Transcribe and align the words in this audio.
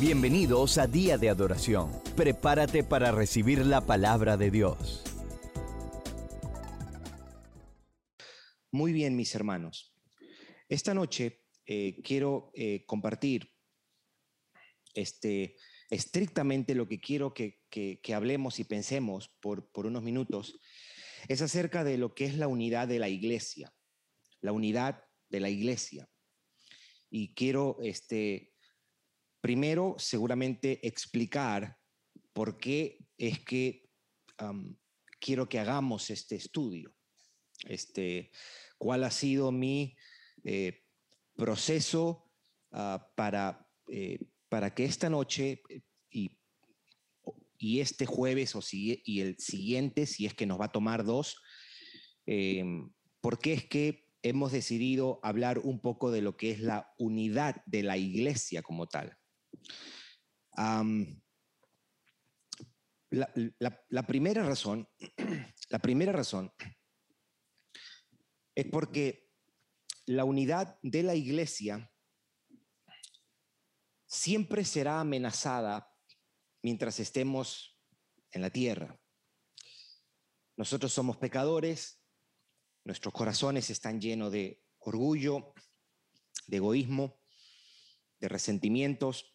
Bienvenidos 0.00 0.76
a 0.78 0.88
Día 0.88 1.18
de 1.18 1.28
Adoración. 1.28 1.88
Prepárate 2.16 2.82
para 2.82 3.12
recibir 3.12 3.64
la 3.64 3.80
palabra 3.80 4.36
de 4.36 4.50
Dios. 4.50 5.04
Muy 8.72 8.92
bien, 8.92 9.14
mis 9.14 9.32
hermanos. 9.36 9.94
Esta 10.68 10.94
noche 10.94 11.44
eh, 11.64 12.02
quiero 12.02 12.50
eh, 12.54 12.84
compartir 12.86 13.52
este, 14.94 15.54
estrictamente 15.90 16.74
lo 16.74 16.88
que 16.88 16.98
quiero 16.98 17.32
que, 17.32 17.60
que, 17.70 18.14
hablemos 18.14 18.58
y 18.58 18.64
pensemos 18.64 19.30
por, 19.40 19.70
por 19.70 19.86
unos 19.86 20.02
minutos. 20.02 20.58
Es 21.28 21.40
acerca 21.40 21.84
de 21.84 21.98
lo 21.98 22.14
que 22.14 22.24
es 22.24 22.36
la 22.36 22.48
unidad 22.48 22.88
de 22.88 22.98
la 22.98 23.08
iglesia. 23.08 23.72
La 24.40 24.50
unidad 24.50 25.04
de 25.30 25.38
la 25.38 25.50
iglesia. 25.50 26.08
Y 27.10 27.32
quiero 27.34 27.76
este, 27.80 28.53
Primero, 29.44 29.94
seguramente 29.98 30.88
explicar 30.88 31.76
por 32.32 32.56
qué 32.56 32.96
es 33.18 33.44
que 33.44 33.90
quiero 35.20 35.50
que 35.50 35.58
hagamos 35.58 36.08
este 36.08 36.36
estudio. 36.36 36.96
Este, 37.66 38.30
¿Cuál 38.78 39.04
ha 39.04 39.10
sido 39.10 39.52
mi 39.52 39.98
eh, 40.44 40.84
proceso 41.36 42.32
ah, 42.72 43.12
para, 43.16 43.68
eh, 43.88 44.18
para 44.48 44.74
que 44.74 44.86
esta 44.86 45.10
noche 45.10 45.60
y, 46.08 46.38
y 47.58 47.80
este 47.80 48.06
jueves 48.06 48.56
o 48.56 48.62
y 48.72 49.20
el 49.20 49.38
siguiente, 49.38 50.06
si 50.06 50.24
es 50.24 50.32
que 50.32 50.46
nos 50.46 50.58
va 50.58 50.64
a 50.64 50.72
tomar 50.72 51.04
dos, 51.04 51.36
em, 52.24 52.90
por 53.20 53.38
qué 53.38 53.52
es 53.52 53.66
que 53.66 54.08
hemos 54.22 54.52
decidido 54.52 55.20
hablar 55.22 55.58
un 55.58 55.82
poco 55.82 56.10
de 56.10 56.22
lo 56.22 56.34
que 56.38 56.50
es 56.50 56.60
la 56.60 56.94
unidad 56.96 57.62
de 57.66 57.82
la 57.82 57.98
iglesia 57.98 58.62
como 58.62 58.86
tal? 58.86 59.18
La, 63.10 64.06
primera 64.06 64.42
razón, 64.44 64.88
la 65.70 65.78
primera 65.78 66.12
razón 66.12 66.52
es 68.54 68.66
porque 68.70 69.28
la 70.06 70.24
unidad 70.24 70.78
de 70.82 71.02
la 71.02 71.14
iglesia 71.14 71.90
siempre 74.06 74.64
será 74.64 75.00
amenazada 75.00 75.90
mientras 76.62 77.00
estemos 77.00 77.80
en 78.30 78.42
la 78.42 78.50
tierra. 78.50 79.00
Nosotros 80.56 80.92
somos 80.92 81.16
pecadores, 81.16 82.00
nuestros 82.84 83.12
corazones 83.12 83.70
están 83.70 84.00
llenos 84.00 84.30
de 84.30 84.62
orgullo, 84.78 85.52
de 86.46 86.58
egoísmo, 86.58 87.20
de 88.20 88.28
resentimientos, 88.28 89.33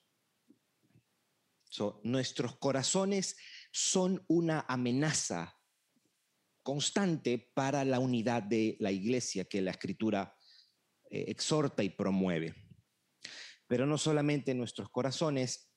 nuestros 2.03 2.57
corazones 2.57 3.37
son 3.71 4.23
una 4.27 4.65
amenaza 4.67 5.57
constante 6.63 7.51
para 7.53 7.85
la 7.85 7.99
unidad 7.99 8.43
de 8.43 8.77
la 8.79 8.91
iglesia 8.91 9.45
que 9.45 9.61
la 9.61 9.71
escritura 9.71 10.35
eh, 11.09 11.25
exhorta 11.27 11.83
y 11.83 11.89
promueve. 11.89 12.55
Pero 13.67 13.85
no 13.85 13.97
solamente 13.97 14.53
nuestros 14.53 14.89
corazones, 14.89 15.71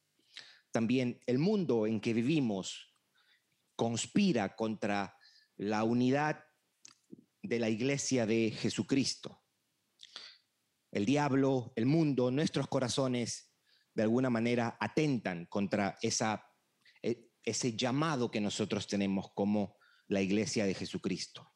también 0.71 1.21
el 1.27 1.39
mundo 1.39 1.87
en 1.87 2.01
que 2.01 2.15
vivimos 2.15 2.95
conspira 3.77 4.57
contra 4.57 5.17
la 5.57 5.85
unidad 5.85 6.45
de 7.43 7.59
la 7.59 7.69
iglesia 7.69 8.25
de 8.27 8.51
Jesucristo. 8.51 9.43
El 10.91 11.05
diablo, 11.05 11.73
el 11.77 11.87
mundo, 11.87 12.31
nuestros 12.31 12.69
corazones 12.69 13.52
de 13.95 14.03
alguna 14.03 14.31
manera 14.31 14.77
atentan 14.81 15.47
contra 15.47 15.99
e, 16.03 17.31
ese 17.45 17.77
llamado 17.77 18.31
que 18.31 18.41
nosotros 18.41 18.87
tenemos 18.87 19.33
como 19.35 19.77
la 20.09 20.21
iglesia 20.21 20.65
de 20.67 20.75
Jesucristo. 20.75 21.53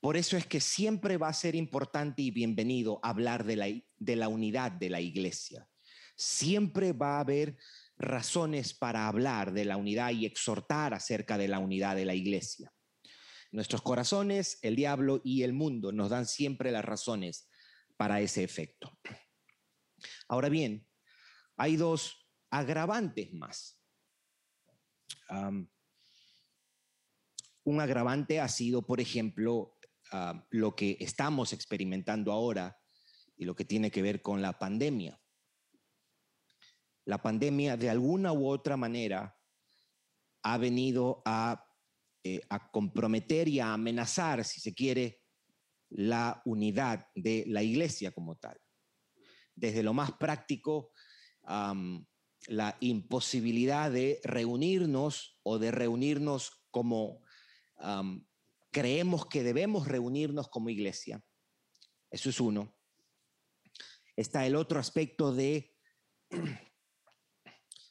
Por 0.00 0.16
eso 0.16 0.36
es 0.36 0.46
que 0.46 0.60
siempre 0.60 1.16
va 1.16 1.28
a 1.28 1.32
ser 1.32 1.56
importante 1.56 2.22
y 2.22 2.30
bienvenido 2.30 3.00
hablar 3.02 3.44
de 3.44 3.56
la, 3.56 3.66
de 3.96 4.16
la 4.16 4.28
unidad 4.28 4.70
de 4.70 4.90
la 4.90 5.00
iglesia. 5.00 5.68
Siempre 6.16 6.92
va 6.92 7.16
a 7.16 7.20
haber 7.20 7.56
razones 7.96 8.74
para 8.74 9.08
hablar 9.08 9.52
de 9.52 9.64
la 9.64 9.76
unidad 9.76 10.10
y 10.10 10.24
exhortar 10.24 10.94
acerca 10.94 11.36
de 11.36 11.48
la 11.48 11.58
unidad 11.58 11.96
de 11.96 12.04
la 12.04 12.14
iglesia. 12.14 12.72
Nuestros 13.50 13.82
corazones, 13.82 14.58
el 14.62 14.76
diablo 14.76 15.20
y 15.24 15.42
el 15.42 15.52
mundo 15.52 15.90
nos 15.90 16.10
dan 16.10 16.26
siempre 16.26 16.70
las 16.70 16.84
razones 16.84 17.48
para 17.96 18.20
ese 18.20 18.44
efecto. 18.44 18.96
Ahora 20.28 20.50
bien, 20.50 20.86
hay 21.56 21.76
dos 21.76 22.28
agravantes 22.50 23.32
más. 23.32 23.74
un 27.64 27.80
agravante 27.82 28.40
ha 28.40 28.48
sido, 28.48 28.86
por 28.86 28.98
ejemplo, 29.00 29.76
lo 30.50 30.74
que 30.74 30.96
estamos 31.00 31.52
experimentando 31.52 32.32
ahora 32.32 32.78
y 33.36 33.44
lo 33.44 33.54
que 33.54 33.66
tiene 33.66 33.90
que 33.90 34.00
ver 34.00 34.22
con 34.22 34.40
la 34.40 34.58
pandemia. 34.58 35.20
La 37.04 37.20
pandemia 37.20 37.76
de 37.76 37.90
alguna 37.90 38.32
u 38.32 38.48
otra 38.48 38.76
manera 38.76 39.36
ha 40.42 40.58
venido 40.58 41.22
a, 41.26 41.62
eh, 42.22 42.40
comprometer 42.70 43.48
y 43.48 43.60
a 43.60 43.74
amenazar, 43.74 44.44
si 44.44 44.60
se 44.60 44.74
quiere, 44.74 45.22
la 45.90 46.42
unidad 46.44 47.08
de 47.14 47.44
la 47.46 47.62
iglesia 47.62 48.12
como 48.12 48.36
tal 48.36 48.58
desde 49.58 49.82
lo 49.82 49.92
más 49.92 50.12
práctico, 50.12 50.92
la 51.44 52.76
imposibilidad 52.80 53.90
de 53.90 54.20
reunirnos 54.24 55.38
o 55.42 55.58
de 55.58 55.70
reunirnos 55.70 56.64
como 56.70 57.22
creemos 58.70 59.26
que 59.26 59.42
debemos 59.42 59.88
reunirnos 59.88 60.48
como 60.48 60.70
iglesia. 60.70 61.22
Eso 62.10 62.30
es 62.30 62.40
uno. 62.40 62.74
Está 64.16 64.46
el 64.46 64.56
otro 64.56 64.80
aspecto 64.80 65.32
de 65.32 65.74
eh, 66.30 66.62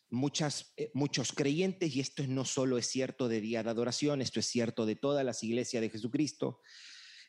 muchos 0.10 1.34
creyentes, 1.34 1.96
y 1.96 2.00
esto 2.00 2.24
no 2.28 2.46
solo 2.46 2.78
es 2.78 2.88
cierto 2.88 3.28
de 3.28 3.42
día 3.42 3.64
de 3.64 3.70
adoración, 3.70 4.22
esto 4.22 4.40
es 4.40 4.48
cierto 4.48 4.86
de 4.86 4.96
todas 4.96 5.26
las 5.26 5.44
iglesias 5.44 5.82
de 5.82 5.90
Jesucristo, 5.90 6.62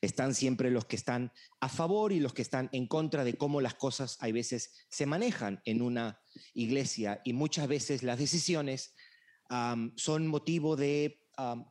están 0.01 0.35
siempre 0.35 0.71
los 0.71 0.85
que 0.87 0.97
están 0.97 1.33
a 1.61 1.69
favor 1.69 2.13
y 2.13 2.21
los 2.21 2.33
que 2.33 2.43
están 2.43 2.69
en 2.73 2.87
contra 2.87 3.25
de 3.25 3.35
cómo 3.35 3.61
las 3.61 3.75
cosas 3.75 4.17
a 4.21 4.31
veces 4.31 4.73
se 4.89 5.07
manejan 5.07 5.61
en 5.65 5.83
una 5.83 6.21
iglesia 6.55 7.21
y 7.25 7.33
muchas 7.33 7.69
veces 7.69 8.03
las 8.03 8.19
decisiones 8.19 8.95
son 9.97 10.27
motivo 10.27 10.77
de 10.77 11.23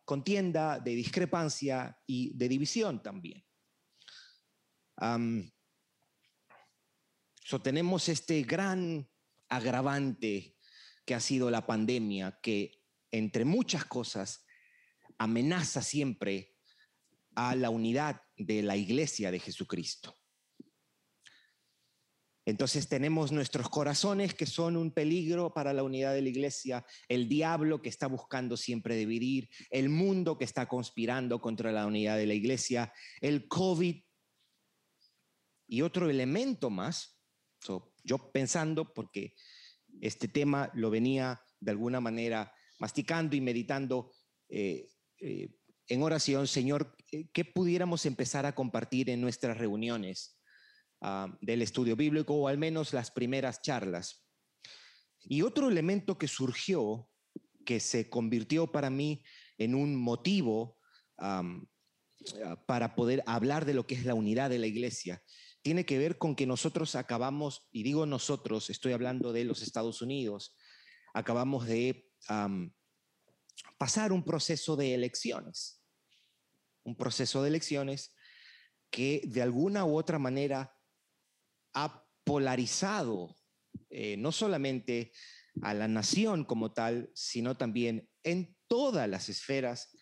contienda, 0.05 0.79
de 0.79 0.91
discrepancia 0.95 1.99
y 2.05 2.35
de 2.37 2.49
división 2.49 3.03
también. 3.03 3.43
tenemos 7.63 8.09
este 8.09 8.43
gran 8.43 9.09
agravante 9.47 10.57
que 11.05 11.15
ha 11.15 11.19
sido 11.19 11.49
la 11.49 11.65
pandemia, 11.65 12.39
que 12.41 12.83
entre 13.11 13.45
muchas 13.45 13.85
cosas 13.85 14.45
amenaza 15.17 15.81
siempre 15.81 16.56
a 17.37 17.55
la 17.55 17.69
unidad 17.69 18.19
de 18.35 18.63
la 18.63 18.75
iglesia 18.75 19.29
de 19.29 19.39
Jesucristo. 19.39 20.17
Entonces 22.47 22.89
tenemos 22.89 23.31
nuestros 23.31 23.69
corazones 23.69 24.33
que 24.33 24.47
son 24.47 24.75
un 24.75 24.91
peligro 24.91 25.53
para 25.53 25.71
la 25.71 25.83
unidad 25.83 26.13
de 26.13 26.23
la 26.23 26.29
iglesia, 26.29 26.83
el 27.07 27.29
diablo 27.29 27.81
que 27.83 27.89
está 27.89 28.07
buscando 28.07 28.57
siempre 28.57 28.95
dividir, 28.95 29.49
el 29.69 29.89
mundo 29.89 30.39
que 30.39 30.45
está 30.45 30.67
conspirando 30.67 31.39
contra 31.39 31.71
la 31.71 31.85
unidad 31.85 32.17
de 32.17 32.25
la 32.25 32.33
iglesia, 32.33 32.91
el 33.21 33.47
COVID 33.47 34.01
y 35.67 35.81
otro 35.83 36.09
elemento 36.09 36.71
más. 36.71 37.19
yo 38.03 38.31
pensando, 38.31 38.93
porque 38.93 39.35
este 40.01 40.27
tema 40.27 40.71
lo 40.73 40.89
venía 40.89 41.39
de 41.59 41.71
alguna 41.71 41.99
manera 41.99 42.51
masticando 42.79 43.35
y 43.35 43.41
meditando 43.41 44.11
eh, 44.49 44.89
eh, 45.19 45.56
en 45.87 46.03
oración, 46.03 46.47
Señor, 46.47 46.95
eh, 47.11 47.29
¿qué 47.33 47.45
pudiéramos 47.45 48.05
empezar 48.05 48.45
a 48.45 48.55
compartir 48.55 49.09
en 49.09 49.21
nuestras 49.21 49.57
reuniones 49.57 50.37
ah, 51.01 51.27
del 51.41 51.61
estudio 51.61 51.95
bíblico 51.95 52.33
o 52.35 52.47
al 52.47 52.57
menos 52.57 52.93
las 52.93 53.11
primeras 53.11 53.61
charlas? 53.61 54.25
Y 55.23 55.41
otro 55.41 55.69
elemento 55.69 56.17
que 56.17 56.27
surgió, 56.27 57.09
que 57.65 57.79
se 57.79 58.09
convirtió 58.09 58.71
para 58.71 58.89
mí 58.89 59.23
en 59.57 59.75
un 59.75 59.95
motivo 59.95 60.77
ah, 61.17 61.43
para 62.65 62.95
poder 62.95 63.23
hablar 63.25 63.65
de 63.65 63.73
lo 63.73 63.87
que 63.87 63.95
es 63.95 64.05
la 64.05 64.13
unidad 64.13 64.49
de 64.49 64.59
la 64.59 64.67
iglesia, 64.67 65.23
tiene 65.61 65.85
que 65.85 65.97
ver 65.97 66.17
con 66.17 66.35
que 66.35 66.45
nosotros 66.47 66.95
acabamos, 66.95 67.67
y 67.71 67.83
digo 67.83 68.05
nosotros, 68.05 68.69
estoy 68.69 68.93
hablando 68.93 69.33
de 69.33 69.43
los 69.43 69.61
Estados 69.61 70.01
Unidos, 70.01 70.55
acabamos 71.13 71.67
de 71.67 72.09
pasar 73.77 74.11
un 74.11 74.23
proceso 74.23 74.75
de 74.75 74.93
elecciones. 74.93 75.83
Un 76.83 76.95
proceso 76.95 77.41
de 77.41 77.49
elecciones 77.49 78.15
que 78.89 79.21
de 79.25 79.41
alguna 79.41 79.85
u 79.85 79.97
otra 79.97 80.19
manera 80.19 80.75
ha 81.73 82.05
polarizado 82.23 83.35
eh, 83.89 84.17
no 84.17 84.31
solamente 84.31 85.11
a 85.61 85.73
la 85.73 85.87
nación 85.87 86.45
como 86.45 86.73
tal, 86.73 87.11
sino 87.13 87.57
también 87.57 88.09
en 88.23 88.55
todas 88.67 89.07
las 89.09 89.29
esferas 89.29 89.95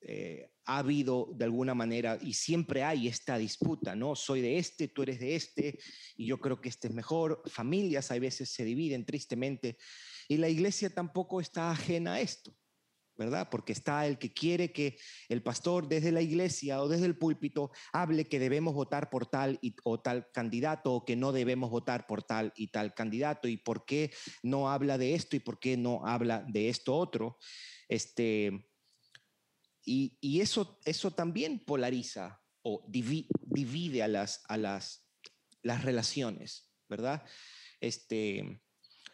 eh, 0.00 0.50
ha 0.66 0.78
habido 0.78 1.32
de 1.34 1.44
alguna 1.44 1.74
manera 1.74 2.18
y 2.20 2.34
siempre 2.34 2.82
hay 2.82 3.08
esta 3.08 3.38
disputa, 3.38 3.94
¿no? 3.94 4.16
Soy 4.16 4.40
de 4.40 4.58
este, 4.58 4.88
tú 4.88 5.02
eres 5.02 5.20
de 5.20 5.36
este 5.36 5.78
y 6.16 6.26
yo 6.26 6.38
creo 6.38 6.60
que 6.60 6.68
este 6.68 6.88
es 6.88 6.94
mejor. 6.94 7.42
Familias 7.46 8.10
a 8.10 8.18
veces 8.18 8.50
se 8.50 8.64
dividen 8.64 9.06
tristemente 9.06 9.78
y 10.28 10.36
la 10.36 10.48
iglesia 10.48 10.90
tampoco 10.90 11.40
está 11.40 11.70
ajena 11.70 12.14
a 12.14 12.20
esto. 12.20 12.52
¿verdad? 13.18 13.48
Porque 13.50 13.72
está 13.72 14.06
el 14.06 14.18
que 14.18 14.32
quiere 14.32 14.72
que 14.72 14.98
el 15.30 15.42
pastor 15.42 15.88
desde 15.88 16.12
la 16.12 16.20
iglesia 16.20 16.82
o 16.82 16.88
desde 16.88 17.06
el 17.06 17.16
púlpito 17.16 17.70
hable 17.92 18.26
que 18.26 18.38
debemos 18.38 18.74
votar 18.74 19.08
por 19.08 19.26
tal 19.26 19.58
y, 19.62 19.74
o 19.84 20.00
tal 20.00 20.30
candidato 20.32 20.92
o 20.92 21.04
que 21.04 21.16
no 21.16 21.32
debemos 21.32 21.70
votar 21.70 22.06
por 22.06 22.22
tal 22.22 22.52
y 22.56 22.68
tal 22.68 22.92
candidato 22.92 23.48
y 23.48 23.56
por 23.56 23.86
qué 23.86 24.12
no 24.42 24.70
habla 24.70 24.98
de 24.98 25.14
esto 25.14 25.34
y 25.34 25.40
por 25.40 25.58
qué 25.58 25.78
no 25.78 26.06
habla 26.06 26.44
de 26.46 26.68
esto 26.68 26.94
otro. 26.94 27.38
Este, 27.88 28.68
y, 29.86 30.40
eso, 30.40 30.80
eso 30.84 31.12
también 31.12 31.60
polariza 31.60 32.42
o 32.62 32.84
divide 32.88 34.02
a 34.02 34.08
las, 34.08 34.42
a 34.48 34.56
las, 34.56 35.08
las 35.62 35.84
relaciones, 35.84 36.72
¿verdad? 36.88 37.24
Este, 37.80 38.60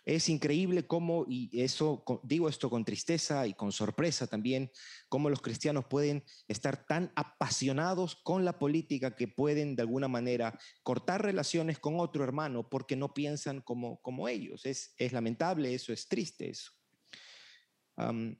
es 0.04 0.28
increíble 0.28 0.86
cómo, 0.86 1.26
y 1.28 1.50
eso 1.60 2.02
digo 2.24 2.48
esto 2.48 2.70
con 2.70 2.84
tristeza 2.84 3.46
y 3.46 3.54
con 3.54 3.70
sorpresa 3.70 4.26
también, 4.26 4.70
cómo 5.08 5.28
los 5.28 5.42
cristianos 5.42 5.84
pueden 5.88 6.24
estar 6.48 6.86
tan 6.86 7.12
apasionados 7.14 8.16
con 8.16 8.44
la 8.44 8.58
política 8.58 9.14
que 9.14 9.28
pueden 9.28 9.76
de 9.76 9.82
alguna 9.82 10.08
manera 10.08 10.58
cortar 10.82 11.22
relaciones 11.22 11.78
con 11.78 12.00
otro 12.00 12.24
hermano 12.24 12.68
porque 12.68 12.96
no 12.96 13.12
piensan 13.12 13.60
como, 13.60 14.00
como 14.00 14.26
ellos. 14.26 14.64
Es, 14.64 14.94
es 14.96 15.12
lamentable, 15.12 15.74
eso 15.74 15.92
es 15.92 16.08
triste. 16.08 16.48
Eso. 16.48 16.72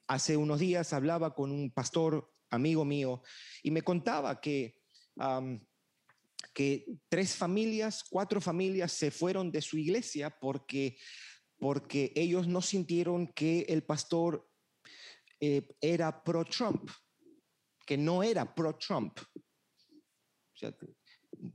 Hace 0.07 0.37
unos 0.37 0.61
días 0.61 0.93
hablaba 0.93 1.35
con 1.35 1.53
un 1.53 1.71
pastor 1.71 2.33
amigo 2.51 2.85
mío 2.85 3.23
y 3.63 3.71
me 3.71 3.83
contaba 3.83 4.41
que... 4.41 4.81
que 6.55 6.87
tres 7.09 7.35
familias, 7.35 8.05
cuatro 8.11 8.41
familias 8.41 8.93
se 8.93 9.11
fueron 9.11 9.51
de 9.51 9.63
su 9.63 9.79
iglesia 9.79 10.31
porque 10.41 10.97
porque 11.63 12.13
ellos 12.17 12.49
no 12.49 12.61
sintieron 12.61 13.29
que 13.29 13.61
el 13.69 13.85
pastor 13.85 14.51
eh, 15.39 15.63
era 15.81 16.25
pro-Trump, 16.25 16.91
que 17.87 17.97
no 17.97 18.25
era 18.25 18.53
pro-Trump. 18.53 19.17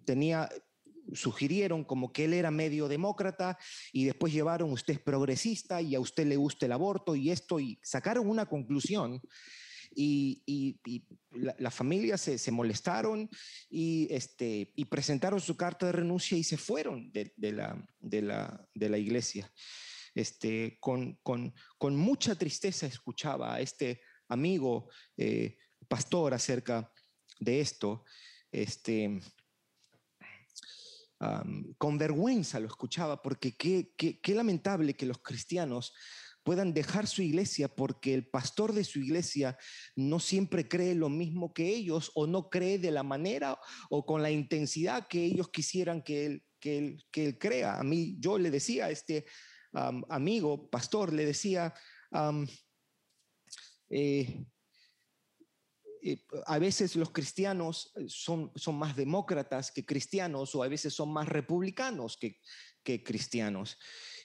tenía, 0.05 0.47
sugirieron 1.13 1.83
como 1.83 2.12
que 2.12 2.25
él 2.25 2.33
era 2.33 2.51
medio 2.51 2.88
demócrata 2.88 3.57
y 3.92 4.06
después 4.06 4.33
llevaron 4.33 4.71
usted 4.71 4.95
es 4.95 5.00
progresista 5.00 5.81
y 5.81 5.95
a 5.95 6.00
usted 6.00 6.25
le 6.25 6.36
gusta 6.36 6.65
el 6.65 6.71
aborto 6.71 7.15
y 7.15 7.31
esto 7.31 7.59
y 7.59 7.80
sacaron 7.83 8.27
una 8.27 8.45
conclusión 8.45 9.21
y, 10.00 10.44
la, 11.31 11.71
familia 11.71 12.18
se, 12.18 12.51
molestaron 12.51 13.30
y, 13.69 14.07
este, 14.12 14.71
y 14.75 14.86
presentaron 14.86 15.39
su 15.39 15.56
carta 15.56 15.88
de 15.88 15.94
renuncia 15.94 16.38
y 16.38 16.44
se 16.44 16.57
fueron 16.57 17.12
de, 17.12 17.33
la, 17.38 17.88
de, 18.00 18.21
la, 18.21 18.68
de 18.75 18.89
la 18.89 18.98
iglesia 18.98 19.51
este, 20.18 20.80
con, 20.80 21.54
mucha 21.81 22.36
tristeza 22.36 22.88
escuchaba 22.88 23.56
a 23.56 23.62
este 23.62 24.01
amigo 24.27 24.89
eh, 25.15 25.57
pastor 25.88 26.33
acerca 26.33 26.92
de 27.39 27.62
esto. 27.62 28.04
Este, 28.51 29.19
con 31.78 31.98
vergüenza 31.98 32.60
lo 32.60 32.68
escuchaba 32.68 33.22
porque 33.22 33.56
qué, 33.56 33.94
qué, 33.98 34.36
lamentable 34.36 34.96
que 34.96 35.08
los 35.08 35.18
cristianos 35.19 35.94
puedan 36.44 36.74
dejar 36.74 37.08
su 37.08 37.24
iglesia 37.24 37.68
porque 37.68 38.14
el 38.14 38.28
pastor 38.28 38.72
de 38.72 38.84
su 38.84 39.00
iglesia 39.00 39.58
no 39.96 40.19
siempre 40.19 40.68
cree 40.68 40.96
lo 40.96 41.10
mismo 41.10 41.54
que 41.54 41.69
ellos 41.69 42.12
o 42.14 42.28
no 42.28 42.50
cree 42.50 42.78
de 42.78 42.92
la 42.92 43.04
manera 43.04 43.60
o 43.90 44.06
con 44.06 44.22
la 44.22 44.31
intensidad 44.31 45.08
que 45.08 45.25
ellos 45.25 45.50
quisieran 45.50 46.04
que 46.04 46.25
él, 46.25 46.44
que 46.60 46.78
él, 46.78 47.06
que 47.12 47.25
él 47.25 47.38
crea. 47.38 47.80
A 47.80 47.84
mí 47.84 48.16
yo 48.19 48.38
le 48.38 48.52
decía 48.52 48.86
a 48.86 48.92
este 48.92 49.25
amigo, 50.10 50.69
pastor, 50.69 51.14
le 51.14 51.25
decía, 51.25 51.74
eh, 53.90 54.46
eh, 56.07 56.25
a 56.45 56.57
veces 56.59 56.95
los 56.95 57.12
cristianos 57.12 57.92
son, 58.07 58.51
son 58.56 58.75
más 58.75 58.95
demócratas 58.95 59.71
que 59.71 59.86
cristianos 59.86 60.56
o 60.56 60.63
a 60.63 60.68
veces 60.68 60.94
son 60.94 61.12
más 61.12 61.27
republicanos 61.27 62.18
que, 62.18 62.39
que 62.83 63.04
cristianos. 63.04 63.77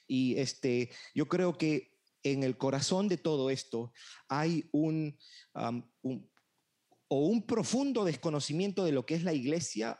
Y 0.07 0.37
este, 0.37 0.91
yo 1.13 1.27
creo 1.27 1.57
que 1.57 1.91
en 2.23 2.43
el 2.43 2.57
corazón 2.57 3.09
de 3.09 3.17
todo 3.17 3.49
esto 3.49 3.91
hay 4.29 4.69
un, 4.71 5.17
un, 6.01 6.31
o 7.09 7.27
un 7.27 7.45
profundo 7.45 8.05
desconocimiento 8.05 8.85
de 8.85 8.93
lo 8.93 9.05
que 9.05 9.15
es 9.15 9.23
la 9.23 9.33
iglesia 9.33 9.99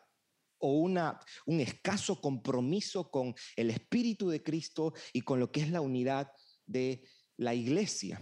o 0.60 0.80
una, 0.80 1.20
un 1.46 1.60
escaso 1.60 2.22
compromiso 2.22 3.12
con 3.12 3.36
el 3.58 3.70
Espíritu 3.70 4.30
de 4.30 4.42
Cristo 4.42 4.94
y 5.12 5.22
con 5.22 5.42
lo 5.42 5.52
que 5.52 5.60
es 5.62 5.70
la 5.70 5.82
unidad 5.82 6.32
de 6.66 7.04
la 7.36 7.54
iglesia. 7.54 8.22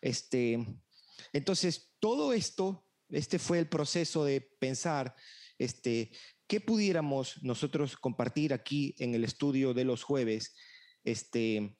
Este, 0.00 0.66
entonces, 1.34 1.89
todo 2.00 2.32
esto, 2.32 2.86
este 3.08 3.38
fue 3.38 3.58
el 3.58 3.68
proceso 3.68 4.24
de 4.24 4.40
pensar, 4.40 5.14
este, 5.58 6.10
¿qué 6.46 6.60
pudiéramos 6.60 7.42
nosotros 7.42 7.96
compartir 7.96 8.52
aquí 8.52 8.94
en 8.98 9.14
el 9.14 9.24
estudio 9.24 9.74
de 9.74 9.84
los 9.84 10.02
jueves? 10.02 10.54
Este, 11.04 11.76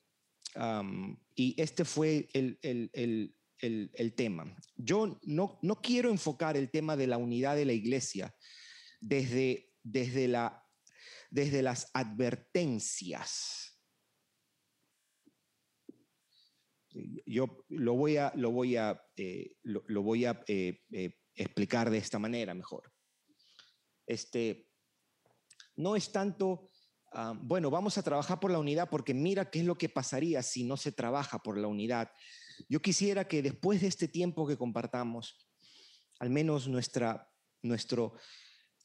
y 1.34 1.61
este 1.61 1.84
fue 1.84 2.28
el, 2.32 2.58
el, 2.62 2.90
el, 2.93 3.90
el, 3.94 4.14
tema. 4.14 4.56
Yo 4.76 5.20
no, 5.22 5.58
no 5.62 5.76
quiero 5.81 6.11
enfocar 6.11 6.56
el 6.56 6.70
tema 6.70 6.96
de 6.96 7.06
la 7.06 7.19
unidad 7.19 7.56
de 7.56 7.64
la 7.66 7.73
iglesia 7.73 8.34
desde 9.00 9.70
desde, 9.82 10.28
la, 10.28 10.64
desde 11.31 11.62
las 11.62 11.90
advertencias. 11.94 13.69
Yo 17.26 17.64
lo 17.69 17.94
voy 17.94 18.16
a, 18.16 18.32
lo 18.37 18.50
voy 18.50 18.76
a, 18.76 19.00
eh, 19.16 19.56
lo, 19.62 20.02
voy 20.02 20.25
a 20.25 20.42
eh, 20.48 20.81
eh, 20.92 21.14
explicar 21.34 21.90
de 21.90 21.98
esta 21.98 22.19
manera 22.19 22.54
mejor. 22.54 22.92
Este, 24.06 24.69
no 25.76 25.96
es 25.96 26.10
tanto, 26.10 26.69
ah, 27.12 27.34
bueno, 27.40 27.70
vamos 27.70 27.96
a 27.96 28.02
trabajar 28.02 28.40
por 28.40 28.50
la 28.50 28.58
unidad 28.58 28.88
porque 28.90 29.14
mira 29.14 29.50
qué 29.50 29.60
es 29.60 29.64
lo 29.64 29.76
que 29.76 29.88
pasaría 29.88 30.42
si 30.42 30.64
no 30.64 30.76
se 30.76 30.92
trabaja 30.92 31.38
por 31.38 31.56
la 31.56 31.68
unidad. 31.68 32.11
Yo 32.68 32.82
quisiera 32.82 33.26
que 33.26 33.42
después 33.42 33.80
de 33.80 33.87
este 33.87 34.09
tiempo 34.09 34.47
que 34.47 34.59
compartamos, 34.59 35.49
al 36.18 36.30
menos 36.30 36.68
nuestra, 36.68 37.30
nuestro, 37.62 38.14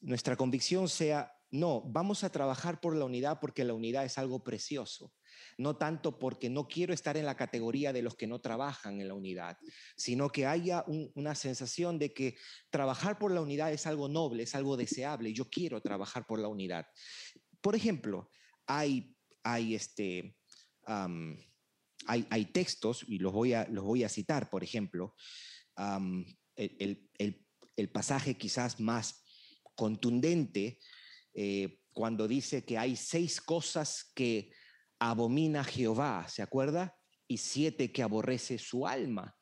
nuestra 0.00 0.36
convicción 0.36 0.88
sea, 0.88 1.35
no, 1.56 1.82
vamos 1.82 2.24
a 2.24 2.30
trabajar 2.30 2.80
por 2.80 2.94
la 2.96 3.04
unidad 3.04 3.40
porque 3.40 3.64
la 3.64 3.74
unidad 3.74 4.04
es 4.04 4.18
algo 4.18 4.44
precioso, 4.44 5.12
no 5.58 5.76
tanto 5.76 6.18
porque 6.18 6.50
no 6.50 6.68
quiero 6.68 6.92
estar 6.94 7.16
en 7.16 7.26
la 7.26 7.36
categoría 7.36 7.92
de 7.92 8.02
los 8.02 8.14
que 8.16 8.26
no 8.26 8.40
trabajan 8.40 9.00
en 9.00 9.08
la 9.08 9.14
unidad, 9.14 9.58
sino 9.96 10.30
que 10.30 10.46
haya 10.46 10.84
una 11.14 11.34
sensación 11.34 11.98
de 11.98 12.12
que 12.12 12.36
trabajar 12.70 13.18
por 13.18 13.32
la 13.32 13.40
unidad 13.40 13.72
es 13.72 13.86
algo 13.86 14.08
noble, 14.08 14.44
es 14.44 14.54
algo 14.54 14.76
deseable, 14.76 15.32
yo 15.32 15.48
quiero 15.48 15.80
trabajar 15.80 16.26
por 16.26 16.38
la 16.38 16.48
unidad. 16.48 16.86
Por 17.60 17.74
ejemplo, 17.74 18.30
hay, 18.66 19.14
hay, 19.42 19.74
este, 19.74 20.36
hay, 20.86 22.26
hay, 22.30 22.44
textos, 22.46 23.04
y 23.08 23.18
los 23.18 23.32
voy 23.32 23.54
a, 23.54 23.66
los 23.68 23.84
voy 23.84 24.04
a 24.04 24.08
citar, 24.08 24.50
por 24.50 24.62
ejemplo, 24.62 25.14
el, 26.56 27.08
el, 27.18 27.46
el 27.76 27.90
pasaje 27.90 28.36
quizás 28.36 28.80
más 28.80 29.24
contundente 29.76 30.78
eh, 31.38 31.80
cuando 31.92 32.26
dice 32.26 32.64
que 32.64 32.78
hay 32.78 32.96
seis 32.96 33.42
cosas 33.42 34.10
que 34.14 34.50
abomina 34.98 35.62
Jehová, 35.64 36.26
¿se 36.30 36.40
acuerda? 36.40 36.98
Y 37.28 37.36
siete 37.36 37.92
que 37.92 38.02
aborrece 38.02 38.58
su 38.58 38.86
alma. 38.86 39.36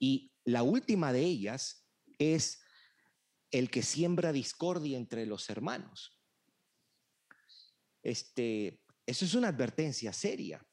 Y 0.00 0.32
la 0.44 0.64
última 0.64 1.12
de 1.12 1.20
ellas 1.20 1.86
es 2.18 2.60
el 3.52 3.70
que 3.70 3.82
siembra 3.82 4.32
discordia 4.32 4.98
entre 4.98 5.24
los 5.24 5.48
hermanos. 5.50 6.20
Este, 8.02 8.82
eso 9.06 9.24
es 9.24 9.34
una 9.34 9.48
advertencia 9.48 10.12
seria. 10.12 10.66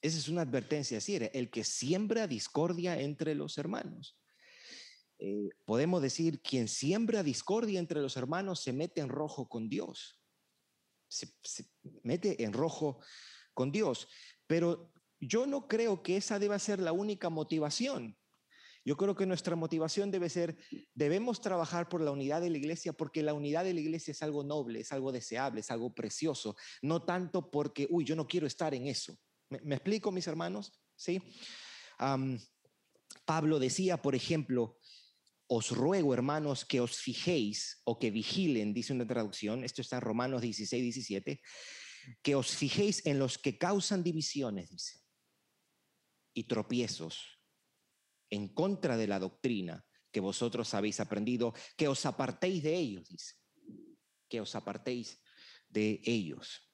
Esa 0.00 0.16
es 0.16 0.28
una 0.28 0.42
advertencia 0.42 0.98
seria, 1.02 1.28
el 1.34 1.50
que 1.50 1.62
siembra 1.62 2.26
discordia 2.26 2.98
entre 2.98 3.34
los 3.34 3.58
hermanos. 3.58 4.18
Eh, 5.26 5.48
podemos 5.64 6.02
decir, 6.02 6.42
quien 6.42 6.68
siembra 6.68 7.22
discordia 7.22 7.80
entre 7.80 8.02
los 8.02 8.18
hermanos 8.18 8.60
se 8.60 8.74
mete 8.74 9.00
en 9.00 9.08
rojo 9.08 9.48
con 9.48 9.70
Dios. 9.70 10.20
Se, 11.08 11.28
mete 12.02 12.44
en 12.44 12.52
rojo 12.52 13.00
con 13.54 13.72
Dios. 13.72 14.06
Pero 14.46 14.92
yo 15.20 15.46
no 15.46 15.66
creo 15.66 16.02
que 16.02 16.18
esa 16.18 16.38
deba 16.38 16.58
ser 16.58 16.78
la 16.78 16.92
única 16.92 17.30
motivación. 17.30 18.18
Yo 18.84 18.98
creo 18.98 19.14
que 19.14 19.24
nuestra 19.24 19.56
motivación 19.56 20.10
debe 20.10 20.28
ser, 20.28 20.58
debemos 20.92 21.40
trabajar 21.40 21.88
por 21.88 22.02
la 22.02 22.10
unidad 22.10 22.42
de 22.42 22.50
la 22.50 22.58
iglesia 22.58 22.92
porque 22.92 23.22
la 23.22 23.32
unidad 23.32 23.64
de 23.64 23.72
la 23.72 23.80
iglesia 23.80 24.12
es 24.12 24.22
algo 24.22 24.44
noble, 24.44 24.80
es 24.80 24.92
algo 24.92 25.10
deseable, 25.10 25.60
es 25.60 25.70
algo 25.70 25.94
precioso, 25.94 26.54
no 26.82 27.02
tanto 27.02 27.50
porque, 27.50 27.86
uy, 27.88 28.04
yo 28.04 28.14
no 28.14 28.26
quiero 28.26 28.46
estar 28.46 28.74
en 28.74 28.88
eso. 28.88 29.16
¿Me, 29.48 29.76
explico, 29.76 30.12
mis 30.12 30.26
hermanos? 30.26 30.82
¿Sí? 30.96 31.22
Pablo 33.24 33.58
decía, 33.58 34.02
por 34.02 34.14
ejemplo, 34.14 34.78
os 35.46 35.70
ruego, 35.70 36.14
hermanos, 36.14 36.64
que 36.64 36.80
os 36.80 36.96
fijéis 36.96 37.80
o 37.84 37.98
que 37.98 38.10
vigilen, 38.10 38.72
dice 38.72 38.92
una 38.92 39.06
traducción, 39.06 39.64
esto 39.64 39.82
está 39.82 39.96
en 39.96 40.02
Romanos 40.02 40.42
16, 40.42 40.82
17, 40.82 41.40
que 42.22 42.34
os 42.34 42.56
fijéis 42.56 43.04
en 43.06 43.18
los 43.18 43.38
que 43.38 43.58
causan 43.58 44.02
divisiones, 44.02 44.70
dice, 44.70 45.00
y 46.34 46.44
tropiezos 46.44 47.40
en 48.30 48.48
contra 48.48 48.96
de 48.96 49.06
la 49.06 49.18
doctrina 49.18 49.86
que 50.10 50.20
vosotros 50.20 50.72
habéis 50.74 51.00
aprendido, 51.00 51.54
que 51.76 51.88
os 51.88 52.06
apartéis 52.06 52.62
de 52.62 52.76
ellos, 52.76 53.08
dice, 53.08 53.34
que 54.28 54.40
os 54.40 54.54
apartéis 54.54 55.20
de 55.68 56.00
ellos. 56.04 56.70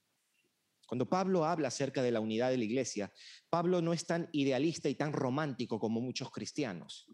Cuando 0.86 1.08
Pablo 1.08 1.44
habla 1.44 1.68
acerca 1.68 2.02
de 2.02 2.10
la 2.10 2.20
unidad 2.20 2.50
de 2.50 2.58
la 2.58 2.64
iglesia, 2.64 3.12
Pablo 3.48 3.80
no 3.80 3.92
es 3.92 4.06
tan 4.06 4.28
idealista 4.32 4.88
y 4.88 4.94
tan 4.94 5.12
romántico 5.12 5.78
como 5.78 6.00
muchos 6.00 6.30
cristianos. 6.30 7.06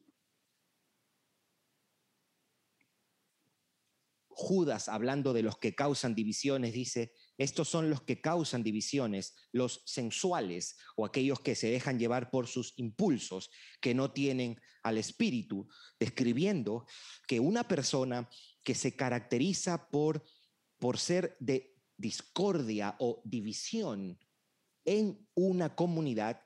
Judas, 4.38 4.90
hablando 4.90 5.32
de 5.32 5.42
los 5.42 5.56
que 5.56 5.74
causan 5.74 6.14
divisiones, 6.14 6.74
dice, 6.74 7.14
estos 7.38 7.70
son 7.70 7.88
los 7.88 8.02
que 8.02 8.20
causan 8.20 8.62
divisiones, 8.62 9.34
los 9.50 9.80
sensuales 9.86 10.76
o 10.94 11.06
aquellos 11.06 11.40
que 11.40 11.54
se 11.54 11.70
dejan 11.70 11.98
llevar 11.98 12.30
por 12.30 12.46
sus 12.46 12.74
impulsos, 12.76 13.50
que 13.80 13.94
no 13.94 14.12
tienen 14.12 14.60
al 14.82 14.98
espíritu, 14.98 15.66
describiendo 15.98 16.84
que 17.26 17.40
una 17.40 17.66
persona 17.66 18.28
que 18.62 18.74
se 18.74 18.94
caracteriza 18.94 19.88
por, 19.88 20.22
por 20.78 20.98
ser 20.98 21.38
de 21.40 21.74
discordia 21.96 22.94
o 22.98 23.22
división 23.24 24.18
en 24.84 25.26
una 25.32 25.74
comunidad, 25.74 26.42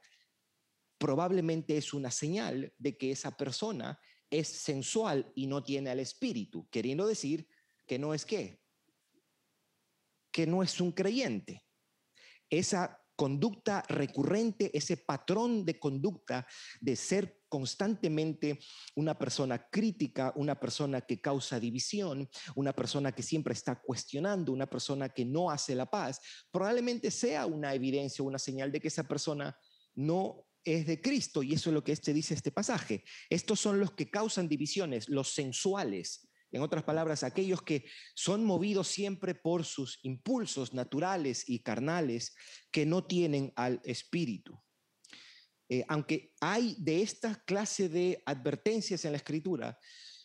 probablemente 0.97 1.77
es 1.77 1.93
una 1.93 2.13
señal 2.13 2.73
de 2.79 2.97
que 2.97 3.11
esa 3.11 3.37
persona 3.37 3.99
es 4.31 4.47
sensual 4.47 5.33
y 5.35 5.49
no 5.49 5.65
tiene 5.65 5.91
al 5.91 5.99
espíritu, 5.99 6.69
queriendo 6.71 7.09
decir 7.09 7.49
que 7.91 7.99
no 7.99 8.15
es 8.15 8.25
qué, 8.25 8.63
que 10.31 10.47
no 10.47 10.63
es 10.63 10.81
un 10.81 10.93
creyente. 10.93 11.67
Esa 12.49 13.03
conducta 13.17 13.83
recurrente, 13.89 14.71
ese 14.79 14.97
patrón 14.99 15.65
de 15.65 15.81
conducta 15.81 16.47
de 16.81 16.95
ser 16.95 17.41
constantemente 17.49 18.61
una 18.95 19.19
persona 19.19 19.69
crítica, 19.69 20.33
una 20.37 20.61
persona 20.61 21.01
que 21.01 21.21
causa 21.21 21.59
división, 21.59 22.31
una 22.55 22.73
persona 22.73 23.11
que 23.11 23.25
siempre 23.25 23.55
está 23.55 23.83
cuestionando, 23.83 24.53
una 24.53 24.71
persona 24.71 25.09
que 25.09 25.25
no 25.25 25.51
hace 25.51 25.75
la 25.75 25.91
paz, 25.91 26.21
probablemente 26.53 27.11
sea 27.11 27.45
una 27.45 27.75
evidencia, 27.75 28.23
una 28.23 28.39
señal 28.39 28.71
de 28.71 28.79
que 28.79 28.87
esa 28.87 29.03
persona 29.03 29.59
no 29.97 30.47
es 30.63 30.87
de 30.87 31.01
Cristo. 31.01 31.43
Y 31.43 31.55
eso 31.55 31.71
es 31.71 31.75
lo 31.75 31.83
que 31.83 31.91
este 31.91 32.13
dice 32.13 32.35
este 32.35 32.53
pasaje. 32.53 33.03
Estos 33.29 33.59
son 33.59 33.81
los 33.81 33.95
que 33.95 34.09
causan 34.09 34.49
divisiones, 34.49 35.09
los 35.09 35.35
sensuales, 35.35 36.30
en 36.53 36.63
otras 36.63 36.85
palabras, 36.85 37.23
aquellos 37.23 37.63
que 37.63 37.85
son 38.15 38.45
movidos 38.45 38.89
siempre 38.89 39.35
por 39.35 39.65
sus 39.65 39.99
impulsos 40.03 40.75
naturales 40.75 41.49
y 41.49 41.61
carnales 41.61 42.35
que 42.71 42.87
no 42.87 43.07
tienen 43.07 43.53
al 43.57 43.81
Espíritu. 43.85 44.61
Eh, 45.69 45.85
aunque 45.89 46.33
hay 46.41 46.75
de 46.79 47.03
esta 47.03 47.37
clase 47.45 47.89
de 47.89 48.23
advertencias 48.27 49.05
en 49.05 49.13
la 49.13 49.19
Escritura, 49.19 49.79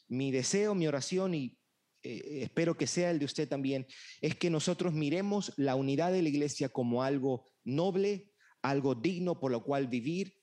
mi 0.07 0.31
deseo, 0.31 0.73
mi 0.73 0.87
oración 0.87 1.35
y 1.35 1.57
eh, 2.01 2.43
espero 2.43 2.75
que 2.75 2.87
sea 2.87 3.11
el 3.11 3.19
de 3.19 3.25
usted 3.25 3.47
también, 3.47 3.85
es 4.21 4.35
que 4.35 4.49
nosotros 4.49 4.93
miremos 4.93 5.53
la 5.57 5.75
unidad 5.75 6.11
de 6.11 6.23
la 6.23 6.29
iglesia 6.29 6.69
como 6.69 7.03
algo 7.03 7.45
noble, 7.63 8.31
algo 8.63 8.95
digno 8.95 9.39
por 9.39 9.51
lo 9.51 9.63
cual 9.63 9.87
vivir 9.87 10.35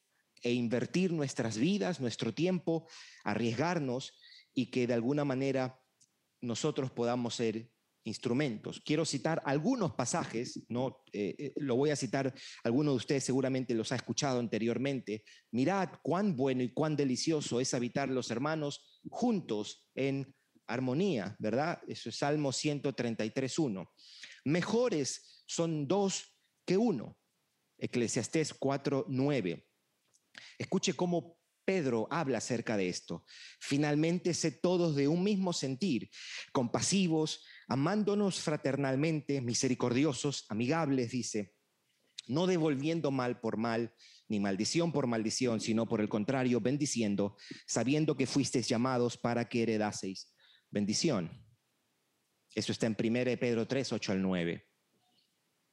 e 0.43 0.53
invertir 0.53 1.13
nuestras 1.13 1.57
vidas, 1.57 2.01
nuestro 2.01 2.35
tiempo, 2.35 2.89
arriesgarnos 3.25 4.13
y 4.55 4.71
que 4.71 4.87
de 4.87 4.95
alguna 4.95 5.25
manera 5.25 5.81
nosotros 6.41 6.91
podamos 6.91 7.35
ser 7.35 7.71
instrumentos. 8.05 8.81
Quiero 8.85 9.05
citar 9.05 9.43
algunos 9.45 9.95
pasajes, 9.95 10.65
no 10.69 11.03
eh, 11.13 11.35
eh, 11.39 11.53
lo 11.57 11.77
voy 11.77 11.91
a 11.91 11.97
citar, 11.97 12.35
alguno 12.65 12.91
de 12.91 12.97
ustedes 12.97 13.25
seguramente 13.25 13.75
los 13.75 13.93
ha 13.93 13.97
escuchado 13.97 14.41
anteriormente. 14.41 15.25
Mirad 15.53 15.91
cuán 16.03 16.37
bueno 16.37 16.63
y 16.63 16.73
cuán 16.73 16.97
delicioso 16.97 17.61
es 17.61 17.75
habitar 17.75 18.09
los 18.09 18.31
hermanos 18.31 19.01
juntos 19.09 19.89
en 19.95 20.35
armonía, 20.67 21.37
¿verdad? 21.39 21.81
Eso 21.87 22.09
es 22.09 22.17
Salmo 22.17 22.51
133.1. 22.51 23.89
Mejores 24.45 25.45
son 25.47 25.87
dos 25.87 26.37
que 26.65 26.77
uno. 26.77 27.19
Eclesiastés 27.79 28.59
4.9. 28.59 29.65
Escuche 30.59 30.95
cómo 30.95 31.37
Pedro 31.65 32.09
habla 32.11 32.39
acerca 32.39 32.77
de 32.77 32.89
esto. 32.89 33.25
Finalmente, 33.61 34.35
sé 34.35 34.51
todos 34.51 34.97
de 34.97 35.09
un 35.09 35.23
mismo 35.23 35.53
sentir, 35.53 36.11
compasivos, 36.53 37.45
amándonos 37.69 38.41
fraternalmente, 38.41 39.41
misericordiosos, 39.41 40.47
amigables, 40.49 41.11
dice, 41.11 41.55
no 42.27 42.47
devolviendo 42.47 43.11
mal 43.11 43.41
por 43.41 43.57
mal, 43.57 43.95
ni 44.29 44.41
maldición 44.41 44.93
por 44.93 45.07
maldición, 45.07 45.61
sino 45.61 45.87
por 45.87 46.01
el 46.01 46.09
contrario, 46.09 46.61
bendiciendo, 46.61 47.37
sabiendo 47.67 48.17
que 48.17 48.27
fuisteis 48.27 48.69
llamados 48.69 49.17
para 49.17 49.49
que 49.49 49.63
heredaseis 49.63 50.33
bendición. 50.71 51.31
Eso 52.55 52.73
está 52.73 52.87
en 52.87 52.97
1 52.99 53.39
Pedro 53.39 53.67
3, 53.67 53.93
8 53.93 54.13
al 54.13 54.23
9. 54.23 54.69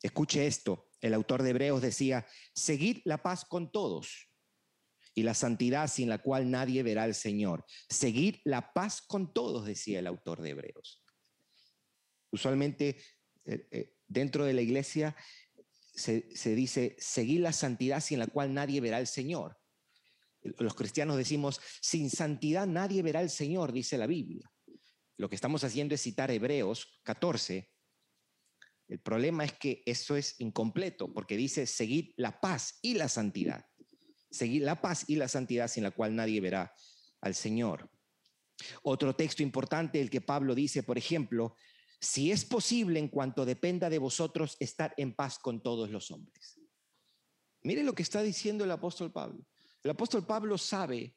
Escuche 0.01 0.47
esto, 0.47 0.89
el 1.01 1.13
autor 1.13 1.43
de 1.43 1.49
Hebreos 1.49 1.81
decía, 1.81 2.25
seguid 2.53 3.01
la 3.05 3.21
paz 3.21 3.45
con 3.45 3.71
todos 3.71 4.28
y 5.13 5.23
la 5.23 5.33
santidad 5.33 5.87
sin 5.87 6.09
la 6.09 6.19
cual 6.19 6.49
nadie 6.49 6.83
verá 6.83 7.03
al 7.03 7.15
Señor. 7.15 7.65
Seguir 7.89 8.41
la 8.43 8.73
paz 8.73 9.01
con 9.01 9.33
todos, 9.33 9.65
decía 9.65 9.99
el 9.99 10.07
autor 10.07 10.41
de 10.41 10.51
Hebreos. 10.51 11.03
Usualmente 12.31 13.01
eh, 13.45 13.67
eh, 13.71 13.95
dentro 14.07 14.45
de 14.45 14.53
la 14.53 14.61
iglesia 14.61 15.15
se, 15.93 16.55
dice, 16.55 16.95
seguir 16.99 17.41
la 17.41 17.51
santidad 17.51 17.99
sin 17.99 18.19
la 18.19 18.27
cual 18.27 18.53
nadie 18.53 18.79
verá 18.79 18.97
al 18.97 19.07
Señor. 19.07 19.57
Los 20.41 20.73
cristianos 20.73 21.17
decimos, 21.17 21.59
sin 21.81 22.09
santidad 22.09 22.65
nadie 22.65 23.03
verá 23.03 23.19
al 23.19 23.29
Señor, 23.29 23.73
dice 23.73 23.97
la 23.97 24.07
Biblia. 24.07 24.49
Lo 25.17 25.27
que 25.27 25.35
estamos 25.35 25.65
haciendo 25.65 25.95
es 25.95 26.01
citar 26.01 26.31
Hebreos 26.31 27.01
14. 27.03 27.69
El 28.87 28.99
problema 29.01 29.43
es 29.43 29.53
que 29.53 29.83
eso 29.85 30.15
es 30.15 30.39
incompleto, 30.39 31.13
porque 31.13 31.35
dice 31.35 31.67
seguir 31.67 32.13
la 32.15 32.39
paz 32.39 32.79
y 32.81 32.93
la 32.93 33.09
santidad 33.09 33.68
seguir 34.29 34.63
la 34.63 34.81
paz 34.81 35.05
y 35.07 35.15
la 35.15 35.27
santidad 35.27 35.67
sin 35.67 35.83
la 35.83 35.91
cual 35.91 36.15
nadie 36.15 36.41
verá 36.41 36.73
al 37.21 37.35
Señor. 37.35 37.89
Otro 38.83 39.15
texto 39.15 39.43
importante, 39.43 40.01
el 40.01 40.09
que 40.09 40.21
Pablo 40.21 40.53
dice, 40.53 40.83
por 40.83 40.97
ejemplo, 40.97 41.55
si 41.99 42.31
es 42.31 42.45
posible 42.45 42.99
en 42.99 43.09
cuanto 43.09 43.45
dependa 43.45 43.89
de 43.89 43.97
vosotros 43.97 44.55
estar 44.59 44.93
en 44.97 45.13
paz 45.13 45.39
con 45.39 45.61
todos 45.61 45.89
los 45.89 46.11
hombres. 46.11 46.59
Mire 47.61 47.83
lo 47.83 47.93
que 47.93 48.03
está 48.03 48.21
diciendo 48.21 48.63
el 48.63 48.71
apóstol 48.71 49.11
Pablo. 49.11 49.45
El 49.83 49.91
apóstol 49.91 50.25
Pablo 50.25 50.57
sabe 50.57 51.15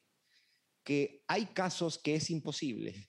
que 0.83 1.23
hay 1.27 1.47
casos 1.47 1.97
que 1.97 2.15
es 2.15 2.29
imposible, 2.29 3.07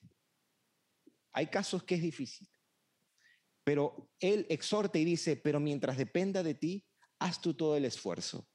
hay 1.33 1.47
casos 1.47 1.83
que 1.83 1.95
es 1.95 2.01
difícil, 2.01 2.47
pero 3.63 4.09
él 4.19 4.45
exhorta 4.49 4.97
y 4.97 5.03
dice, 5.03 5.35
pero 5.35 5.59
mientras 5.59 5.97
dependa 5.97 6.43
de 6.43 6.55
ti, 6.55 6.85
haz 7.19 7.41
tú 7.41 7.53
todo 7.53 7.75
el 7.75 7.83
esfuerzo 7.83 8.47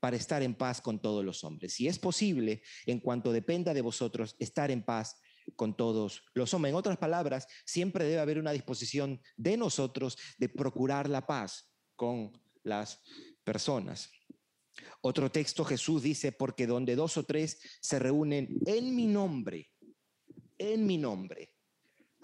para 0.00 0.16
estar 0.16 0.42
en 0.42 0.54
paz 0.54 0.80
con 0.80 1.00
todos 1.00 1.24
los 1.24 1.44
hombres. 1.44 1.74
Si 1.74 1.88
es 1.88 1.98
posible, 1.98 2.62
en 2.86 3.00
cuanto 3.00 3.32
dependa 3.32 3.74
de 3.74 3.80
vosotros, 3.82 4.36
estar 4.38 4.70
en 4.70 4.82
paz 4.82 5.20
con 5.54 5.76
todos 5.76 6.22
los 6.34 6.52
hombres. 6.54 6.70
En 6.70 6.76
otras 6.76 6.98
palabras, 6.98 7.46
siempre 7.64 8.04
debe 8.04 8.20
haber 8.20 8.38
una 8.38 8.52
disposición 8.52 9.20
de 9.36 9.56
nosotros 9.56 10.18
de 10.38 10.48
procurar 10.48 11.08
la 11.08 11.26
paz 11.26 11.70
con 11.94 12.32
las 12.62 13.02
personas. 13.44 14.10
Otro 15.00 15.30
texto 15.30 15.64
Jesús 15.64 16.02
dice, 16.02 16.32
porque 16.32 16.66
donde 16.66 16.96
dos 16.96 17.16
o 17.16 17.24
tres 17.24 17.58
se 17.80 17.98
reúnen 17.98 18.58
en 18.66 18.94
mi 18.94 19.06
nombre, 19.06 19.70
en 20.58 20.86
mi 20.86 20.98
nombre, 20.98 21.55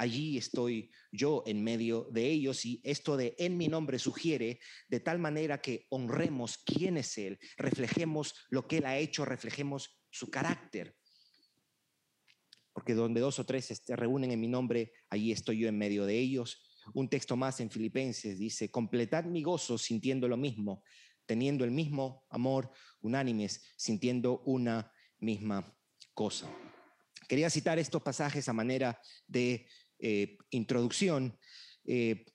allí 0.03 0.37
estoy 0.37 0.91
yo 1.13 1.45
en 1.47 1.63
medio 1.63 2.09
de 2.11 2.27
ellos 2.27 2.65
y 2.65 2.81
esto 2.83 3.17
de 3.17 3.37
en 3.39 3.57
mi 3.57 3.69
nombre 3.69 4.01
sugiere 4.01 4.59
de 4.89 4.99
tal 4.99 5.21
manera 5.21 5.61
que 5.61 5.87
honremos 5.91 6.59
quién 6.59 6.97
es 6.97 7.17
Él, 7.19 7.39
reflejemos 7.57 8.35
lo 8.51 8.67
que 8.67 8.79
Él 8.79 8.87
ha 8.87 8.99
hecho, 8.99 9.25
reflejemos 9.25 10.01
su 10.11 10.29
carácter. 10.29 10.97
Porque 12.73 12.95
donde 12.95 13.21
dos 13.21 13.39
o 13.39 13.47
tres 13.47 13.67
se 13.67 13.97
reúnen 13.97 14.33
en 14.33 14.41
mi 14.41 14.49
nombre, 14.49 14.93
allí 15.09 15.31
estoy 15.31 15.61
yo 15.61 15.69
en 15.69 15.79
medio 15.79 16.05
de 16.05 16.19
ellos. 16.19 16.69
Un 16.95 17.09
texto 17.09 17.37
más 17.37 17.61
en 17.61 17.71
Filipenses 17.71 18.39
dice, 18.39 18.71
completad 18.71 19.25
mi 19.25 19.43
gozo 19.43 19.79
sintiendo 19.79 20.27
lo 20.27 20.37
mismo, 20.37 20.83
teniendo 21.27 21.65
el 21.65 21.71
mismo 21.71 22.27
amor, 22.29 22.73
unánimes, 23.03 23.73
sintiendo 23.77 24.41
una 24.47 24.91
misma 25.21 25.79
cosa. 26.13 26.51
Quería 27.29 27.49
citar 27.51 27.79
estos 27.79 28.03
pasajes 28.03 28.49
a 28.49 28.53
manera 28.53 29.01
de 29.27 29.67
eh, 30.03 30.37
introducción. 30.51 31.39
Eh, 31.85 32.27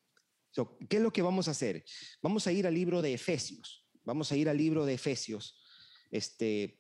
¿Qué 0.90 0.98
es 0.98 1.04
lo 1.04 1.12
que 1.12 1.22
vamos 1.22 1.50
a 1.50 1.52
hacer? 1.52 1.84
Vamos 2.22 2.48
a 2.48 2.52
ir 2.54 2.66
al 2.66 2.74
libro 2.74 3.02
de 3.02 3.14
Efesios. 3.14 3.86
Vamos 4.06 4.32
a 4.32 4.38
ir 4.38 4.48
al 4.48 4.58
libro 4.58 4.86
de 4.86 4.94
Efesios. 4.94 5.62
Este, 6.10 6.80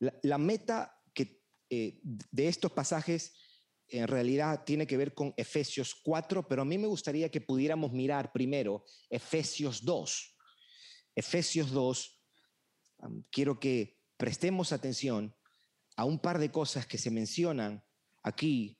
la, 0.00 0.36
meta 0.36 1.02
eh, 1.70 1.98
de 2.02 2.48
estos 2.48 2.72
pasajes 2.72 3.32
en 3.88 4.06
realidad 4.06 4.64
tiene 4.64 4.86
que 4.86 4.98
ver 4.98 5.14
con 5.14 5.32
Efesios 5.38 5.94
4, 5.94 6.46
pero 6.46 6.60
a 6.60 6.66
mí 6.66 6.76
me 6.76 6.86
gustaría 6.86 7.30
que 7.30 7.40
pudiéramos 7.40 7.92
mirar 7.92 8.32
primero 8.32 8.84
Efesios 9.08 9.82
2. 9.82 10.31
Efesios 11.14 11.70
2, 11.70 12.22
quiero 13.30 13.58
que 13.60 13.98
prestemos 14.16 14.72
atención 14.72 15.36
a 15.96 16.04
un 16.04 16.18
par 16.18 16.38
de 16.38 16.50
cosas 16.50 16.86
que 16.86 16.98
se 16.98 17.10
mencionan 17.10 17.84
aquí. 18.22 18.78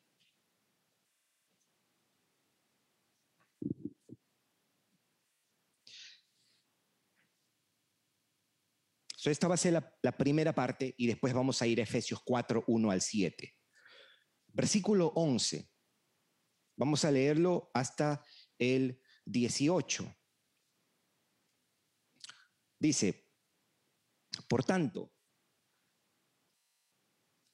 esta 9.31 9.47
va 9.47 9.55
a 9.55 9.59
ser 9.59 9.75
la, 9.75 9.97
la, 10.03 10.17
primera 10.17 10.53
parte 10.53 10.97
y 10.99 11.07
después 11.07 11.33
vamos 11.33 11.63
a 11.63 11.67
ir 11.69 11.79
a 11.79 11.85
Efesios 11.85 12.21
4, 12.25 12.65
1 12.67 12.91
al 12.91 13.01
7. 13.01 13.55
Versículo 14.49 15.13
11. 15.15 15.71
Vamos 16.77 17.05
a 17.05 17.11
leerlo 17.13 17.71
hasta 17.73 18.25
el 18.59 19.01
18. 19.27 20.13
Dice, 22.83 23.29
por 24.49 24.65
tanto, 24.65 25.13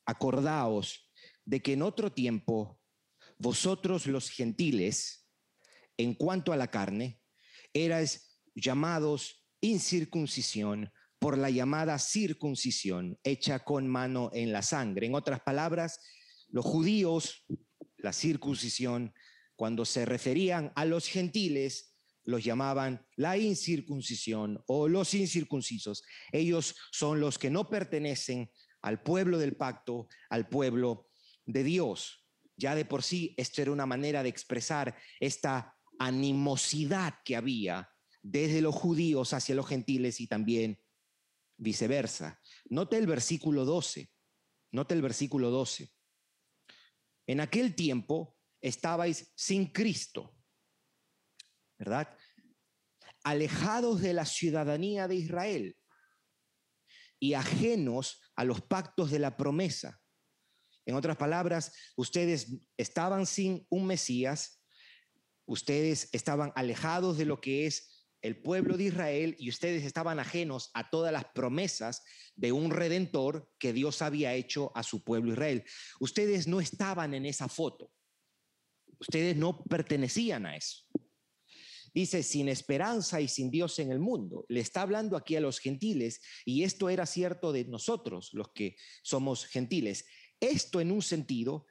acordaos 0.06 1.12
de 1.44 1.60
que 1.60 1.74
en 1.74 1.82
otro 1.82 2.10
tiempo 2.10 2.80
vosotros 3.36 4.06
los 4.06 4.30
gentiles, 4.30 5.28
en 5.98 6.14
cuanto 6.14 6.50
a 6.50 6.56
la 6.56 6.70
carne, 6.70 7.20
erais 7.74 8.40
llamados 8.54 9.46
incircuncisión 9.60 10.90
por 11.18 11.36
la 11.36 11.50
llamada 11.50 11.98
circuncisión 11.98 13.20
hecha 13.22 13.58
con 13.64 13.86
mano 13.86 14.30
en 14.32 14.50
la 14.50 14.62
sangre. 14.62 15.08
En 15.08 15.14
otras 15.14 15.40
palabras, 15.40 16.00
los 16.48 16.64
judíos, 16.64 17.44
la 17.98 18.14
circuncisión, 18.14 19.12
cuando 19.56 19.84
se 19.84 20.06
referían 20.06 20.72
a 20.74 20.86
los 20.86 21.06
gentiles, 21.06 21.97
los 22.28 22.44
llamaban 22.44 23.06
la 23.16 23.38
incircuncisión 23.38 24.62
o 24.66 24.86
los 24.86 25.14
incircuncisos. 25.14 26.02
Ellos 26.30 26.76
son 26.92 27.20
los 27.20 27.38
que 27.38 27.48
no 27.48 27.70
pertenecen 27.70 28.50
al 28.82 29.02
pueblo 29.02 29.38
del 29.38 29.56
pacto, 29.56 30.08
al 30.28 30.46
pueblo 30.46 31.08
de 31.46 31.64
Dios. 31.64 32.26
Ya 32.54 32.74
de 32.74 32.84
por 32.84 33.02
sí, 33.02 33.34
esto 33.38 33.62
era 33.62 33.72
una 33.72 33.86
manera 33.86 34.22
de 34.22 34.28
expresar 34.28 34.94
esta 35.20 35.74
animosidad 35.98 37.14
que 37.24 37.34
había 37.34 37.88
desde 38.22 38.60
los 38.60 38.74
judíos 38.74 39.32
hacia 39.32 39.54
los 39.54 39.66
gentiles 39.66 40.20
y 40.20 40.26
también 40.26 40.78
viceversa. 41.56 42.42
Note 42.66 42.98
el 42.98 43.06
versículo 43.06 43.64
12. 43.64 44.12
Note 44.72 44.94
el 44.94 45.00
versículo 45.00 45.48
12. 45.48 45.90
En 47.26 47.40
aquel 47.40 47.74
tiempo 47.74 48.36
estabais 48.60 49.32
sin 49.34 49.72
Cristo, 49.72 50.34
¿verdad? 51.78 52.17
Alejados 53.28 54.00
de 54.00 54.14
la 54.14 54.24
ciudadanía 54.24 55.06
de 55.06 55.16
Israel 55.16 55.76
y 57.20 57.34
ajenos 57.34 58.22
a 58.36 58.44
los 58.44 58.62
pactos 58.62 59.10
de 59.10 59.18
la 59.18 59.36
promesa. 59.36 60.00
En 60.86 60.94
otras 60.94 61.18
palabras, 61.18 61.74
ustedes 61.94 62.56
estaban 62.78 63.26
sin 63.26 63.66
un 63.68 63.86
Mesías, 63.86 64.64
ustedes 65.44 66.08
estaban 66.12 66.52
alejados 66.56 67.18
de 67.18 67.26
lo 67.26 67.38
que 67.38 67.66
es 67.66 68.06
el 68.22 68.40
pueblo 68.40 68.78
de 68.78 68.84
Israel 68.84 69.36
y 69.38 69.50
ustedes 69.50 69.84
estaban 69.84 70.18
ajenos 70.18 70.70
a 70.72 70.88
todas 70.88 71.12
las 71.12 71.26
promesas 71.26 72.02
de 72.34 72.52
un 72.52 72.70
redentor 72.70 73.52
que 73.58 73.74
Dios 73.74 74.00
había 74.00 74.32
hecho 74.32 74.72
a 74.74 74.82
su 74.82 75.04
pueblo 75.04 75.32
Israel. 75.32 75.64
Ustedes 76.00 76.46
no 76.48 76.60
estaban 76.60 77.12
en 77.12 77.26
esa 77.26 77.48
foto. 77.48 77.92
Ustedes 78.98 79.36
no 79.36 79.62
pertenecían 79.64 80.46
a 80.46 80.56
eso. 80.56 80.87
Dice, 81.98 82.22
sin 82.22 82.48
esperanza 82.48 83.20
y 83.20 83.26
sin 83.26 83.50
Dios 83.50 83.80
en 83.80 83.90
el 83.90 83.98
mundo. 83.98 84.46
Le 84.48 84.60
está 84.60 84.82
hablando 84.82 85.16
aquí 85.16 85.34
a 85.34 85.40
los 85.40 85.58
gentiles 85.58 86.20
y 86.44 86.62
esto 86.62 86.90
era 86.90 87.06
cierto 87.06 87.50
de 87.50 87.64
nosotros, 87.64 88.30
los 88.34 88.52
que 88.52 88.76
somos 89.02 89.44
gentiles. 89.44 90.04
Esto 90.38 90.80
en 90.80 90.92
un 90.92 91.02
sentido 91.02 91.66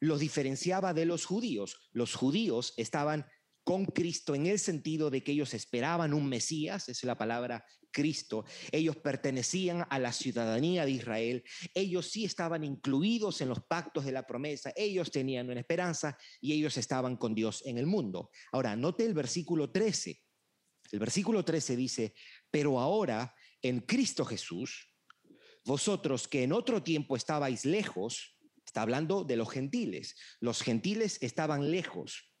los 0.00 0.20
diferenciaba 0.20 0.92
de 0.92 1.06
los 1.06 1.24
judíos. 1.24 1.88
Los 1.92 2.14
judíos 2.14 2.74
estaban 2.76 3.24
con 3.64 3.86
Cristo 3.86 4.34
en 4.34 4.46
el 4.46 4.58
sentido 4.58 5.10
de 5.10 5.24
que 5.24 5.32
ellos 5.32 5.54
esperaban 5.54 6.12
un 6.12 6.28
Mesías, 6.28 6.88
es 6.90 7.02
la 7.02 7.16
palabra 7.16 7.64
Cristo, 7.90 8.44
ellos 8.70 8.96
pertenecían 8.96 9.86
a 9.88 9.98
la 9.98 10.12
ciudadanía 10.12 10.84
de 10.84 10.90
Israel, 10.90 11.44
ellos 11.72 12.10
sí 12.10 12.24
estaban 12.24 12.62
incluidos 12.62 13.40
en 13.40 13.48
los 13.48 13.64
pactos 13.64 14.04
de 14.04 14.12
la 14.12 14.26
promesa, 14.26 14.72
ellos 14.76 15.10
tenían 15.10 15.48
una 15.48 15.60
esperanza 15.60 16.18
y 16.40 16.52
ellos 16.52 16.76
estaban 16.76 17.16
con 17.16 17.34
Dios 17.34 17.62
en 17.64 17.78
el 17.78 17.86
mundo. 17.86 18.30
Ahora, 18.52 18.76
note 18.76 19.06
el 19.06 19.14
versículo 19.14 19.70
13. 19.70 20.20
El 20.92 20.98
versículo 20.98 21.44
13 21.44 21.76
dice, 21.76 22.14
pero 22.50 22.78
ahora 22.78 23.34
en 23.62 23.80
Cristo 23.80 24.24
Jesús, 24.26 24.92
vosotros 25.64 26.28
que 26.28 26.42
en 26.42 26.52
otro 26.52 26.82
tiempo 26.82 27.16
estabais 27.16 27.64
lejos, 27.64 28.36
está 28.66 28.82
hablando 28.82 29.24
de 29.24 29.36
los 29.36 29.50
gentiles, 29.50 30.16
los 30.40 30.60
gentiles 30.60 31.18
estaban 31.22 31.70
lejos 31.70 32.33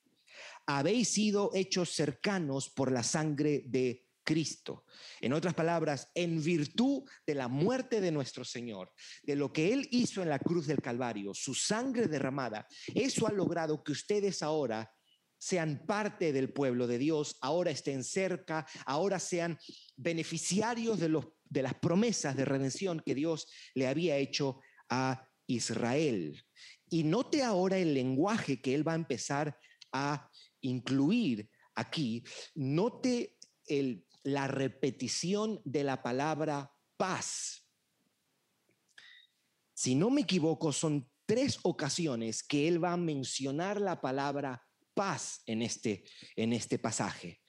habéis 0.66 1.08
sido 1.08 1.50
hechos 1.54 1.90
cercanos 1.90 2.70
por 2.70 2.90
la 2.90 3.02
sangre 3.02 3.64
de 3.66 4.04
Cristo. 4.24 4.84
En 5.20 5.32
otras 5.32 5.54
palabras, 5.54 6.10
en 6.14 6.42
virtud 6.42 7.04
de 7.26 7.34
la 7.34 7.46
muerte 7.46 8.00
de 8.00 8.10
nuestro 8.10 8.44
Señor, 8.44 8.92
de 9.22 9.36
lo 9.36 9.52
que 9.52 9.72
Él 9.72 9.86
hizo 9.92 10.22
en 10.22 10.30
la 10.30 10.38
cruz 10.38 10.66
del 10.66 10.80
Calvario, 10.80 11.34
su 11.34 11.54
sangre 11.54 12.08
derramada, 12.08 12.66
eso 12.94 13.26
ha 13.26 13.32
logrado 13.32 13.84
que 13.84 13.92
ustedes 13.92 14.42
ahora 14.42 14.90
sean 15.38 15.84
parte 15.86 16.32
del 16.32 16.52
pueblo 16.52 16.86
de 16.86 16.96
Dios, 16.96 17.36
ahora 17.42 17.70
estén 17.70 18.02
cerca, 18.02 18.66
ahora 18.86 19.18
sean 19.18 19.58
beneficiarios 19.94 20.98
de, 20.98 21.10
los, 21.10 21.26
de 21.44 21.62
las 21.62 21.74
promesas 21.74 22.34
de 22.34 22.46
redención 22.46 23.02
que 23.04 23.14
Dios 23.14 23.46
le 23.74 23.86
había 23.86 24.16
hecho 24.16 24.60
a 24.88 25.28
Israel. 25.46 26.42
Y 26.88 27.04
note 27.04 27.42
ahora 27.42 27.76
el 27.76 27.92
lenguaje 27.92 28.62
que 28.62 28.74
Él 28.74 28.88
va 28.88 28.92
a 28.92 28.96
empezar 28.96 29.58
a 29.92 30.30
incluir 30.64 31.48
aquí, 31.74 32.24
note 32.54 33.36
el, 33.66 34.06
la 34.22 34.48
repetición 34.48 35.60
de 35.64 35.84
la 35.84 36.02
palabra 36.02 36.72
paz. 36.96 37.68
Si 39.74 39.94
no 39.94 40.10
me 40.10 40.22
equivoco, 40.22 40.72
son 40.72 41.10
tres 41.26 41.58
ocasiones 41.62 42.42
que 42.42 42.68
él 42.68 42.82
va 42.82 42.92
a 42.92 42.96
mencionar 42.96 43.80
la 43.80 44.00
palabra 44.00 44.62
paz 44.94 45.42
en 45.46 45.62
este, 45.62 46.04
en 46.36 46.52
este 46.52 46.78
pasaje. 46.78 47.40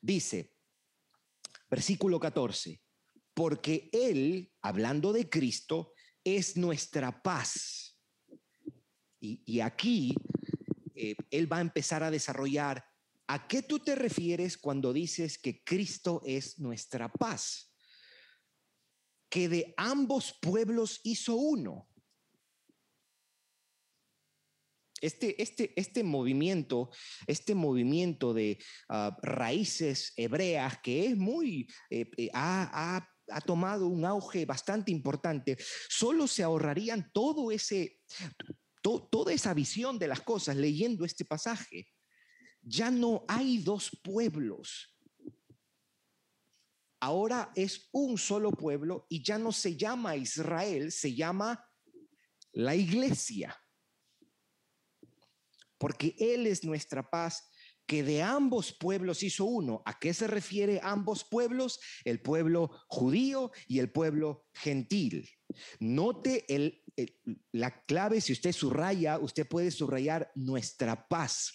Dice, 0.00 0.52
versículo 1.70 2.20
14, 2.20 2.80
porque 3.32 3.88
él, 3.92 4.52
hablando 4.62 5.12
de 5.12 5.28
Cristo, 5.28 5.92
es 6.22 6.56
nuestra 6.56 7.22
paz. 7.22 7.98
Y, 9.20 9.42
y 9.46 9.60
aquí 9.60 10.14
eh, 10.94 11.16
él 11.30 11.52
va 11.52 11.58
a 11.58 11.62
empezar 11.62 12.02
a 12.02 12.10
desarrollar 12.10 12.84
a 13.26 13.48
qué 13.48 13.62
tú 13.62 13.78
te 13.78 13.94
refieres 13.94 14.58
cuando 14.58 14.92
dices 14.92 15.38
que 15.38 15.62
Cristo 15.64 16.20
es 16.24 16.58
nuestra 16.58 17.10
paz, 17.10 17.74
que 19.30 19.48
de 19.48 19.74
ambos 19.76 20.38
pueblos 20.40 21.00
hizo 21.04 21.34
uno. 21.34 21.88
Este, 25.00 25.42
este, 25.42 25.78
este 25.78 26.02
movimiento, 26.02 26.90
este 27.26 27.54
movimiento 27.54 28.32
de 28.32 28.58
ah, 28.88 29.14
raíces 29.22 30.14
hebreas 30.16 30.78
que 30.82 31.06
es 31.06 31.16
muy, 31.16 31.68
eh, 31.90 32.10
eh, 32.16 32.30
ha, 32.32 33.06
ha 33.28 33.40
tomado 33.42 33.88
un 33.88 34.04
auge 34.04 34.46
bastante 34.46 34.92
importante, 34.92 35.58
solo 35.88 36.26
se 36.26 36.42
ahorrarían 36.42 37.10
todo 37.12 37.50
ese, 37.50 38.00
toda 38.84 39.32
esa 39.32 39.54
visión 39.54 39.98
de 39.98 40.08
las 40.08 40.20
cosas 40.20 40.56
leyendo 40.56 41.04
este 41.04 41.24
pasaje. 41.24 41.88
Ya 42.60 42.90
no 42.90 43.24
hay 43.28 43.58
dos 43.58 43.90
pueblos. 44.02 44.94
Ahora 47.00 47.50
es 47.54 47.88
un 47.92 48.18
solo 48.18 48.50
pueblo 48.50 49.06
y 49.08 49.22
ya 49.22 49.38
no 49.38 49.52
se 49.52 49.76
llama 49.76 50.16
Israel, 50.16 50.92
se 50.92 51.14
llama 51.14 51.66
la 52.52 52.74
iglesia. 52.74 53.56
Porque 55.78 56.14
Él 56.18 56.46
es 56.46 56.64
nuestra 56.64 57.10
paz 57.10 57.50
que 57.86 58.02
de 58.02 58.22
ambos 58.22 58.72
pueblos 58.72 59.22
hizo 59.22 59.44
uno. 59.44 59.82
¿A 59.84 59.98
qué 59.98 60.14
se 60.14 60.26
refiere 60.26 60.80
ambos 60.82 61.24
pueblos? 61.24 61.80
El 62.04 62.20
pueblo 62.20 62.70
judío 62.88 63.50
y 63.66 63.78
el 63.78 63.92
pueblo 63.92 64.46
gentil. 64.54 65.28
Note 65.80 66.44
el, 66.54 66.83
la 67.52 67.84
clave, 67.84 68.20
si 68.20 68.32
usted 68.32 68.52
subraya, 68.52 69.18
usted 69.18 69.46
puede 69.48 69.70
subrayar 69.70 70.30
nuestra 70.34 71.08
paz. 71.08 71.52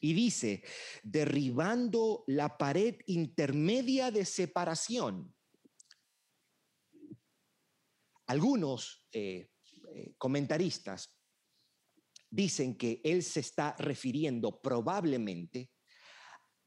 Y 0.00 0.14
dice, 0.14 0.64
derribando 1.02 2.24
la 2.26 2.58
pared 2.58 2.96
intermedia 3.06 4.10
de 4.10 4.24
separación. 4.24 5.34
Algunos 8.26 9.06
eh, 9.12 9.50
eh, 9.94 10.14
comentaristas 10.18 11.16
dicen 12.28 12.76
que 12.76 13.00
él 13.04 13.22
se 13.22 13.40
está 13.40 13.76
refiriendo 13.78 14.60
probablemente 14.60 15.70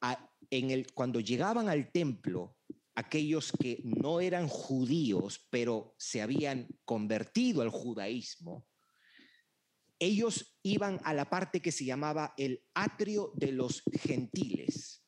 a, 0.02 0.32
en 0.50 0.72
el, 0.72 0.94
cuando 0.94 1.20
llegaban 1.20 1.68
al 1.68 1.92
templo 1.92 2.55
aquellos 2.96 3.52
que 3.52 3.82
no 3.84 4.20
eran 4.22 4.48
judíos, 4.48 5.46
pero 5.50 5.94
se 5.98 6.22
habían 6.22 6.68
convertido 6.86 7.62
al 7.62 7.70
judaísmo, 7.70 8.68
ellos 10.00 10.58
iban 10.64 11.00
a 11.04 11.14
la 11.14 11.30
parte 11.30 11.62
que 11.62 11.72
se 11.72 11.86
llamaba 11.86 12.34
el 12.38 12.64
atrio 12.74 13.32
de 13.36 13.52
los 13.52 13.84
gentiles. 14.02 15.06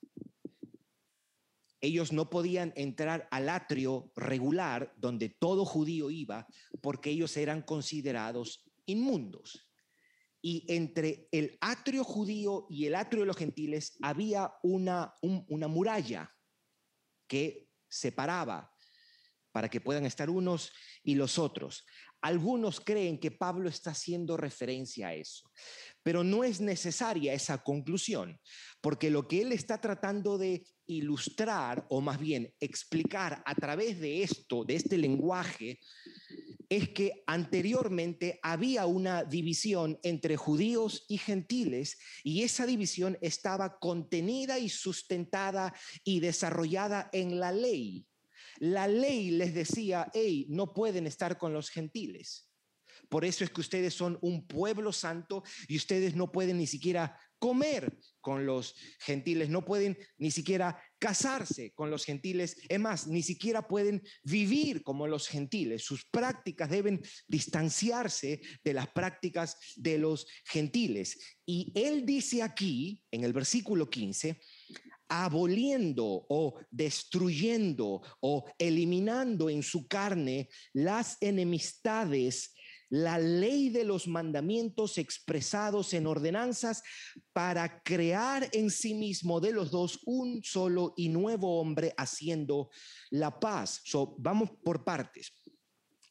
Ellos 1.81 2.11
no 2.11 2.29
podían 2.29 2.73
entrar 2.75 3.27
al 3.31 3.49
atrio 3.49 4.11
regular 4.15 4.93
donde 4.97 5.29
todo 5.29 5.65
judío 5.65 6.09
iba 6.09 6.47
porque 6.81 7.11
ellos 7.11 7.35
eran 7.37 7.61
considerados 7.61 8.65
inmundos 8.85 9.67
y 10.41 10.65
entre 10.69 11.27
el 11.31 11.57
atrio 11.61 12.03
judío 12.03 12.67
y 12.69 12.85
el 12.85 12.95
atrio 12.95 13.21
de 13.21 13.27
los 13.27 13.37
gentiles 13.37 13.97
había 14.01 14.53
una, 14.63 15.13
una 15.21 15.67
muralla 15.67 16.33
que 17.27 17.66
separaba 17.89 18.71
para 19.51 19.69
que 19.69 19.81
puedan 19.81 20.05
estar 20.05 20.29
unos 20.29 20.71
y 21.03 21.15
los 21.15 21.39
otros. 21.39 21.83
Algunos 22.21 22.79
creen 22.79 23.19
que 23.19 23.31
Pablo 23.31 23.69
está 23.69 23.91
haciendo 23.91 24.37
referencia 24.37 25.09
a 25.09 25.13
eso, 25.13 25.51
pero 26.03 26.23
no 26.23 26.43
es 26.43 26.59
necesaria 26.59 27.33
esa 27.33 27.63
conclusión, 27.63 28.39
porque 28.81 29.11
lo 29.11 29.27
que 29.27 29.41
él 29.41 29.51
está 29.51 29.79
tratando 29.79 30.37
de 30.37 30.65
ilustrar, 30.87 31.85
o 31.89 32.01
más 32.01 32.19
bien 32.19 32.53
explicar 32.59 33.43
a 33.45 33.53
través 33.55 33.99
de 33.99 34.23
esto, 34.23 34.63
de 34.63 34.75
este 34.75 34.97
lenguaje, 34.97 35.79
es 36.69 36.89
que 36.89 37.23
anteriormente 37.27 38.39
había 38.43 38.85
una 38.85 39.23
división 39.23 39.99
entre 40.03 40.35
judíos 40.35 41.05
y 41.07 41.17
gentiles 41.17 41.97
y 42.23 42.43
esa 42.43 42.65
división 42.65 43.17
estaba 43.21 43.79
contenida 43.79 44.59
y 44.59 44.69
sustentada 44.69 45.73
y 46.03 46.19
desarrollada 46.19 47.09
en 47.13 47.39
la 47.39 47.51
ley. 47.51 48.05
La 48.59 48.87
ley 48.87 49.31
les 49.31 49.53
decía, 49.53 50.09
hey, 50.13 50.45
no 50.49 50.73
pueden 50.73 51.07
estar 51.07 51.37
con 51.37 51.53
los 51.53 51.69
gentiles. 51.69 52.49
Por 53.09 53.23
eso 53.23 53.43
es 53.43 53.49
que 53.49 53.61
ustedes 53.61 53.93
son 53.93 54.17
un 54.21 54.45
pueblo 54.47 54.91
santo 54.91 55.43
y 55.67 55.77
ustedes 55.77 56.15
no 56.15 56.31
pueden 56.31 56.57
ni 56.57 56.67
siquiera 56.67 57.17
comer 57.39 57.97
con 58.21 58.45
los 58.45 58.75
gentiles, 58.99 59.49
no 59.49 59.63
pueden 59.63 59.97
ni 60.17 60.31
siquiera 60.31 60.81
casarse 60.99 61.71
con 61.73 61.89
los 61.89 62.03
gentiles, 62.03 62.57
es 62.67 62.79
más, 62.79 63.07
ni 63.07 63.21
siquiera 63.21 63.67
pueden 63.67 64.01
vivir 64.23 64.83
como 64.83 65.07
los 65.07 65.27
gentiles. 65.27 65.83
Sus 65.83 66.05
prácticas 66.05 66.69
deben 66.69 67.01
distanciarse 67.27 68.41
de 68.63 68.73
las 68.73 68.87
prácticas 68.87 69.57
de 69.75 69.97
los 69.97 70.27
gentiles. 70.45 71.37
Y 71.45 71.71
él 71.75 72.05
dice 72.05 72.43
aquí, 72.43 73.03
en 73.11 73.23
el 73.23 73.33
versículo 73.33 73.89
15, 73.89 74.39
aboliendo 75.09 76.25
o 76.29 76.59
destruyendo 76.69 78.01
o 78.19 78.45
eliminando 78.57 79.49
en 79.49 79.63
su 79.63 79.87
carne 79.87 80.49
las 80.73 81.17
enemistades 81.21 82.53
la 82.89 83.17
ley 83.17 83.69
de 83.69 83.83
los 83.83 84.07
mandamientos 84.07 84.97
expresados 84.97 85.93
en 85.93 86.07
ordenanzas 86.07 86.83
para 87.33 87.81
crear 87.83 88.49
en 88.53 88.71
sí 88.71 88.93
mismo 88.93 89.39
de 89.39 89.51
los 89.51 89.71
dos 89.71 89.99
un 90.05 90.41
solo 90.43 90.93
y 90.95 91.09
nuevo 91.09 91.59
hombre 91.59 91.93
haciendo 91.97 92.69
la 93.09 93.39
paz. 93.39 93.81
vamos 94.17 94.51
por 94.63 94.83
partes. 94.83 95.33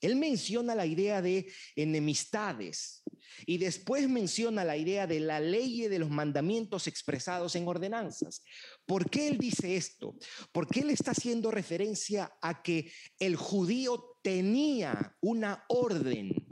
Él 0.00 0.16
menciona 0.16 0.74
la 0.74 0.84
idea 0.84 1.22
de 1.22 1.50
enemistades 1.74 3.02
y 3.46 3.58
después 3.58 4.08
menciona 4.08 4.64
la 4.64 4.76
idea 4.76 5.06
de 5.06 5.20
la 5.20 5.40
ley 5.40 5.88
de 5.88 5.98
los 5.98 6.10
mandamientos 6.10 6.86
expresados 6.86 7.56
en 7.56 7.66
ordenanzas. 7.66 8.42
¿Por 8.84 9.10
qué 9.10 9.28
él 9.28 9.38
dice 9.38 9.76
esto? 9.76 10.14
Porque 10.52 10.80
él 10.80 10.90
está 10.90 11.12
haciendo 11.12 11.50
referencia 11.50 12.36
a 12.42 12.62
que 12.62 12.92
el 13.18 13.36
judío 13.36 14.18
tenía 14.22 15.16
una 15.20 15.64
orden 15.68 16.45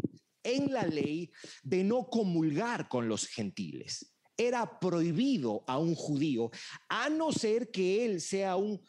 en 0.44 0.72
la 0.72 0.86
ley 0.86 1.30
de 1.62 1.82
no 1.82 2.06
comulgar 2.08 2.88
con 2.88 3.08
los 3.08 3.26
gentiles. 3.26 4.14
Era 4.36 4.78
prohibido 4.78 5.64
a 5.66 5.78
un 5.78 5.94
judío, 5.94 6.50
a 6.88 7.08
no 7.08 7.32
ser 7.32 7.70
que 7.70 8.04
él 8.04 8.20
sea 8.20 8.56
un 8.56 8.80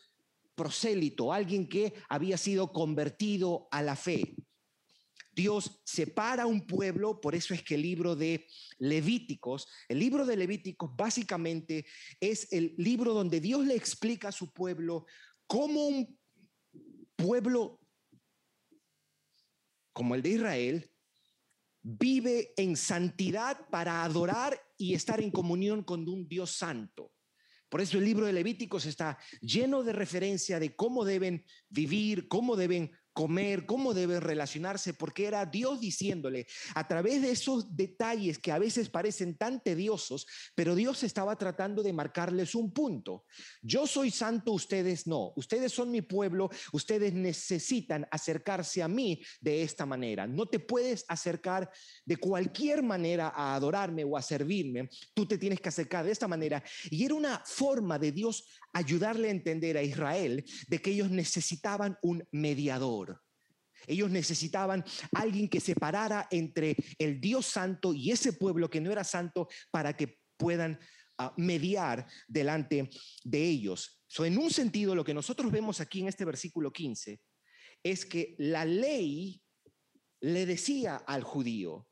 prosélito, 0.56 1.34
alguien 1.34 1.68
que 1.68 1.94
había 2.10 2.38
sido 2.38 2.72
convertido 2.72 3.68
a 3.72 3.82
la 3.82 3.96
fe. 3.96 4.36
Dios 5.36 5.82
separa 5.84 6.46
un 6.46 6.66
pueblo, 6.66 7.20
por 7.20 7.36
eso 7.36 7.54
es 7.54 7.62
que 7.62 7.76
el 7.76 7.82
libro 7.82 8.16
de 8.16 8.48
Levíticos, 8.78 9.68
el 9.90 10.00
libro 10.00 10.26
de 10.26 10.38
Levíticos 10.38 10.92
básicamente 10.96 11.86
es 12.22 12.52
el 12.54 12.74
libro 12.78 13.14
donde 13.14 13.42
Dios 13.42 13.66
le 13.66 13.76
explica 13.76 14.30
a 14.30 14.32
su 14.32 14.54
pueblo 14.54 15.06
cómo 15.46 15.88
un 15.88 16.18
pueblo 17.18 17.82
como 19.92 20.16
el 20.16 20.22
de 20.22 20.30
Israel 20.30 20.92
vive 21.88 22.52
en 22.58 22.76
santidad 22.76 23.70
para 23.70 24.04
adorar 24.04 24.60
y 24.76 24.96
estar 24.96 25.22
en 25.22 25.30
comunión 25.30 25.84
con 25.84 26.10
un 26.10 26.28
Dios 26.28 26.50
santo. 26.50 27.12
Por 27.70 27.80
eso 27.80 28.00
el 28.00 28.06
libro 28.06 28.26
de 28.26 28.34
Levíticos 28.34 28.88
está 28.88 29.20
lleno 29.40 29.84
de 29.84 29.94
referencia 29.94 30.60
de 30.60 30.76
cómo 30.76 31.06
deben 31.06 31.46
vivir, 31.70 32.28
cómo 32.28 32.56
deben 32.56 32.92
comer, 33.16 33.66
cómo 33.66 33.94
debe 33.94 34.20
relacionarse, 34.20 34.94
porque 34.94 35.26
era 35.26 35.46
Dios 35.46 35.80
diciéndole 35.80 36.46
a 36.76 36.86
través 36.86 37.22
de 37.22 37.32
esos 37.32 37.76
detalles 37.76 38.38
que 38.38 38.52
a 38.52 38.60
veces 38.60 38.90
parecen 38.90 39.38
tan 39.38 39.64
tediosos, 39.64 40.28
pero 40.54 40.76
Dios 40.76 41.02
estaba 41.04 41.38
tratando 41.38 41.82
de 41.82 41.94
marcarles 41.94 42.54
un 42.56 42.74
punto. 42.74 43.24
Yo 43.62 43.88
soy 43.88 44.12
santo, 44.12 44.52
ustedes 44.52 45.08
no. 45.08 45.32
Ustedes 45.38 45.72
son 45.72 45.92
mi 45.92 46.02
pueblo, 46.02 46.50
ustedes 46.74 47.14
necesitan 47.14 48.06
acercarse 48.12 48.84
a 48.84 48.90
mí 48.90 49.24
de 49.40 49.64
esta 49.64 49.86
manera. 49.86 50.28
No 50.28 50.46
te 50.46 50.60
puedes 50.60 51.06
acercar 51.08 51.72
de 52.06 52.18
cualquier 52.18 52.84
manera 52.84 53.32
a 53.34 53.56
adorarme 53.56 54.04
o 54.04 54.18
a 54.18 54.22
servirme. 54.22 54.90
Tú 55.14 55.26
te 55.26 55.38
tienes 55.38 55.62
que 55.62 55.70
acercar 55.70 56.06
de 56.06 56.12
esta 56.12 56.28
manera. 56.28 56.62
Y 56.90 57.06
era 57.06 57.14
una 57.14 57.42
forma 57.46 57.98
de 57.98 58.12
Dios 58.12 58.46
ayudarle 58.76 59.30
a 59.30 59.32
entender 59.32 59.78
a 59.78 59.84
Israel 59.84 60.44
de 60.68 60.82
que 60.82 60.92
ellos 60.92 61.10
necesitaban 61.10 61.98
un 62.02 62.28
mediador. 62.32 63.22
Ellos 63.88 64.12
necesitaban 64.12 64.84
alguien 65.14 65.48
que 65.48 65.62
separara 65.62 66.28
entre 66.30 66.76
el 67.00 67.22
Dios 67.22 67.46
santo 67.46 67.94
y 67.94 68.12
ese 68.12 68.34
pueblo 68.34 68.70
que 68.70 68.82
no 68.82 68.92
era 68.92 69.06
santo 69.06 69.48
para 69.72 69.96
que 69.96 70.20
puedan 70.38 70.78
ah, 71.18 71.34
mediar 71.38 72.06
delante 72.28 72.90
de 73.24 73.44
ellos. 73.44 74.02
So, 74.08 74.26
en 74.26 74.38
un 74.38 74.52
sentido, 74.52 74.94
lo 74.94 75.06
que 75.06 75.14
nosotros 75.14 75.52
vemos 75.52 75.80
aquí 75.80 76.02
en 76.02 76.10
este 76.10 76.26
versículo 76.26 76.72
15 76.72 77.22
es 77.82 78.06
que 78.06 78.36
la 78.40 78.66
ley 78.66 79.42
le 80.20 80.46
decía 80.46 80.98
al 80.98 81.24
judío, 81.24 81.88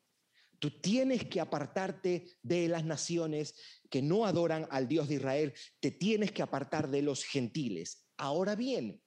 tú 0.63 0.71
tienes 0.79 1.25
que 1.25 1.41
apartarte 1.41 2.37
de 2.41 2.69
las 2.69 2.85
naciones 2.85 3.53
que 3.89 4.01
no 4.01 4.25
adoran 4.25 4.65
al 4.71 4.87
Dios 4.87 5.09
de 5.09 5.15
Israel, 5.15 5.53
te 5.81 5.91
tienes 5.91 6.31
que 6.31 6.41
apartar 6.41 6.89
de 6.89 7.01
los 7.01 7.25
gentiles. 7.25 8.07
Ahora 8.15 8.55
bien, 8.55 9.03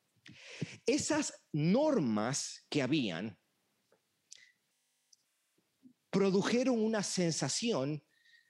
esas 0.85 1.33
normas 1.53 2.67
que 2.69 2.83
habían 2.83 3.39
produjeron 6.11 6.79
una 6.79 7.03
sensación 7.03 8.05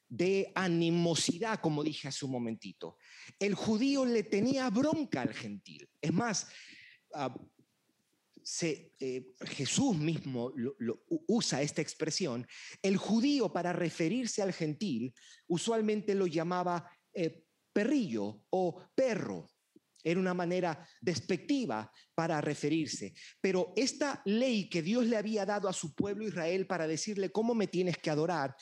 de 0.08 0.50
animosidad, 0.56 1.60
como 1.60 1.84
dije 1.84 2.08
hace 2.08 2.24
un 2.24 2.32
momentito. 2.32 2.96
El 3.38 3.54
judío 3.54 4.04
le 4.04 4.24
tenía 4.24 4.68
bronca 4.68 5.22
al 5.22 5.32
gentil. 5.32 5.88
Es 6.00 6.12
más, 6.12 6.48
ah, 8.62 8.66
eh, 9.00 9.34
Jesús 9.40 9.96
mismo 9.96 10.52
usa 11.26 11.62
esta 11.62 11.82
expresión, 11.82 12.46
el 12.82 12.96
judío 12.96 13.52
para 13.52 13.72
referirse 13.72 14.42
al 14.42 14.52
gentil 14.52 15.12
usualmente 15.48 16.14
lo 16.14 16.26
llamaba 16.26 16.88
eh, 17.12 17.44
perrillo 17.72 18.44
o 18.50 18.88
perro. 18.94 19.48
Era 20.06 20.20
una 20.20 20.34
manera 20.34 20.86
despectiva 21.00 21.92
para 22.14 22.40
referirse. 22.40 23.12
Pero 23.40 23.72
esta 23.74 24.22
ley 24.24 24.68
que 24.68 24.80
Dios 24.80 25.04
le 25.06 25.16
había 25.16 25.44
dado 25.44 25.68
a 25.68 25.72
su 25.72 25.96
pueblo 25.96 26.24
Israel 26.24 26.68
para 26.68 26.86
decirle 26.86 27.32
cómo 27.32 27.56
me 27.56 27.66
tienes 27.66 27.98
que 27.98 28.10
adorar, 28.10 28.54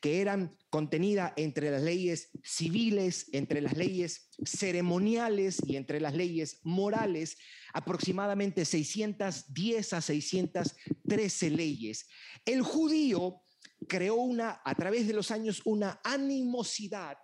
que 0.00 0.20
eran 0.20 0.56
contenida 0.70 1.34
entre 1.36 1.72
las 1.72 1.82
leyes 1.82 2.30
civiles, 2.44 3.26
entre 3.32 3.60
las 3.60 3.76
leyes 3.76 4.30
ceremoniales 4.44 5.60
y 5.66 5.74
entre 5.74 5.98
las 5.98 6.14
leyes 6.14 6.60
morales, 6.62 7.36
aproximadamente 7.74 8.64
610 8.64 9.92
a 9.94 10.00
613 10.00 11.50
leyes. 11.50 12.06
El 12.44 12.62
judío 12.62 13.42
creó 13.88 14.14
una, 14.14 14.62
a 14.64 14.74
través 14.76 15.08
de 15.08 15.14
los 15.14 15.32
años, 15.32 15.62
una 15.64 16.00
animosidad 16.04 17.18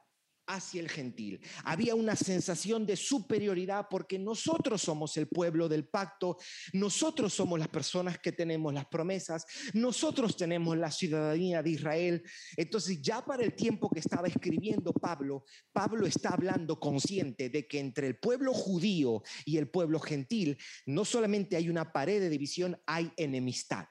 hacia 0.49 0.81
el 0.81 0.89
gentil. 0.89 1.41
Había 1.63 1.95
una 1.95 2.17
sensación 2.17 2.87
de 2.87 2.97
superioridad 2.97 3.87
porque 3.89 4.19
nosotros 4.19 4.83
somos 4.83 5.17
el 5.19 5.29
pueblo 5.29 5.69
del 5.69 5.87
pacto, 5.87 6.39
nosotros 6.73 7.35
somos 7.35 7.59
las 7.59 7.69
personas 7.69 8.19
que 8.19 8.33
tenemos 8.33 8.73
las 8.73 8.87
promesas, 8.87 9.45
nosotros 9.75 10.37
tenemos 10.37 10.77
la 10.77 10.91
ciudadanía 10.91 11.63
de 11.63 11.71
Israel. 11.71 12.23
Entonces 12.57 13.01
ya 13.03 13.25
para 13.25 13.45
el 13.45 13.55
tiempo 13.55 13.91
que 13.91 14.01
estaba 14.01 14.27
escribiendo 14.27 14.93
Pablo, 14.93 15.45
Pablo 15.71 16.07
está 16.07 16.31
hablando 16.31 16.81
consciente 16.81 17.51
de 17.51 17.69
que 17.69 17.79
entre 17.79 18.07
el 18.07 18.19
pueblo 18.19 18.55
judío 18.55 19.23
y 19.45 19.59
el 19.59 19.71
pueblo 19.71 20.01
gentil 20.01 20.57
no 20.87 21.05
solamente 21.05 21.57
hay 21.57 21.69
una 21.69 21.93
pared 21.93 22.21
de 22.21 22.31
división, 22.31 22.81
hay 22.87 23.13
enemistad. 23.17 23.87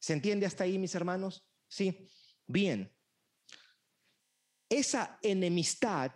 ¿Se 0.00 0.14
entiende 0.14 0.46
hasta 0.46 0.64
ahí, 0.64 0.78
mis 0.78 0.94
hermanos? 0.94 1.46
Sí. 1.68 2.08
Bien 2.46 2.92
esa 4.70 5.18
enemistad 5.20 6.12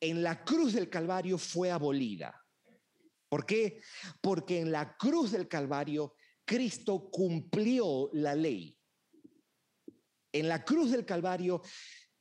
en 0.00 0.22
la 0.22 0.44
cruz 0.44 0.72
del 0.74 0.90
Calvario 0.90 1.38
fue 1.38 1.70
abolida. 1.70 2.34
¿Por 3.28 3.46
qué? 3.46 3.80
Porque 4.20 4.60
en 4.60 4.72
la 4.72 4.96
cruz 4.96 5.30
del 5.30 5.46
Calvario 5.46 6.14
Cristo 6.44 7.08
cumplió 7.10 8.10
la 8.12 8.34
ley. 8.34 8.76
En 10.32 10.48
la 10.48 10.64
cruz 10.64 10.90
del 10.90 11.06
Calvario 11.06 11.62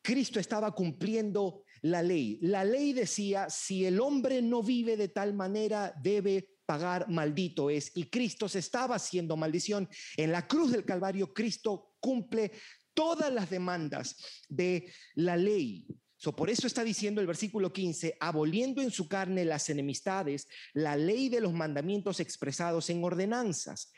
Cristo 0.01 0.39
estaba 0.39 0.71
cumpliendo 0.73 1.63
la 1.81 2.03
ley. 2.03 2.37
La 2.41 2.63
ley 2.63 2.93
decía, 2.93 3.49
si 3.49 3.85
el 3.85 3.99
hombre 3.99 4.41
no 4.41 4.61
vive 4.61 4.97
de 4.97 5.07
tal 5.07 5.33
manera, 5.33 5.93
debe 6.01 6.57
pagar, 6.65 7.09
maldito 7.09 7.69
es. 7.69 7.91
Y 7.95 8.09
Cristo 8.09 8.47
se 8.47 8.59
estaba 8.59 8.95
haciendo 8.95 9.35
maldición. 9.35 9.89
En 10.15 10.31
la 10.31 10.47
cruz 10.47 10.71
del 10.71 10.85
Calvario, 10.85 11.33
Cristo 11.33 11.95
cumple 11.99 12.51
todas 12.99 13.31
las 13.31 13.49
demandas 13.49 14.17
de 14.49 14.91
la 15.15 15.37
ley. 15.37 15.87
por 16.35 16.49
eso 16.49 16.67
está 16.67 16.83
diciendo 16.83 17.21
el 17.21 17.27
versículo 17.27 17.71
15, 17.71 18.17
aboliendo 18.19 18.81
en 18.81 18.91
su 18.91 19.07
carne 19.07 19.45
las 19.45 19.69
enemistades, 19.69 20.49
la 20.73 20.97
ley 20.97 21.29
de 21.29 21.39
los 21.39 21.53
mandamientos 21.53 22.19
expresados 22.19 22.89
en 22.89 23.01
ordenanzas. 23.01 23.93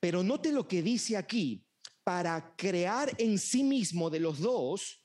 Pero 0.00 0.22
note 0.22 0.52
lo 0.52 0.68
que 0.68 0.82
dice 0.82 1.16
aquí, 1.16 1.64
para 2.04 2.54
crear 2.54 3.14
en 3.16 3.38
sí 3.38 3.64
mismo 3.64 4.10
de 4.10 4.20
los 4.20 4.40
dos, 4.40 5.02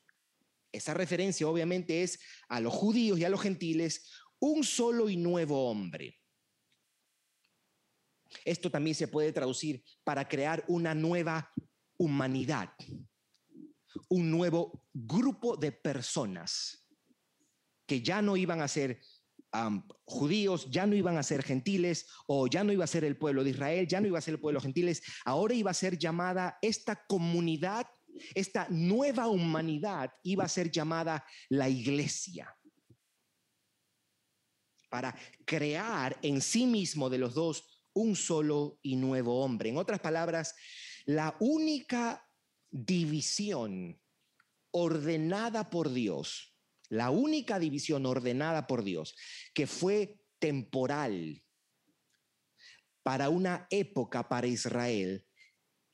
esa 0.74 0.94
referencia 0.94 1.48
obviamente 1.48 2.04
es 2.04 2.20
a 2.50 2.60
los 2.60 2.74
judíos 2.74 3.18
y 3.18 3.24
a 3.24 3.30
los 3.30 3.40
gentiles, 3.40 4.12
un 4.40 4.66
solo 4.66 5.10
y 5.10 5.16
nuevo 5.16 5.70
hombre. 5.72 6.18
Esto 8.44 8.70
también 8.70 8.94
se 8.94 9.08
puede 9.08 9.32
traducir 9.32 9.86
para 10.04 10.28
crear 10.28 10.66
una 10.68 10.94
nueva 10.94 11.54
humanidad 11.96 12.74
un 14.10 14.32
nuevo 14.32 14.84
grupo 14.94 15.58
de 15.58 15.72
personas 15.72 16.88
que 17.86 18.02
ya 18.02 18.22
no 18.22 18.36
iban 18.36 18.62
a 18.62 18.68
ser 18.68 19.00
judíos, 20.06 20.70
ya 20.70 20.86
no 20.86 20.96
iban 20.96 21.18
a 21.18 21.24
ser 21.24 21.42
gentiles 21.42 22.06
o 22.28 22.48
ya 22.48 22.64
no 22.64 22.72
iba 22.72 22.84
a 22.84 22.88
ser 22.88 23.04
el 23.04 23.18
pueblo 23.18 23.44
de 23.44 23.52
Israel, 23.52 23.88
ya 23.88 24.02
no 24.02 24.08
iba 24.08 24.20
a 24.20 24.22
ser 24.22 24.36
el 24.36 24.40
pueblo 24.40 24.62
gentiles, 24.62 25.02
ahora 25.26 25.54
iba 25.54 25.72
a 25.72 25.74
ser 25.74 25.98
llamada 25.98 26.58
esta 26.62 27.06
comunidad, 27.08 27.88
esta 28.36 28.68
nueva 28.70 29.28
humanidad 29.28 30.12
iba 30.24 30.44
a 30.44 30.50
ser 30.50 30.70
llamada 30.70 31.26
la 31.50 31.70
iglesia 31.70 32.54
para 34.90 35.16
crear 35.46 36.18
en 36.22 36.42
sí 36.42 36.66
mismo 36.66 37.10
de 37.10 37.18
los 37.18 37.34
dos 37.34 37.84
un 37.94 38.16
solo 38.16 38.80
y 38.82 38.96
nuevo 38.96 39.44
hombre. 39.44 39.70
En 39.70 39.78
otras 39.78 40.00
palabras, 40.00 40.56
la 41.06 41.36
única 41.40 42.27
división 42.86 44.00
ordenada 44.72 45.70
por 45.70 45.92
Dios, 45.92 46.56
la 46.90 47.10
única 47.10 47.58
división 47.58 48.06
ordenada 48.06 48.68
por 48.68 48.84
Dios, 48.84 49.16
que 49.54 49.66
fue 49.66 50.20
temporal 50.40 51.44
para 53.02 53.30
una 53.30 53.68
época 53.72 54.30
para 54.30 54.48
Israel 54.48 55.26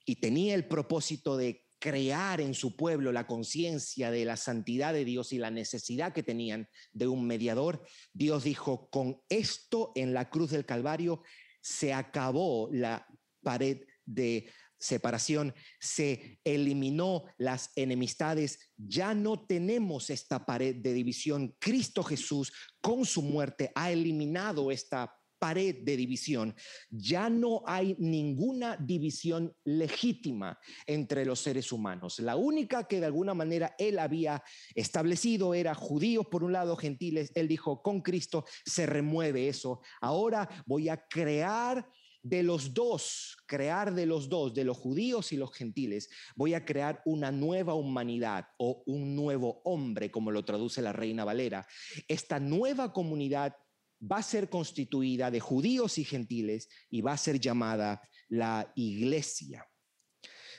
y 0.06 0.18
tenía 0.18 0.56
el 0.56 0.68
propósito 0.68 1.38
de 1.38 1.64
crear 1.80 2.42
en 2.42 2.54
su 2.54 2.76
pueblo 2.76 3.12
la 3.12 3.28
conciencia 3.28 4.12
de 4.12 4.26
la 4.26 4.36
santidad 4.36 4.94
de 4.94 5.06
Dios 5.06 5.32
y 5.32 5.38
la 5.38 5.52
necesidad 5.52 6.14
que 6.14 6.24
tenían 6.24 6.68
de 6.92 7.08
un 7.08 7.26
mediador, 7.26 7.86
Dios 8.12 8.44
dijo, 8.44 8.90
con 8.90 9.22
esto 9.30 9.92
en 9.96 10.14
la 10.14 10.30
cruz 10.30 10.52
del 10.52 10.66
Calvario 10.66 11.24
se 11.62 11.94
acabó 11.94 12.70
la 12.72 13.08
pared 13.42 13.82
de 14.06 14.50
separación, 14.84 15.54
se 15.80 16.40
eliminó 16.44 17.24
las 17.38 17.72
enemistades, 17.76 18.60
ya 18.76 19.14
no 19.14 19.46
tenemos 19.46 20.10
esta 20.10 20.46
pared 20.46 20.76
de 20.76 20.94
división. 20.94 21.56
Cristo 21.60 22.04
Jesús 22.04 22.52
con 22.82 23.06
su 23.06 23.22
muerte 23.22 23.72
ha 23.76 23.92
eliminado 23.92 24.72
esta 24.72 25.16
pared 25.40 25.84
de 25.84 25.98
división. 25.98 26.56
Ya 26.90 27.30
no 27.30 27.64
hay 27.66 27.98
ninguna 28.00 28.78
división 28.78 29.54
legítima 29.66 30.58
entre 30.86 31.26
los 31.26 31.40
seres 31.40 31.72
humanos. 31.74 32.20
La 32.20 32.38
única 32.38 32.88
que 32.88 33.02
de 33.02 33.08
alguna 33.08 33.34
manera 33.34 33.76
él 33.78 34.00
había 34.00 34.42
establecido 34.74 35.54
era 35.54 35.76
judíos 35.76 36.28
por 36.32 36.46
un 36.46 36.54
lado, 36.54 36.78
gentiles. 36.78 37.32
Él 37.36 37.50
dijo, 37.50 37.82
con 37.82 38.02
Cristo 38.02 38.46
se 38.66 38.86
remueve 38.86 39.50
eso. 39.50 39.82
Ahora 40.00 40.48
voy 40.66 40.88
a 40.88 41.06
crear 41.08 41.90
de 42.24 42.42
los 42.42 42.74
dos, 42.74 43.38
crear 43.46 43.94
de 43.94 44.06
los 44.06 44.30
dos, 44.30 44.54
de 44.54 44.64
los 44.64 44.78
judíos 44.78 45.34
y 45.34 45.38
los 45.38 45.54
gentiles, 45.54 46.10
voy 46.36 46.54
a 46.54 46.64
crear 46.64 47.02
una 47.06 47.32
nueva 47.32 47.74
humanidad 47.74 48.48
o 48.58 48.82
un 48.86 49.14
nuevo 49.16 49.62
hombre, 49.66 50.10
como 50.10 50.32
lo 50.32 50.46
traduce 50.46 50.82
la 50.82 50.94
Reina 50.94 51.26
Valera. 51.26 51.68
Esta 52.08 52.40
nueva 52.40 52.94
comunidad 52.94 53.56
va 54.02 54.18
a 54.18 54.24
ser 54.24 54.50
constituida 54.50 55.30
de 55.32 55.42
judíos 55.42 55.98
y 55.98 56.06
gentiles 56.06 56.70
y 56.90 57.02
va 57.02 57.12
a 57.12 57.18
ser 57.18 57.40
llamada 57.40 58.02
la 58.30 58.72
iglesia. 58.76 59.70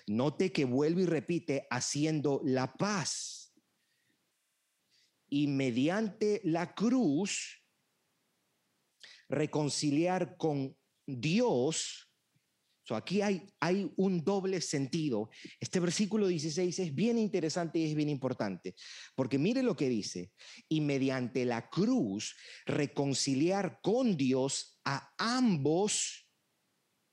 Note 0.06 0.52
que 0.52 0.66
vuelve 0.66 1.02
y 1.02 1.06
repite 1.06 1.66
haciendo 1.70 2.42
la 2.44 2.74
paz. 2.74 3.54
Y 5.30 5.48
mediante 5.48 6.42
la 6.44 6.74
cruz, 6.74 7.62
reconciliar 9.28 10.36
con 10.36 10.76
Dios, 11.06 12.10
aquí 12.90 13.22
hay, 13.22 13.92
un 13.96 14.22
doble 14.22 14.60
sentido. 14.60 15.30
Este 15.58 15.80
versículo 15.80 16.26
16 16.26 16.78
es 16.78 16.94
bien 16.94 17.18
interesante 17.18 17.78
y 17.78 17.84
es 17.84 17.94
bien 17.94 18.10
importante, 18.10 18.74
porque 19.14 19.38
mire 19.38 19.62
lo 19.62 19.76
que 19.76 19.88
dice, 19.88 20.32
y 20.68 20.82
mediante 20.82 21.46
la 21.46 21.70
cruz 21.70 22.36
reconciliar 22.66 23.80
con 23.82 24.16
Dios 24.16 24.78
a 24.84 25.14
ambos, 25.16 26.28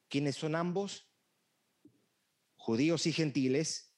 ¿quiénes 0.10 0.36
son 0.36 0.56
ambos? 0.56 1.10
Judíos 2.58 3.06
y 3.06 3.14
gentiles, 3.14 3.96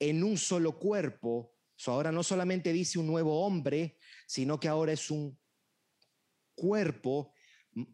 en 0.00 0.24
un 0.24 0.36
solo 0.36 0.78
cuerpo. 0.78 1.54
ahora 1.86 2.10
no 2.10 2.22
solamente 2.22 2.72
dice 2.72 2.98
un 2.98 3.06
nuevo 3.06 3.44
hombre, 3.44 3.98
sino 4.26 4.58
que 4.58 4.68
ahora 4.68 4.92
es 4.92 5.10
un 5.10 5.38
cuerpo 6.54 7.32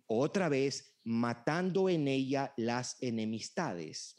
otra 0.07 0.49
vez 0.49 0.99
matando 1.05 1.89
en 1.89 2.09
ella 2.09 2.53
las 2.57 3.03
enemistades. 3.03 4.17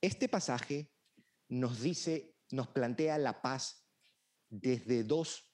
este 0.00 0.28
pasaje 0.28 0.90
nos 1.48 1.80
dice, 1.82 2.34
nos 2.50 2.68
plantea 2.68 3.18
la 3.18 3.42
paz 3.42 3.86
desde 4.48 5.04
dos, 5.04 5.52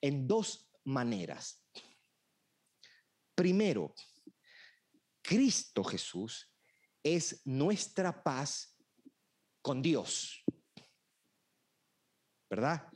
en 0.00 0.28
dos 0.28 0.70
maneras. 0.84 1.64
Primero, 3.34 3.94
Cristo 5.28 5.84
Jesús 5.84 6.50
es 7.02 7.42
nuestra 7.44 8.22
paz 8.22 8.74
con 9.60 9.82
Dios. 9.82 10.42
¿Verdad? 12.48 12.88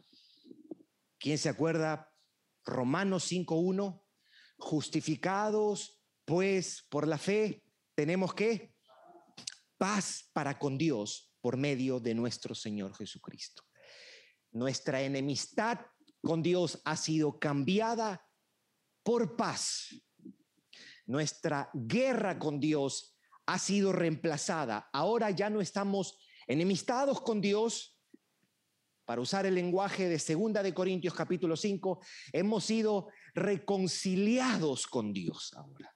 ¿Quién 1.19 1.37
se 1.37 1.51
acuerda? 1.51 2.11
Romanos 2.65 3.31
5.1. 3.31 4.03
justificados 4.57 6.01
pues 6.25 6.87
por 6.89 7.07
la 7.07 7.19
fe, 7.19 7.63
tenemos 7.95 8.33
que 8.33 8.75
paz 9.77 10.31
para 10.33 10.59
con 10.59 10.79
Dios 10.79 11.35
por 11.43 11.59
medio 11.59 12.01
de 12.01 12.15
nuestro 12.15 12.55
Señor 12.55 12.95
Jesucristo. 12.95 13.63
Nuestra 14.53 15.03
enemistad 15.03 15.81
con 16.23 16.43
Dios 16.43 16.81
ha 16.87 16.97
sido 16.97 17.39
cambiada 17.39 18.27
por 19.03 19.37
paz. 19.37 19.89
Nuestra 21.07 21.71
guerra 21.75 22.39
con 22.39 22.61
Dios 22.61 23.17
ha 23.47 23.59
sido 23.59 23.93
reemplazada. 23.93 24.89
Ahora 24.93 25.31
ya 25.31 25.51
no 25.51 25.61
estamos 25.61 26.19
enemistados 26.47 27.21
con 27.21 27.41
Dios. 27.41 27.99
Para 29.05 29.21
usar 29.21 29.47
el 29.47 29.55
lenguaje 29.55 30.09
de 30.09 30.19
Segunda 30.19 30.63
de 30.63 30.73
Corintios 30.73 31.15
capítulo 31.15 31.57
5, 31.57 32.01
hemos 32.33 32.65
sido 32.65 33.09
reconciliados 33.35 34.87
con 34.87 35.13
Dios 35.13 35.53
ahora. 35.55 35.93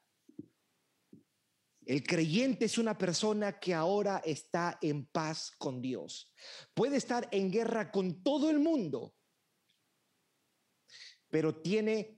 El 1.87 2.03
creyente 2.03 2.65
es 2.65 2.79
una 2.79 2.99
persona 2.99 3.61
que 3.61 3.73
ahora 3.73 4.21
está 4.25 4.77
en 4.83 5.07
paz 5.07 5.53
con 5.57 5.81
Dios. 5.81 6.33
Puede 6.75 6.97
estar 6.97 7.29
en 7.31 7.53
guerra 7.53 7.93
con 7.93 8.25
todo 8.25 8.51
el 8.51 8.59
mundo, 8.59 9.15
pero 11.31 11.63
tiene 11.63 12.16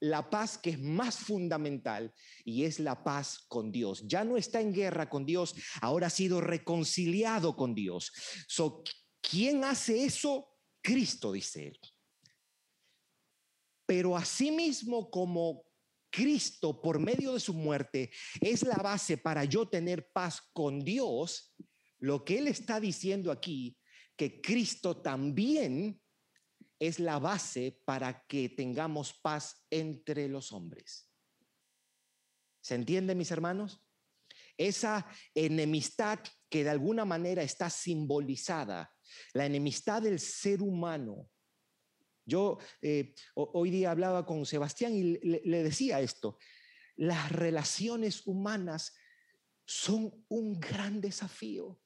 la 0.00 0.30
paz 0.30 0.58
que 0.58 0.70
es 0.70 0.78
más 0.80 1.16
fundamental 1.16 2.12
y 2.44 2.64
es 2.64 2.78
la 2.78 3.02
paz 3.02 3.44
con 3.48 3.72
Dios. 3.72 4.04
Ya 4.06 4.24
no 4.24 4.36
está 4.36 4.60
en 4.60 4.72
guerra 4.72 5.08
con 5.10 5.26
Dios, 5.26 5.54
ahora 5.80 6.06
ha 6.06 6.10
sido 6.10 6.40
reconciliado 6.40 7.56
con 7.56 7.74
Dios. 7.74 8.12
So, 8.46 8.82
¿Quién 9.20 9.64
hace 9.64 10.04
eso? 10.04 10.48
Cristo, 10.80 11.32
dice 11.32 11.68
él. 11.68 11.80
Pero 13.86 14.16
asimismo 14.16 15.10
como 15.10 15.64
Cristo, 16.10 16.80
por 16.80 16.98
medio 16.98 17.34
de 17.34 17.40
su 17.40 17.52
muerte, 17.52 18.10
es 18.40 18.62
la 18.62 18.76
base 18.76 19.18
para 19.18 19.44
yo 19.44 19.68
tener 19.68 20.10
paz 20.12 20.40
con 20.52 20.80
Dios, 20.80 21.54
lo 21.98 22.24
que 22.24 22.38
él 22.38 22.48
está 22.48 22.80
diciendo 22.80 23.30
aquí, 23.30 23.76
que 24.16 24.40
Cristo 24.40 25.00
también 25.02 26.00
es 26.78 27.00
la 27.00 27.18
base 27.18 27.80
para 27.84 28.24
que 28.26 28.48
tengamos 28.48 29.12
paz 29.12 29.64
entre 29.70 30.28
los 30.28 30.52
hombres. 30.52 31.10
¿Se 32.60 32.74
entiende, 32.74 33.14
mis 33.14 33.30
hermanos? 33.30 33.82
Esa 34.56 35.06
enemistad 35.34 36.18
que 36.48 36.64
de 36.64 36.70
alguna 36.70 37.04
manera 37.04 37.42
está 37.42 37.70
simbolizada, 37.70 38.94
la 39.32 39.46
enemistad 39.46 40.02
del 40.02 40.18
ser 40.18 40.62
humano. 40.62 41.30
Yo 42.24 42.58
eh, 42.82 43.14
hoy 43.34 43.70
día 43.70 43.90
hablaba 43.90 44.26
con 44.26 44.44
Sebastián 44.44 44.94
y 44.94 45.18
le 45.18 45.62
decía 45.62 46.00
esto, 46.00 46.38
las 46.96 47.32
relaciones 47.32 48.26
humanas 48.26 48.94
son 49.64 50.24
un 50.28 50.58
gran 50.58 51.00
desafío. 51.00 51.80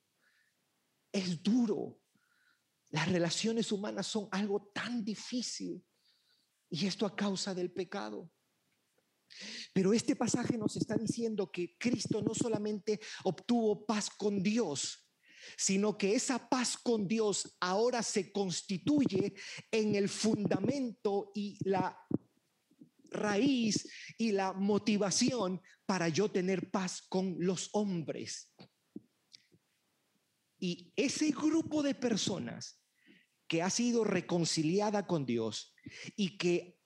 Es 1.13 1.43
duro, 1.43 2.02
las 2.93 3.11
relaciones 3.11 3.73
humanas 3.73 4.07
son 4.07 4.29
algo 4.31 4.71
tan 4.75 5.03
difícil 5.03 5.83
y 6.71 6.87
esto 6.87 7.07
a 7.07 7.17
causa 7.17 7.55
del 7.55 7.73
pecado. 7.73 8.31
Pero 9.73 9.95
este 9.95 10.15
pasaje 10.15 10.59
nos 10.59 10.77
está 10.77 10.95
diciendo 10.97 11.51
que 11.51 11.75
Cristo 11.79 12.21
no 12.23 12.35
solamente 12.35 13.01
obtuvo 13.25 13.87
paz 13.87 14.11
con 14.11 14.43
Dios, 14.43 15.09
sino 15.57 15.97
que 15.97 16.15
esa 16.15 16.51
paz 16.51 16.77
con 16.77 17.09
Dios 17.09 17.57
ahora 17.61 18.03
se 18.03 18.31
constituye 18.31 19.35
en 19.71 19.95
el 19.95 20.11
fundamento 20.11 21.33
y 21.35 21.59
la 21.65 21.99
raíz 23.11 23.89
y 24.19 24.33
la 24.33 24.53
motivación 24.53 25.63
para 25.87 26.11
yo 26.11 26.31
tener 26.31 26.71
paz 26.71 27.01
con 27.09 27.37
los 27.39 27.71
hombres. 27.73 28.55
Y 30.59 30.93
ese 30.95 31.31
grupo 31.31 31.83
de 31.83 31.95
personas 31.95 32.82
que 33.53 33.61
ha 33.61 33.69
sido 33.69 34.03
reconciliada 34.03 35.07
con 35.07 35.27
Dios 35.27 35.75
y 36.17 36.39
que 36.39 36.81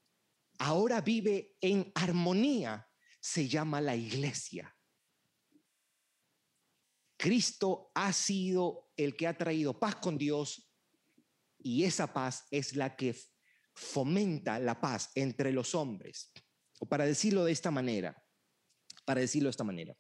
ahora 0.59 1.01
vive 1.01 1.55
en 1.61 1.93
armonía, 1.95 2.91
se 3.21 3.47
llama 3.47 3.81
la 3.81 3.95
iglesia. 3.95 4.77
Cristo 7.17 7.93
ha 7.95 8.13
sido 8.13 8.91
el 8.97 9.15
que 9.15 9.29
ha 9.29 9.39
traído 9.39 9.79
paz 9.79 9.95
con 9.95 10.19
Dios 10.19 10.69
y 11.61 11.85
esa 11.85 12.13
paz 12.13 12.49
es 12.51 12.75
la 12.75 12.97
que 12.97 13.17
fomenta 13.73 14.59
la 14.59 14.81
paz 14.81 15.13
entre 15.15 15.53
los 15.53 15.73
hombres. 15.77 16.33
O 16.81 16.89
para 16.89 17.07
decirlo 17.07 17.45
de 17.45 17.53
esta 17.53 17.71
manera, 17.71 18.21
para 19.05 19.21
decirlo 19.21 19.47
de 19.47 19.53
esta 19.53 19.63
manera, 19.63 19.97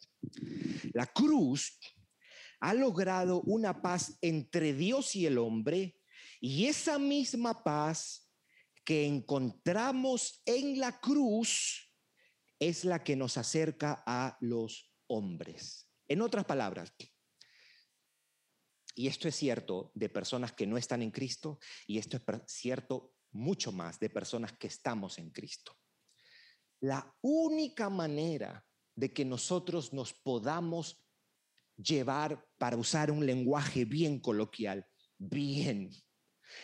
la 0.94 1.06
cruz 1.06 1.78
ha 2.58 2.74
logrado 2.74 3.42
una 3.42 3.82
paz 3.82 4.18
entre 4.20 4.74
Dios 4.74 5.14
y 5.14 5.26
el 5.26 5.38
hombre 5.38 6.00
y 6.40 6.66
esa 6.66 6.98
misma 6.98 7.62
paz 7.62 8.30
que 8.84 9.06
encontramos 9.06 10.42
en 10.44 10.78
la 10.78 11.00
cruz 11.00 11.92
es 12.58 12.84
la 12.84 13.02
que 13.02 13.16
nos 13.16 13.36
acerca 13.36 14.02
a 14.06 14.36
los 14.40 14.92
hombres. 15.08 15.88
En 16.08 16.22
otras 16.22 16.44
palabras, 16.44 16.92
y 18.94 19.08
esto 19.08 19.28
es 19.28 19.36
cierto 19.36 19.92
de 19.94 20.08
personas 20.08 20.52
que 20.52 20.66
no 20.66 20.78
están 20.78 21.02
en 21.02 21.10
Cristo, 21.10 21.58
y 21.86 21.98
esto 21.98 22.16
es 22.16 22.24
cierto 22.46 23.14
mucho 23.32 23.72
más 23.72 23.98
de 24.00 24.08
personas 24.08 24.56
que 24.56 24.68
estamos 24.68 25.18
en 25.18 25.30
Cristo. 25.30 25.76
La 26.80 27.14
única 27.20 27.90
manera 27.90 28.64
de 28.94 29.12
que 29.12 29.24
nosotros 29.24 29.92
nos 29.92 30.14
podamos 30.14 31.04
llevar, 31.76 32.46
para 32.56 32.76
usar 32.76 33.10
un 33.10 33.26
lenguaje 33.26 33.84
bien 33.84 34.18
coloquial, 34.18 34.86
bien 35.18 35.90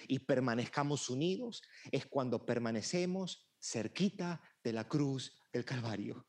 y 0.08 0.20
permanezcamos 0.20 1.10
unidos 1.10 1.62
es 1.90 2.06
cuando 2.06 2.44
permanecemos 2.44 3.48
cerquita 3.60 4.40
de 4.62 4.72
la 4.72 4.88
cruz 4.88 5.34
del 5.52 5.64
Calvario. 5.64 6.26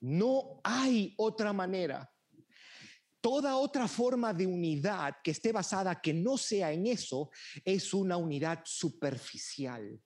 No 0.00 0.60
hay 0.62 1.14
otra 1.16 1.52
manera. 1.52 2.10
Toda 3.20 3.56
otra 3.56 3.88
forma 3.88 4.32
de 4.32 4.46
unidad 4.46 5.16
que 5.24 5.32
esté 5.32 5.50
basada 5.50 6.00
que 6.00 6.14
no 6.14 6.38
sea 6.38 6.72
en 6.72 6.86
eso 6.86 7.30
es 7.64 7.92
una 7.92 8.16
unidad 8.16 8.62
superficial. 8.64 10.00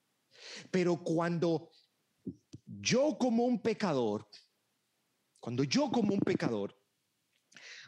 Pero 0.70 1.02
cuando 1.02 1.70
yo 2.64 3.18
como 3.18 3.44
un 3.44 3.60
pecador, 3.60 4.26
cuando 5.38 5.64
yo 5.64 5.90
como 5.90 6.14
un 6.14 6.20
pecador 6.20 6.74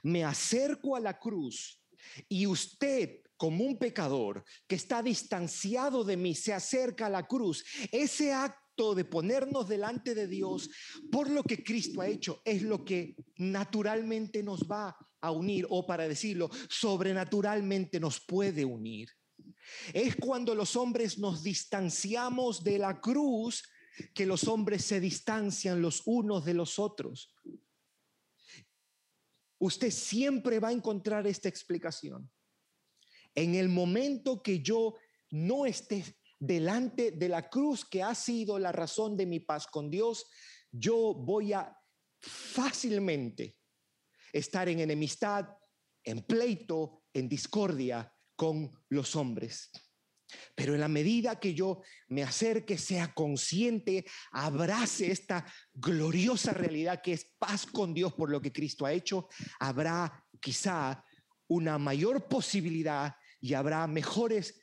me 0.02 0.24
acerco 0.24 0.96
a 0.96 1.00
la 1.00 1.18
cruz 1.18 1.83
y 2.28 2.46
usted 2.46 3.21
como 3.42 3.64
un 3.64 3.76
pecador 3.76 4.44
que 4.68 4.76
está 4.76 5.02
distanciado 5.02 6.05
de 6.05 6.16
mí, 6.16 6.33
se 6.33 6.52
acerca 6.52 7.07
a 7.07 7.11
la 7.11 7.26
cruz, 7.26 7.64
ese 7.90 8.33
acto 8.33 8.94
de 8.94 9.05
ponernos 9.05 9.68
delante 9.68 10.14
de 10.14 10.28
Dios 10.28 10.70
por 11.11 11.28
lo 11.28 11.42
que 11.42 11.64
Cristo 11.64 12.00
ha 12.02 12.07
hecho 12.07 12.40
es 12.44 12.62
lo 12.62 12.85
que 12.85 13.16
naturalmente 13.38 14.44
nos 14.44 14.61
va 14.61 14.96
a 15.20 15.33
unir 15.33 15.66
o 15.70 15.85
para 15.85 16.07
decirlo, 16.07 16.50
sobrenaturalmente 16.70 17.98
nos 17.98 18.24
puede 18.24 18.64
unir. 18.64 19.09
Es 19.92 20.14
cuando 20.14 20.55
los 20.55 20.76
hombres 20.76 21.18
nos 21.18 21.42
distanciamos 21.42 22.62
de 22.62 22.78
la 22.78 23.00
cruz 23.00 23.64
que 24.14 24.24
los 24.24 24.46
hombres 24.46 24.85
se 24.85 25.00
distancian 25.00 25.83
los 25.83 26.02
unos 26.05 26.44
de 26.44 26.55
los 26.55 26.78
otros. 26.78 27.35
Usted 29.59 29.90
siempre 29.90 30.61
va 30.61 30.68
a 30.68 30.72
encontrar 30.72 31.26
esta 31.26 31.48
explicación. 31.48 32.31
En 33.35 33.55
el 33.55 33.68
momento 33.68 34.42
que 34.42 34.61
yo 34.61 34.95
no 35.31 35.66
esté 35.66 36.05
delante 36.38 37.12
de 37.12 37.29
la 37.29 37.49
cruz 37.49 37.85
que 37.85 38.03
ha 38.03 38.14
sido 38.14 38.59
la 38.59 38.73
razón 38.73 39.16
de 39.16 39.27
mi 39.27 39.40
paz 39.40 39.66
con 39.66 39.90
Dios, 39.90 40.27
yo 40.71 41.14
voy 41.14 41.53
a 41.53 41.77
fácilmente 42.21 43.57
estar 44.33 44.68
en 44.68 44.81
enemistad, 44.81 45.47
en 46.05 46.23
pleito, 46.23 47.05
en 47.12 47.29
discordia 47.29 48.12
con 48.35 48.71
los 48.88 49.14
hombres. 49.16 49.71
Pero 50.55 50.75
en 50.75 50.81
la 50.81 50.88
medida 50.88 51.38
que 51.38 51.55
yo 51.55 51.83
me 52.09 52.23
acerque, 52.23 52.79
sea 52.79 53.12
consciente, 53.12 54.05
abrace 54.33 55.11
esta 55.11 55.44
gloriosa 55.73 56.52
realidad 56.52 57.02
que 57.02 57.13
es 57.13 57.35
paz 57.38 57.67
con 57.67 57.92
Dios 57.92 58.15
por 58.15 58.31
lo 58.31 58.40
que 58.40 58.52
Cristo 58.52 58.87
ha 58.87 58.92
hecho, 58.92 59.29
habrá 59.61 60.25
quizá 60.40 61.04
una 61.48 61.79
mayor 61.79 62.29
posibilidad 62.29 63.15
y 63.43 63.55
habrá 63.55 63.87
mejores 63.88 64.63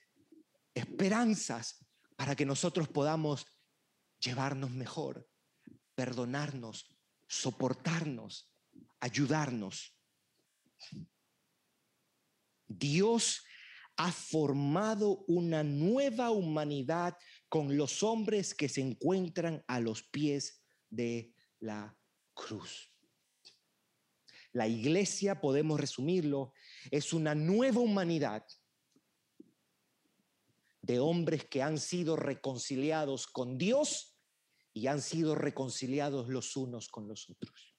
esperanzas 0.73 1.85
para 2.15 2.35
que 2.35 2.45
nosotros 2.45 2.87
podamos 2.87 3.45
llevarnos 4.19 4.71
mejor, 4.71 5.29
perdonarnos, 5.95 6.97
soportarnos, 7.27 8.51
ayudarnos. 9.01 9.95
Dios 12.67 13.43
ha 13.97 14.13
formado 14.13 15.25
una 15.27 15.61
nueva 15.61 16.31
humanidad 16.31 17.17
con 17.49 17.75
los 17.75 18.01
hombres 18.01 18.55
que 18.55 18.69
se 18.69 18.79
encuentran 18.79 19.61
a 19.67 19.81
los 19.81 20.03
pies 20.03 20.63
de 20.89 21.33
la 21.59 21.97
cruz. 22.33 22.95
La 24.53 24.67
iglesia, 24.69 25.41
podemos 25.41 25.79
resumirlo, 25.79 26.53
es 26.91 27.11
una 27.11 27.35
nueva 27.35 27.81
humanidad 27.81 28.45
de 30.89 30.99
hombres 30.99 31.45
que 31.45 31.61
han 31.61 31.77
sido 31.77 32.15
reconciliados 32.15 33.27
con 33.27 33.59
Dios 33.59 34.17
y 34.73 34.87
han 34.87 35.03
sido 35.03 35.35
reconciliados 35.35 36.29
los 36.29 36.57
unos 36.57 36.89
con 36.89 37.07
los 37.07 37.29
otros. 37.29 37.75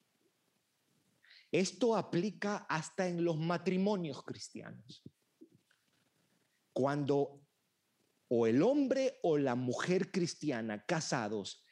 Esto 1.51 1.97
aplica 1.97 2.65
hasta 2.69 3.09
en 3.09 3.25
los 3.25 3.37
matrimonios 3.37 4.23
cristianos. 4.23 5.03
Cuando 6.71 7.41
o 8.29 8.47
el 8.47 8.63
hombre 8.63 9.19
o 9.23 9.37
la 9.37 9.55
mujer 9.55 10.09
cristiana 10.09 10.85
casados 10.85 11.65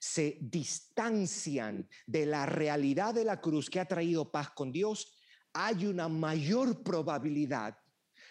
se 0.00 0.38
distancian 0.40 1.88
de 2.04 2.26
la 2.26 2.46
realidad 2.46 3.14
de 3.14 3.24
la 3.24 3.40
cruz 3.40 3.70
que 3.70 3.78
ha 3.78 3.86
traído 3.86 4.32
paz 4.32 4.50
con 4.50 4.72
Dios, 4.72 5.16
hay 5.52 5.86
una 5.86 6.08
mayor 6.08 6.82
probabilidad 6.82 7.78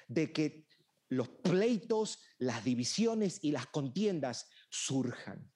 de 0.09 0.33
que 0.33 0.68
los 1.09 1.29
pleitos, 1.29 2.19
las 2.37 2.63
divisiones 2.63 3.39
y 3.41 3.51
las 3.51 3.67
contiendas 3.67 4.47
surjan. 4.69 5.51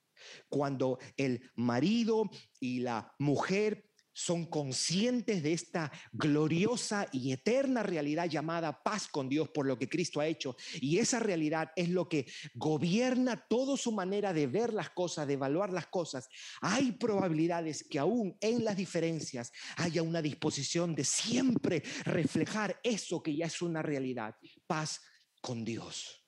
Cuando 0.49 0.99
el 1.17 1.51
marido 1.55 2.29
y 2.59 2.79
la 2.79 3.13
mujer 3.19 3.93
son 4.13 4.45
conscientes 4.45 5.41
de 5.41 5.53
esta 5.53 5.91
gloriosa 6.11 7.07
y 7.11 7.31
eterna 7.31 7.83
realidad 7.83 8.29
llamada 8.29 8.83
paz 8.83 9.07
con 9.07 9.27
Dios 9.27 9.49
por 9.49 9.65
lo 9.65 9.77
que 9.77 9.89
Cristo 9.89 10.19
ha 10.19 10.27
hecho. 10.27 10.55
Y 10.75 10.99
esa 10.99 11.19
realidad 11.19 11.71
es 11.75 11.89
lo 11.89 12.07
que 12.07 12.27
gobierna 12.53 13.47
toda 13.49 13.75
su 13.75 13.91
manera 13.91 14.31
de 14.31 14.47
ver 14.47 14.73
las 14.73 14.91
cosas, 14.91 15.27
de 15.27 15.33
evaluar 15.33 15.73
las 15.73 15.87
cosas. 15.87 16.29
Hay 16.61 16.93
probabilidades 16.93 17.85
que 17.89 17.99
aún 17.99 18.37
en 18.39 18.63
las 18.63 18.77
diferencias 18.77 19.51
haya 19.77 20.03
una 20.03 20.21
disposición 20.21 20.93
de 20.95 21.03
siempre 21.03 21.83
reflejar 22.05 22.79
eso 22.83 23.21
que 23.21 23.35
ya 23.35 23.47
es 23.47 23.61
una 23.61 23.81
realidad, 23.81 24.35
paz 24.67 25.01
con 25.43 25.65
Dios. 25.65 26.25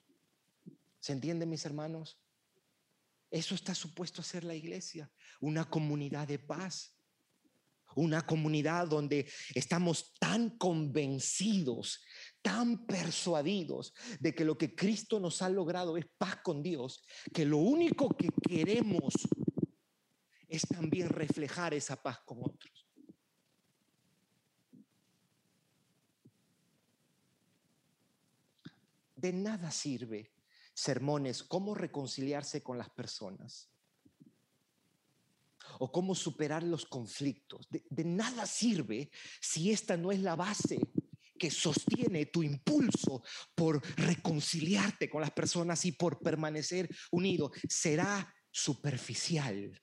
¿Se 0.99 1.13
entiende, 1.13 1.45
mis 1.45 1.65
hermanos? 1.65 2.19
Eso 3.31 3.55
está 3.55 3.73
supuesto 3.73 4.19
a 4.19 4.25
ser 4.25 4.43
la 4.43 4.55
iglesia, 4.55 5.09
una 5.39 5.69
comunidad 5.69 6.27
de 6.27 6.37
paz 6.37 6.95
una 7.95 8.25
comunidad 8.25 8.87
donde 8.87 9.31
estamos 9.53 10.13
tan 10.19 10.57
convencidos, 10.57 12.03
tan 12.41 12.85
persuadidos 12.85 13.93
de 14.19 14.35
que 14.35 14.43
lo 14.43 14.57
que 14.57 14.75
Cristo 14.75 15.17
nos 15.19 15.41
ha 15.41 15.49
logrado 15.49 15.95
es 15.95 16.05
paz 16.17 16.37
con 16.43 16.61
Dios, 16.61 17.05
que 17.33 17.45
lo 17.45 17.57
único 17.57 18.09
que 18.09 18.29
queremos 18.47 19.13
es 20.47 20.63
también 20.63 21.07
reflejar 21.09 21.73
esa 21.73 22.01
paz 22.01 22.19
con 22.25 22.39
otros. 22.41 22.84
De 29.15 29.31
nada 29.33 29.71
sirve 29.71 30.33
sermones, 30.73 31.41
cómo 31.41 31.73
reconciliarse 31.73 32.61
con 32.61 32.77
las 32.77 32.89
personas 32.89 33.69
o 35.79 35.91
cómo 35.91 36.13
superar 36.13 36.63
los 36.63 36.85
conflictos. 36.85 37.67
De, 37.69 38.03
nada 38.03 38.45
sirve 38.45 39.09
si 39.41 39.71
esta 39.71 39.97
no 39.97 40.11
es 40.11 40.19
la 40.19 40.35
base 40.35 40.79
que 41.37 41.49
sostiene 41.49 42.27
tu 42.27 42.43
impulso 42.43 43.23
por 43.55 43.81
reconciliarte 43.97 45.09
con 45.09 45.21
las 45.21 45.31
personas 45.31 45.83
y 45.85 45.93
por 45.93 46.19
permanecer 46.19 46.89
unido. 47.11 47.51
Será 47.67 48.33
superficial. 48.51 49.81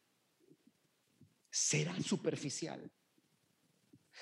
Será 1.50 2.00
superficial. 2.00 2.90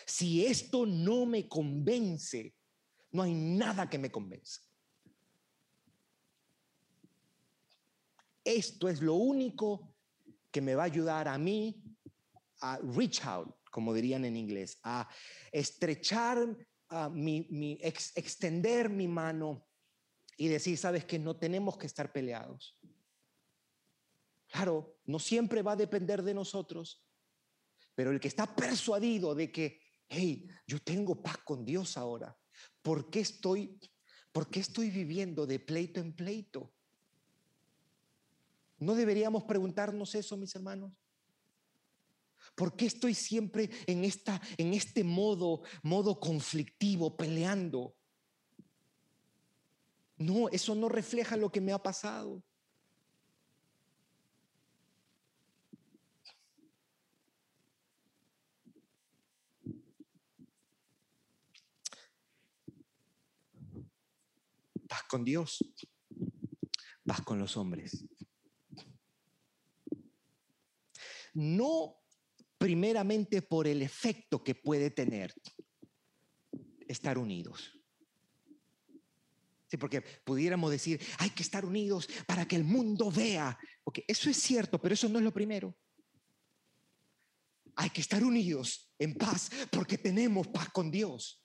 Si 0.06 0.46
esto 0.46 0.86
no 0.86 1.26
me 1.26 1.48
convence, 1.48 2.54
no 3.12 3.22
hay 3.22 3.34
nada 3.34 3.88
que 3.88 3.98
me 3.98 4.10
convenza. 4.10 4.69
Esto 8.50 8.88
es 8.88 9.00
lo 9.00 9.14
único 9.14 9.94
que 10.50 10.60
me 10.60 10.74
va 10.74 10.82
a 10.82 10.86
ayudar 10.86 11.28
a 11.28 11.38
mí 11.38 11.80
a 12.62 12.78
reach 12.78 13.24
out, 13.24 13.54
como 13.70 13.94
dirían 13.94 14.24
en 14.24 14.36
inglés, 14.36 14.80
a 14.82 15.08
estrechar, 15.52 16.56
mi, 17.12 17.78
extender 17.80 18.90
mi 18.90 19.06
mano 19.06 19.68
y 20.36 20.48
decir, 20.48 20.76
sabes 20.76 21.04
que 21.04 21.16
no 21.16 21.36
tenemos 21.36 21.78
que 21.78 21.86
estar 21.86 22.12
peleados. 22.12 22.76
Claro, 24.48 24.98
no 25.04 25.20
siempre 25.20 25.62
va 25.62 25.72
a 25.72 25.76
depender 25.76 26.24
de 26.24 26.34
nosotros, 26.34 27.06
pero 27.94 28.10
el 28.10 28.18
que 28.18 28.26
está 28.26 28.52
persuadido 28.56 29.32
de 29.36 29.52
que, 29.52 29.80
hey, 30.08 30.48
yo 30.66 30.80
tengo 30.82 31.22
paz 31.22 31.38
con 31.44 31.64
Dios 31.64 31.96
ahora, 31.96 32.36
¿por 32.82 33.10
qué 33.10 33.20
estoy, 33.20 33.78
por 34.32 34.50
qué 34.50 34.58
estoy 34.58 34.90
viviendo 34.90 35.46
de 35.46 35.60
pleito 35.60 36.00
en 36.00 36.16
pleito? 36.16 36.74
¿No 38.80 38.94
deberíamos 38.94 39.44
preguntarnos 39.44 40.14
eso, 40.14 40.38
mis 40.38 40.54
hermanos? 40.56 40.90
¿Por 42.54 42.74
qué 42.74 42.86
estoy 42.86 43.14
siempre 43.14 43.70
en, 43.86 44.04
esta, 44.04 44.40
en 44.56 44.72
este 44.72 45.04
modo, 45.04 45.62
modo 45.82 46.18
conflictivo, 46.18 47.14
peleando? 47.14 47.94
No, 50.16 50.48
eso 50.48 50.74
no 50.74 50.88
refleja 50.88 51.36
lo 51.36 51.52
que 51.52 51.60
me 51.60 51.72
ha 51.72 51.78
pasado. 51.78 52.42
Paz 64.88 65.02
con 65.08 65.22
Dios, 65.22 65.58
paz 67.04 67.20
con 67.20 67.38
los 67.38 67.56
hombres. 67.58 68.04
No 71.34 71.96
primeramente 72.58 73.42
por 73.42 73.66
el 73.66 73.82
efecto 73.82 74.44
que 74.44 74.54
puede 74.54 74.90
tener 74.90 75.34
estar 76.86 77.16
unidos. 77.18 77.72
Sí, 79.70 79.76
porque 79.76 80.02
pudiéramos 80.02 80.70
decir, 80.70 81.00
hay 81.18 81.30
que 81.30 81.44
estar 81.44 81.64
unidos 81.64 82.08
para 82.26 82.46
que 82.46 82.56
el 82.56 82.64
mundo 82.64 83.10
vea. 83.10 83.56
Porque 83.84 84.04
eso 84.08 84.28
es 84.28 84.36
cierto, 84.36 84.80
pero 84.80 84.94
eso 84.94 85.08
no 85.08 85.18
es 85.18 85.24
lo 85.24 85.32
primero. 85.32 85.76
Hay 87.76 87.90
que 87.90 88.00
estar 88.00 88.24
unidos 88.24 88.92
en 88.98 89.14
paz 89.14 89.48
porque 89.70 89.96
tenemos 89.96 90.48
paz 90.48 90.70
con 90.70 90.90
Dios. 90.90 91.40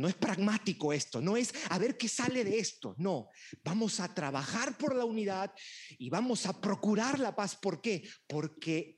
No 0.00 0.08
es 0.08 0.14
pragmático 0.14 0.94
esto, 0.94 1.20
no 1.20 1.36
es 1.36 1.52
a 1.68 1.78
ver 1.78 1.98
qué 1.98 2.08
sale 2.08 2.42
de 2.42 2.58
esto, 2.58 2.94
no. 2.96 3.28
Vamos 3.62 4.00
a 4.00 4.14
trabajar 4.14 4.78
por 4.78 4.96
la 4.96 5.04
unidad 5.04 5.52
y 5.98 6.08
vamos 6.08 6.46
a 6.46 6.58
procurar 6.58 7.18
la 7.18 7.36
paz. 7.36 7.54
¿Por 7.54 7.82
qué? 7.82 8.08
Porque 8.26 8.96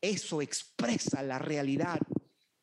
eso 0.00 0.42
expresa 0.42 1.22
la 1.22 1.38
realidad 1.38 2.00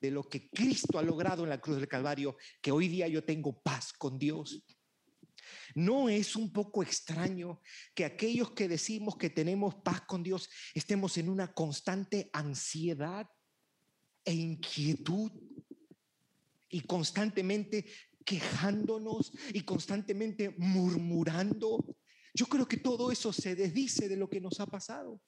de 0.02 0.12
lo 0.12 0.28
que 0.28 0.50
Cristo 0.50 1.00
ha 1.00 1.02
logrado 1.02 1.46
en 1.46 1.50
la 1.50 1.62
cruz 1.62 1.78
del 1.78 1.88
Calvario, 1.88 2.36
que 2.62 2.74
hoy 2.74 2.90
día 2.90 3.08
yo 3.08 3.24
tengo 3.24 3.62
paz 3.62 3.94
con 3.94 4.20
Dios. 4.20 4.66
¿No 5.74 6.10
es 6.10 6.36
un 6.36 6.52
poco 6.52 6.84
extraño 6.84 7.62
que 7.96 8.04
aquellos 8.04 8.52
que 8.52 8.68
decimos 8.68 9.16
que 9.16 9.30
tenemos 9.30 9.76
paz 9.86 10.02
con 10.02 10.22
Dios 10.22 10.50
estemos 10.74 11.18
en 11.18 11.30
una 11.30 11.54
constante 11.54 12.30
ansiedad 12.34 13.26
e 14.26 14.34
inquietud 14.34 15.32
y 16.70 16.82
constantemente 16.82 17.86
quejándonos 18.26 19.32
y 19.54 19.62
constantemente 19.62 20.54
murmurando. 20.58 21.96
Yo 22.34 22.46
creo 22.48 22.68
que 22.68 22.78
todo 22.78 23.12
eso 23.12 23.32
se 23.32 23.56
desdice 23.56 24.10
de 24.10 24.18
lo 24.18 24.30
que 24.30 24.42
nos 24.42 24.60
ha 24.60 24.66
pasado. 24.66 25.22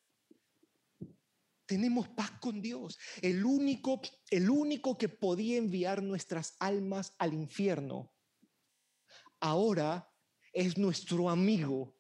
Tenemos 1.66 2.10
paz 2.10 2.32
con 2.42 2.62
Dios. 2.62 2.98
El 3.22 3.46
único, 3.46 4.02
el 4.30 4.50
único 4.50 4.98
que 4.98 5.08
podía 5.08 5.58
enviar 5.58 6.04
nuestras 6.04 6.56
almas 6.60 7.14
al 7.20 7.34
infierno, 7.34 8.12
ahora 9.40 10.12
es 10.52 10.78
nuestro 10.78 11.30
amigo, 11.30 11.96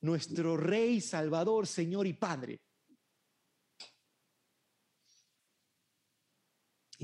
nuestro 0.00 0.56
Rey, 0.56 1.00
Salvador, 1.00 1.66
Señor 1.66 2.06
y 2.06 2.12
Padre. 2.14 2.63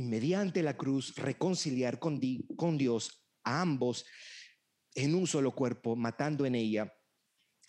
Y 0.00 0.02
mediante 0.02 0.62
la 0.62 0.78
cruz 0.78 1.14
reconciliar 1.16 1.98
con, 1.98 2.18
con 2.56 2.78
Dios 2.78 3.22
a 3.44 3.60
ambos 3.60 4.06
en 4.94 5.14
un 5.14 5.26
solo 5.26 5.54
cuerpo, 5.54 5.94
matando 5.94 6.46
en 6.46 6.54
ella 6.54 6.90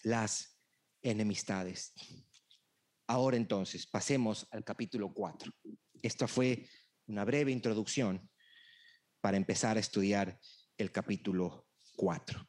las 0.04 0.58
enemistades. 1.02 1.94
Ahora 3.06 3.36
entonces, 3.36 3.86
pasemos 3.86 4.48
al 4.52 4.64
capítulo 4.64 5.14
4. 5.14 5.52
Esta 6.02 6.26
fue 6.26 6.70
una 7.08 7.26
breve 7.26 7.52
introducción 7.52 8.32
para 9.20 9.36
empezar 9.36 9.76
a 9.76 9.82
estudiar 9.82 10.40
el 10.78 10.90
capítulo 10.90 11.68
4. 11.98 12.48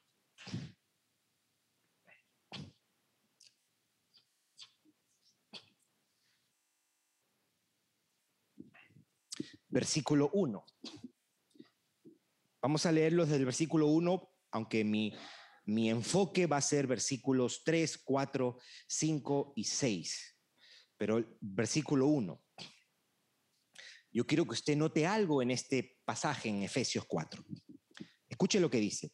Versículo 9.72 10.30
1. 10.34 10.64
Vamos 12.60 12.86
a 12.86 12.92
leerlos 12.92 13.30
del 13.30 13.46
versículo 13.46 13.86
1, 13.86 14.30
aunque 14.52 14.84
mi, 14.84 15.12
mi 15.64 15.90
enfoque 15.90 16.46
va 16.46 16.58
a 16.58 16.60
ser 16.60 16.86
versículos 16.86 17.62
3, 17.64 17.98
4, 18.04 18.58
5 18.86 19.52
y 19.56 19.64
6. 19.64 20.38
Pero 20.98 21.16
el 21.16 21.36
versículo 21.40 22.06
1. 22.06 22.44
Yo 24.12 24.26
quiero 24.26 24.44
que 24.44 24.52
usted 24.52 24.76
note 24.76 25.06
algo 25.06 25.40
en 25.40 25.50
este 25.50 25.98
pasaje 26.04 26.50
en 26.50 26.62
Efesios 26.62 27.06
4. 27.08 27.42
Escuche 28.28 28.60
lo 28.60 28.70
que 28.70 28.78
dice. 28.78 29.10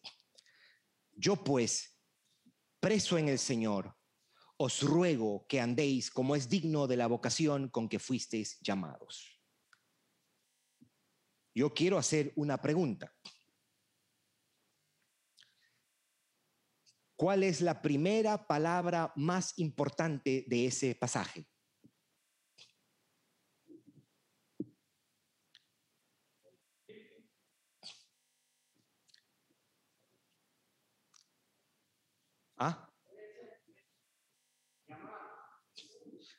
Yo 1.12 1.42
pues, 1.42 2.00
preso 2.80 3.16
en 3.16 3.28
el 3.28 3.38
Señor, 3.38 3.96
os 4.56 4.82
ruego 4.82 5.46
que 5.48 5.60
andéis 5.60 6.10
como 6.10 6.34
es 6.34 6.48
digno 6.48 6.88
de 6.88 6.96
la 6.96 7.06
vocación 7.06 7.68
con 7.68 7.88
que 7.88 8.00
fuisteis 8.00 8.58
llamados. 8.60 9.37
Yo 11.58 11.74
quiero 11.74 11.98
hacer 11.98 12.32
una 12.36 12.62
pregunta. 12.62 13.12
¿Cuál 17.16 17.42
es 17.42 17.60
la 17.62 17.82
primera 17.82 18.46
palabra 18.46 19.12
más 19.16 19.58
importante 19.58 20.44
de 20.46 20.66
ese 20.66 20.94
pasaje? 20.94 21.48
¿Ah? 32.56 32.88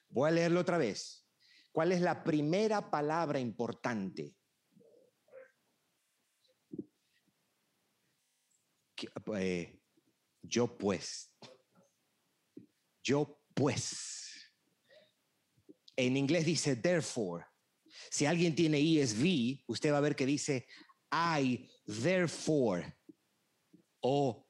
Voy 0.08 0.30
a 0.30 0.32
leerlo 0.32 0.62
otra 0.62 0.78
vez. 0.78 1.30
¿Cuál 1.74 1.92
es 1.92 2.00
la 2.00 2.24
primera 2.24 2.90
palabra 2.90 3.38
importante? 3.38 4.39
Eh, 9.38 9.80
yo 10.42 10.78
pues. 10.78 11.32
Yo 13.04 13.42
pues. 13.54 14.54
En 15.96 16.18
inglés 16.18 16.46
dice 16.46 16.76
therefore. 16.76 17.46
Si 18.10 18.26
alguien 18.26 18.56
tiene 18.56 18.80
ESV, 18.80 19.64
usted 19.68 19.92
va 19.92 19.98
a 19.98 20.02
ver 20.02 20.16
que 20.16 20.26
dice 20.26 20.68
I 21.12 21.70
therefore. 21.86 22.98
O 24.02 24.48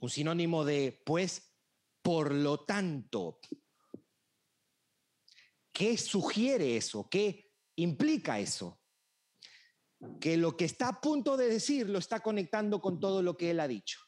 un 0.00 0.10
sinónimo 0.10 0.64
de 0.64 1.02
pues, 1.04 1.54
por 2.02 2.32
lo 2.32 2.64
tanto. 2.64 3.40
¿Qué 5.72 5.96
sugiere 5.96 6.76
eso? 6.76 7.08
¿Qué 7.08 7.52
implica 7.76 8.40
eso? 8.40 8.80
Que 10.20 10.36
lo 10.36 10.56
que 10.56 10.64
está 10.64 10.88
a 10.88 11.00
punto 11.00 11.36
de 11.36 11.48
decir 11.48 11.88
lo 11.88 11.98
está 11.98 12.20
conectando 12.20 12.80
con 12.80 13.00
todo 13.00 13.22
lo 13.22 13.36
que 13.36 13.50
él 13.50 13.60
ha 13.60 13.68
dicho. 13.68 13.98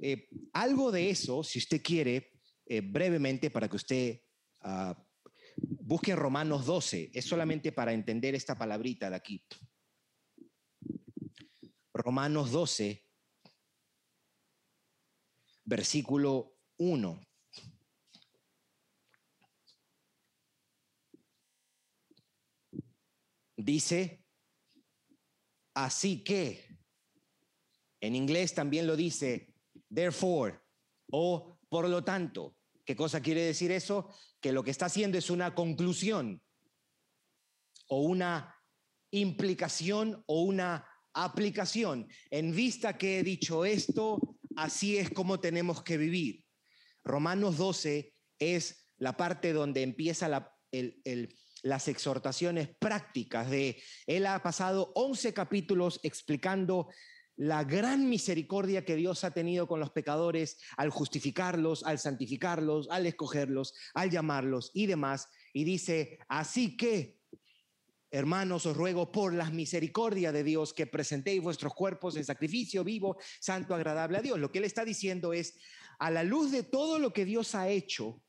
Eh, 0.00 0.28
algo 0.52 0.90
de 0.90 1.10
eso, 1.10 1.42
si 1.42 1.58
usted 1.58 1.82
quiere, 1.82 2.32
eh, 2.66 2.80
brevemente 2.80 3.50
para 3.50 3.68
que 3.68 3.76
usted 3.76 4.20
uh, 4.64 4.94
busque 5.56 6.14
Romanos 6.14 6.66
12, 6.66 7.10
es 7.12 7.24
solamente 7.24 7.72
para 7.72 7.92
entender 7.92 8.34
esta 8.34 8.56
palabrita 8.56 9.10
de 9.10 9.16
aquí. 9.16 9.44
Romanos 11.92 12.50
12, 12.52 13.04
versículo 15.64 16.56
1. 16.78 17.20
Dice, 23.56 24.19
así 25.84 26.22
que, 26.22 26.78
en 28.00 28.14
inglés 28.14 28.54
también 28.54 28.86
lo 28.86 28.96
dice, 28.96 29.54
therefore, 29.92 30.58
o 31.10 31.58
por 31.68 31.88
lo 31.88 32.04
tanto. 32.04 32.56
¿Qué 32.84 32.96
cosa 32.96 33.20
quiere 33.20 33.42
decir 33.42 33.70
eso? 33.70 34.08
Que 34.40 34.52
lo 34.52 34.64
que 34.64 34.70
está 34.70 34.86
haciendo 34.86 35.16
es 35.16 35.30
una 35.30 35.54
conclusión 35.54 36.42
o 37.88 38.02
una 38.02 38.56
implicación 39.10 40.22
o 40.26 40.42
una 40.42 40.86
aplicación. 41.12 42.08
En 42.30 42.54
vista 42.54 42.96
que 42.96 43.18
he 43.18 43.22
dicho 43.22 43.64
esto, 43.64 44.38
así 44.56 44.96
es 44.96 45.10
como 45.10 45.40
tenemos 45.40 45.82
que 45.82 45.96
vivir. 45.96 46.44
Romanos 47.04 47.56
12 47.58 48.14
es 48.38 48.90
la 48.98 49.16
parte 49.16 49.52
donde 49.52 49.82
empieza 49.82 50.28
las 51.62 51.88
exhortaciones 51.88 52.68
prácticas 52.78 53.50
de, 53.50 53.82
él 54.06 54.26
ha 54.26 54.42
pasado 54.42 54.92
11 54.94 55.32
capítulos 55.34 56.00
explicando 56.02 56.88
la 57.40 57.64
gran 57.64 58.06
misericordia 58.08 58.84
que 58.84 58.96
Dios 58.96 59.24
ha 59.24 59.30
tenido 59.30 59.66
con 59.66 59.80
los 59.80 59.90
pecadores 59.92 60.58
al 60.76 60.90
justificarlos, 60.90 61.84
al 61.84 61.98
santificarlos, 61.98 62.90
al 62.90 63.06
escogerlos, 63.06 63.72
al 63.94 64.10
llamarlos 64.10 64.70
y 64.74 64.84
demás. 64.84 65.26
Y 65.54 65.64
dice, 65.64 66.18
así 66.28 66.76
que, 66.76 67.18
hermanos, 68.10 68.66
os 68.66 68.76
ruego 68.76 69.10
por 69.10 69.32
la 69.32 69.48
misericordia 69.48 70.32
de 70.32 70.44
Dios 70.44 70.74
que 70.74 70.86
presentéis 70.86 71.42
vuestros 71.42 71.72
cuerpos 71.72 72.14
en 72.16 72.26
sacrificio 72.26 72.84
vivo, 72.84 73.16
santo, 73.40 73.74
agradable 73.74 74.18
a 74.18 74.22
Dios. 74.22 74.38
Lo 74.38 74.52
que 74.52 74.58
él 74.58 74.64
está 74.64 74.84
diciendo 74.84 75.32
es, 75.32 75.58
a 75.98 76.10
la 76.10 76.24
luz 76.24 76.50
de 76.52 76.62
todo 76.62 76.98
lo 76.98 77.14
que 77.14 77.24
Dios 77.24 77.54
ha 77.54 77.70
hecho, 77.70 78.22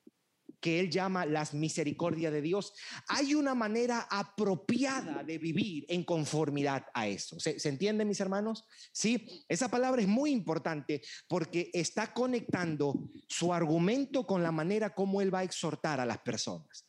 que 0.62 0.80
él 0.80 0.92
llama 0.92 1.26
las 1.26 1.54
misericordias 1.54 2.32
de 2.32 2.42
Dios, 2.42 2.74
hay 3.08 3.34
una 3.34 3.56
manera 3.56 4.08
apropiada 4.10 5.24
de 5.24 5.40
vivir 5.40 5.86
en 5.90 6.06
conformidad 6.06 6.86
a 6.94 7.08
eso. 7.08 7.40
¿Se, 7.40 7.60
¿Se, 7.60 7.68
entiende, 7.68 8.06
mis 8.06 8.20
hermanos? 8.22 8.66
Sí, 8.94 9.44
esa 9.50 9.70
palabra 9.70 10.02
es 10.02 10.08
muy 10.08 10.32
importante 10.32 11.02
porque 11.28 11.72
está 11.74 12.14
conectando 12.14 13.10
su 13.28 13.54
argumento 13.54 14.26
con 14.28 14.44
la 14.44 14.52
manera 14.52 14.94
como 14.94 15.20
él 15.22 15.34
va 15.34 15.40
a 15.40 15.44
exhortar 15.44 16.00
a 16.00 16.06
las 16.06 16.20
personas. 16.20 16.88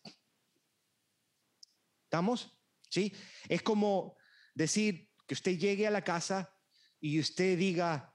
¿Estamos? 2.04 2.58
Sí, 2.90 3.10
es 3.48 3.62
como 3.62 4.18
decir 4.54 5.08
que 5.26 5.32
usted 5.32 5.58
llegue 5.58 5.86
a 5.86 5.90
la 5.90 6.04
casa 6.04 6.54
y 7.00 7.18
usted 7.18 7.56
diga, 7.56 8.14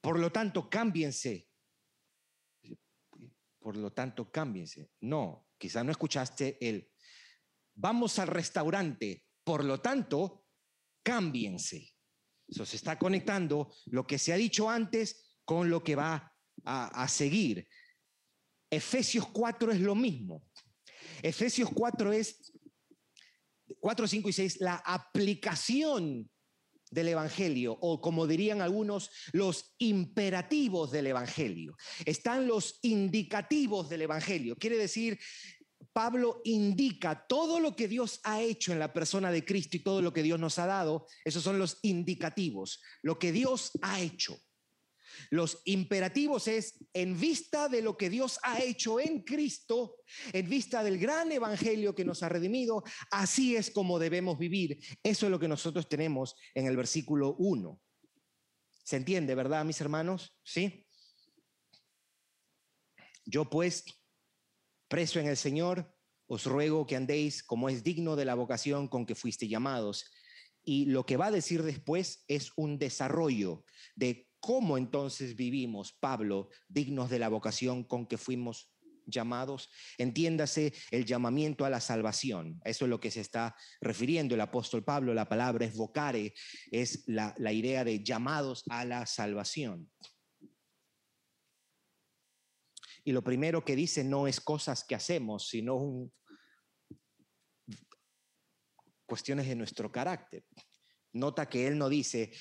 por 0.00 0.18
lo 0.18 0.32
tanto, 0.32 0.70
cámbiense 0.70 1.51
por 3.62 3.76
lo 3.76 3.92
tanto 3.92 4.30
cámbiense. 4.30 4.90
No, 5.00 5.48
quizá 5.56 5.84
no 5.84 5.92
escuchaste 5.92 6.58
el, 6.60 6.90
vamos 7.74 8.18
al 8.18 8.28
restaurante, 8.28 9.24
por 9.44 9.64
lo 9.64 9.80
tanto, 9.80 10.44
cámbiense. 11.02 11.94
Eso 12.48 12.66
se 12.66 12.76
está 12.76 12.98
conectando 12.98 13.74
lo 13.86 14.06
que 14.06 14.18
se 14.18 14.32
ha 14.32 14.36
dicho 14.36 14.68
antes 14.68 15.38
con 15.44 15.70
lo 15.70 15.82
que 15.82 15.94
va 15.94 16.34
a, 16.64 17.02
a 17.02 17.08
seguir. 17.08 17.66
Efesios 18.70 19.28
4 19.28 19.72
es 19.72 19.80
lo 19.80 19.94
mismo. 19.94 20.44
Efesios 21.22 21.70
4 21.72 22.12
es 22.12 22.52
4, 23.80 24.06
5 24.06 24.28
y 24.28 24.32
6, 24.32 24.60
la 24.60 24.76
aplicación 24.76 26.30
del 26.92 27.08
Evangelio, 27.08 27.76
o 27.80 28.00
como 28.00 28.26
dirían 28.26 28.60
algunos, 28.60 29.10
los 29.32 29.74
imperativos 29.78 30.92
del 30.92 31.08
Evangelio. 31.08 31.74
Están 32.04 32.46
los 32.46 32.78
indicativos 32.82 33.88
del 33.88 34.02
Evangelio. 34.02 34.56
Quiere 34.56 34.76
decir, 34.76 35.18
Pablo 35.92 36.42
indica 36.44 37.26
todo 37.26 37.60
lo 37.60 37.74
que 37.74 37.88
Dios 37.88 38.20
ha 38.24 38.40
hecho 38.40 38.72
en 38.72 38.78
la 38.78 38.92
persona 38.92 39.32
de 39.32 39.44
Cristo 39.44 39.76
y 39.76 39.82
todo 39.82 40.02
lo 40.02 40.12
que 40.12 40.22
Dios 40.22 40.38
nos 40.38 40.58
ha 40.58 40.66
dado. 40.66 41.06
Esos 41.24 41.42
son 41.42 41.58
los 41.58 41.78
indicativos, 41.82 42.80
lo 43.02 43.18
que 43.18 43.32
Dios 43.32 43.72
ha 43.80 44.00
hecho. 44.00 44.38
Los 45.30 45.62
imperativos 45.64 46.48
es 46.48 46.78
en 46.92 47.18
vista 47.18 47.68
de 47.68 47.82
lo 47.82 47.96
que 47.96 48.10
Dios 48.10 48.38
ha 48.42 48.60
hecho 48.62 49.00
en 49.00 49.22
Cristo, 49.22 49.96
en 50.32 50.48
vista 50.48 50.82
del 50.82 50.98
gran 50.98 51.32
evangelio 51.32 51.94
que 51.94 52.04
nos 52.04 52.22
ha 52.22 52.28
redimido, 52.28 52.82
así 53.10 53.56
es 53.56 53.70
como 53.70 53.98
debemos 53.98 54.38
vivir. 54.38 54.78
Eso 55.02 55.26
es 55.26 55.30
lo 55.30 55.38
que 55.38 55.48
nosotros 55.48 55.88
tenemos 55.88 56.36
en 56.54 56.66
el 56.66 56.76
versículo 56.76 57.34
1. 57.38 57.80
¿Se 58.84 58.96
entiende, 58.96 59.34
verdad, 59.34 59.64
mis 59.64 59.80
hermanos? 59.80 60.36
¿Sí? 60.42 60.86
Yo 63.24 63.48
pues, 63.48 63.84
preso 64.88 65.20
en 65.20 65.28
el 65.28 65.36
Señor, 65.36 65.94
os 66.26 66.46
ruego 66.46 66.86
que 66.86 66.96
andéis 66.96 67.42
como 67.42 67.68
es 67.68 67.84
digno 67.84 68.16
de 68.16 68.24
la 68.24 68.34
vocación 68.34 68.88
con 68.88 69.06
que 69.06 69.14
fuiste 69.14 69.48
llamados. 69.48 70.10
Y 70.64 70.86
lo 70.86 71.04
que 71.04 71.16
va 71.16 71.26
a 71.26 71.30
decir 71.32 71.62
después 71.62 72.24
es 72.28 72.52
un 72.56 72.78
desarrollo 72.78 73.64
de 73.96 74.31
¿Cómo 74.42 74.76
entonces 74.76 75.36
vivimos, 75.36 75.92
Pablo, 75.92 76.48
dignos 76.66 77.08
de 77.10 77.20
la 77.20 77.28
vocación 77.28 77.84
con 77.84 78.08
que 78.08 78.18
fuimos 78.18 78.72
llamados? 79.06 79.70
Entiéndase 79.98 80.72
el 80.90 81.04
llamamiento 81.04 81.64
a 81.64 81.70
la 81.70 81.80
salvación. 81.80 82.60
Eso 82.64 82.86
es 82.86 82.88
lo 82.88 82.98
que 82.98 83.12
se 83.12 83.20
está 83.20 83.54
refiriendo 83.80 84.34
el 84.34 84.40
apóstol 84.40 84.82
Pablo. 84.82 85.14
La 85.14 85.28
palabra 85.28 85.64
es 85.64 85.76
vocare, 85.76 86.34
es 86.72 87.04
la, 87.06 87.52
idea 87.52 87.84
de 87.84 88.02
llamados 88.02 88.64
a 88.68 88.84
la 88.84 89.06
salvación. 89.06 89.88
Y 93.04 93.12
lo 93.12 93.22
primero 93.22 93.64
que 93.64 93.76
dice 93.76 94.02
no 94.02 94.26
es 94.26 94.40
cosas 94.40 94.82
que 94.82 94.96
hacemos, 94.96 95.46
sino 95.46 96.10
cuestiones 99.06 99.46
de 99.46 99.54
nuestro 99.54 99.92
carácter. 99.92 100.44
Nota 101.12 101.48
que 101.48 101.68
él 101.68 101.78
no 101.78 101.88
dice, 101.88 102.32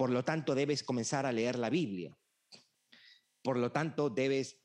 por 0.00 0.08
lo 0.08 0.24
tanto 0.24 0.54
debes 0.54 0.82
comenzar 0.82 1.26
a 1.26 1.30
leer 1.30 1.58
la 1.58 1.68
Biblia. 1.68 2.18
Por 3.42 3.58
lo 3.58 3.70
tanto 3.70 4.08
debes 4.08 4.58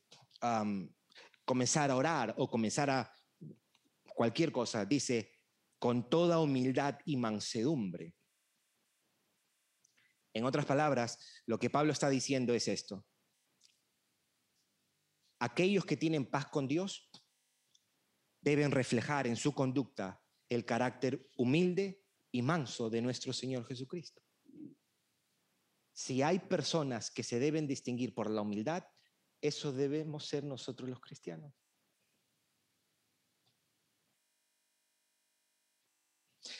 comenzar 1.44 1.90
a 1.90 1.96
orar 1.96 2.34
o 2.38 2.48
comenzar 2.48 2.88
a 2.88 3.14
cualquier 4.14 4.50
cosa. 4.50 4.86
Dice, 4.86 5.34
con 5.78 6.08
toda 6.08 6.40
humildad 6.40 6.98
y 7.04 7.18
mansedumbre. 7.18 8.14
En 10.32 10.46
otras 10.46 10.64
palabras, 10.64 11.18
lo 11.44 11.58
que 11.58 11.68
Pablo 11.68 11.92
está 11.92 12.08
diciendo 12.08 12.54
es 12.54 12.66
esto. 12.66 13.04
Aquellos 15.38 15.84
que 15.84 15.98
tienen 15.98 16.24
paz 16.24 16.46
con 16.46 16.66
Dios 16.66 17.10
deben 18.40 18.70
reflejar 18.70 19.26
en 19.26 19.36
su 19.36 19.52
conducta 19.52 20.18
el 20.48 20.64
carácter 20.64 21.28
humilde 21.36 22.02
y 22.32 22.40
manso 22.40 22.88
de 22.88 23.02
nuestro 23.02 23.34
Señor 23.34 23.66
Jesucristo. 23.66 24.25
Si 25.96 26.20
hay 26.20 26.40
personas 26.40 27.10
que 27.10 27.22
se 27.22 27.38
deben 27.38 27.66
distinguir 27.66 28.14
por 28.14 28.28
la 28.28 28.42
humildad, 28.42 28.84
eso 29.40 29.72
debemos 29.72 30.26
ser 30.26 30.44
nosotros 30.44 30.90
los 30.90 31.00
cristianos. 31.00 31.54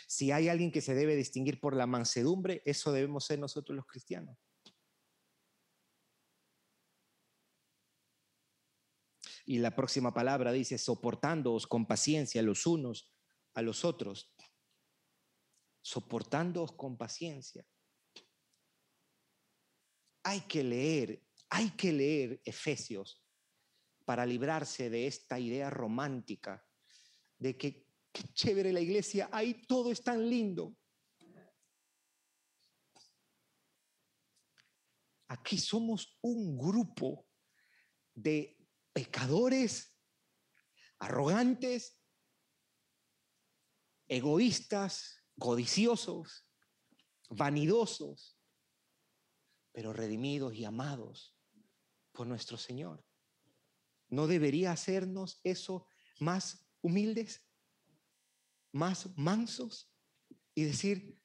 Si 0.07 0.33
hay 0.33 0.49
alguien 0.49 0.73
que 0.73 0.81
se 0.81 0.95
debe 0.95 1.15
distinguir 1.17 1.61
por 1.61 1.77
la 1.77 1.87
mansedumbre, 1.87 2.63
eso 2.65 2.93
debemos 2.93 3.27
ser 3.27 3.39
nosotros 3.39 3.77
los 3.77 3.85
cristianos. 3.85 4.39
Y 9.45 9.59
la 9.59 9.77
próxima 9.77 10.15
palabra 10.15 10.51
dice, 10.51 10.79
soportándoos 10.79 11.67
con 11.67 11.85
paciencia 11.87 12.41
los 12.41 12.67
unos 12.67 13.15
a 13.53 13.61
los 13.61 13.85
otros. 13.85 14.35
Soportándoos 15.83 16.73
con 16.73 16.97
paciencia. 16.97 17.67
Hay 20.29 20.41
que 20.41 20.65
leer, 20.65 21.23
hay 21.51 21.71
que 21.77 21.93
leer 21.93 22.41
Efesios 22.45 23.25
para 24.05 24.27
librarse 24.27 24.91
de 24.91 25.07
esta 25.07 25.39
idea 25.39 25.71
romántica 25.71 26.67
de 27.39 27.57
que 27.57 27.87
qué 28.11 28.25
chévere 28.33 28.73
la 28.73 28.81
iglesia, 28.81 29.29
ahí 29.31 29.65
todo 29.69 29.93
es 29.93 30.03
tan 30.03 30.29
lindo. 30.29 30.77
Aquí 35.29 35.59
somos 35.59 36.19
un 36.23 36.59
grupo 36.59 37.29
de 38.13 38.59
pecadores, 38.93 39.97
arrogantes, 40.99 42.01
egoístas, 44.09 45.23
codiciosos, 45.39 46.51
vanidosos, 47.29 48.36
pero 49.77 49.93
redimidos 49.93 50.55
y 50.55 50.65
amados 50.65 51.37
por 52.11 52.27
nuestro 52.27 52.57
Señor. 52.57 53.05
¿No 54.09 54.27
debería 54.27 54.73
hacernos 54.73 55.39
eso 55.45 55.87
más 56.19 56.67
humildes, 56.81 57.47
más 58.73 59.15
mansos 59.19 59.93
y 60.55 60.65
decir, 60.65 61.21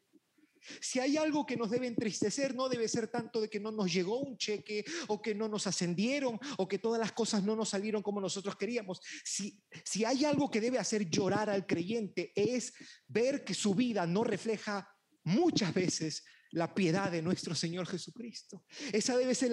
Si 0.80 1.00
hay 1.00 1.16
algo 1.16 1.46
que 1.46 1.56
nos 1.56 1.70
debe 1.70 1.86
entristecer, 1.86 2.54
no 2.54 2.68
debe 2.68 2.88
ser 2.88 3.08
tanto 3.08 3.40
de 3.40 3.48
que 3.48 3.60
no 3.60 3.70
nos 3.70 3.92
llegó 3.92 4.20
un 4.20 4.36
cheque 4.36 4.84
o 5.08 5.20
que 5.20 5.34
no 5.34 5.48
nos 5.48 5.66
ascendieron 5.66 6.38
o 6.58 6.68
que 6.68 6.78
todas 6.78 7.00
las 7.00 7.12
cosas 7.12 7.42
no 7.42 7.56
nos 7.56 7.70
salieron 7.70 8.02
como 8.02 8.20
nosotros 8.20 8.56
queríamos. 8.56 9.00
Si, 9.24 9.62
si 9.84 10.04
hay 10.04 10.24
algo 10.24 10.50
que 10.50 10.60
debe 10.60 10.78
hacer 10.78 11.08
llorar 11.08 11.50
al 11.50 11.66
creyente 11.66 12.32
es 12.34 12.72
ver 13.06 13.44
que 13.44 13.54
su 13.54 13.74
vida 13.74 14.06
no 14.06 14.24
refleja 14.24 14.88
muchas 15.24 15.74
veces 15.74 16.24
la 16.52 16.74
piedad 16.74 17.10
de 17.10 17.22
nuestro 17.22 17.54
Señor 17.54 17.86
Jesucristo. 17.86 18.64
Esa 18.92 19.16
debe 19.16 19.34
ser 19.34 19.52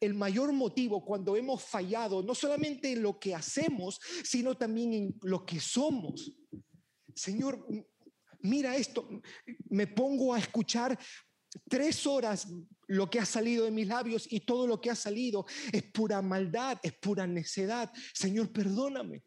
el 0.00 0.14
mayor 0.14 0.52
motivo 0.52 1.04
cuando 1.04 1.36
hemos 1.36 1.62
fallado, 1.62 2.22
no 2.22 2.34
solamente 2.34 2.92
en 2.92 3.02
lo 3.02 3.18
que 3.18 3.34
hacemos, 3.34 4.00
sino 4.24 4.56
también 4.56 4.94
en 4.94 5.18
lo 5.22 5.44
que 5.44 5.60
somos. 5.60 6.32
Señor, 7.14 7.66
mira 8.40 8.76
esto, 8.76 9.08
me 9.68 9.86
pongo 9.86 10.34
a 10.34 10.38
escuchar 10.38 10.98
tres 11.68 12.06
horas 12.06 12.46
lo 12.86 13.08
que 13.08 13.20
ha 13.20 13.26
salido 13.26 13.64
de 13.64 13.70
mis 13.70 13.86
labios 13.86 14.26
y 14.30 14.40
todo 14.40 14.66
lo 14.66 14.80
que 14.80 14.90
ha 14.90 14.94
salido 14.94 15.46
es 15.72 15.82
pura 15.84 16.20
maldad, 16.22 16.78
es 16.82 16.92
pura 16.94 17.26
necedad. 17.26 17.92
Señor, 18.14 18.52
perdóname. 18.52 19.24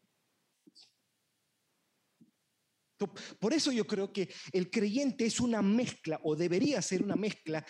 Por 3.38 3.52
eso 3.52 3.72
yo 3.72 3.84
creo 3.84 4.12
que 4.12 4.32
el 4.52 4.70
creyente 4.70 5.26
es 5.26 5.40
una 5.40 5.60
mezcla, 5.60 6.20
o 6.22 6.36
debería 6.36 6.80
ser 6.82 7.02
una 7.02 7.16
mezcla, 7.16 7.66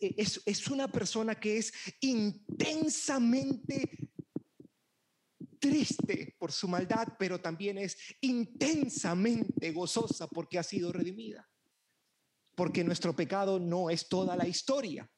es, 0.00 0.40
es 0.46 0.68
una 0.68 0.86
persona 0.86 1.34
que 1.34 1.58
es 1.58 1.72
intensamente 2.00 3.90
triste 5.58 6.34
por 6.38 6.52
su 6.52 6.68
maldad, 6.68 7.08
pero 7.18 7.40
también 7.40 7.78
es 7.78 7.96
intensamente 8.20 9.72
gozosa 9.72 10.28
porque 10.28 10.58
ha 10.58 10.62
sido 10.62 10.92
redimida. 10.92 11.48
Porque 12.54 12.84
nuestro 12.84 13.14
pecado 13.14 13.58
no 13.60 13.90
es 13.90 14.08
toda 14.08 14.36
la 14.36 14.46
historia. 14.46 15.10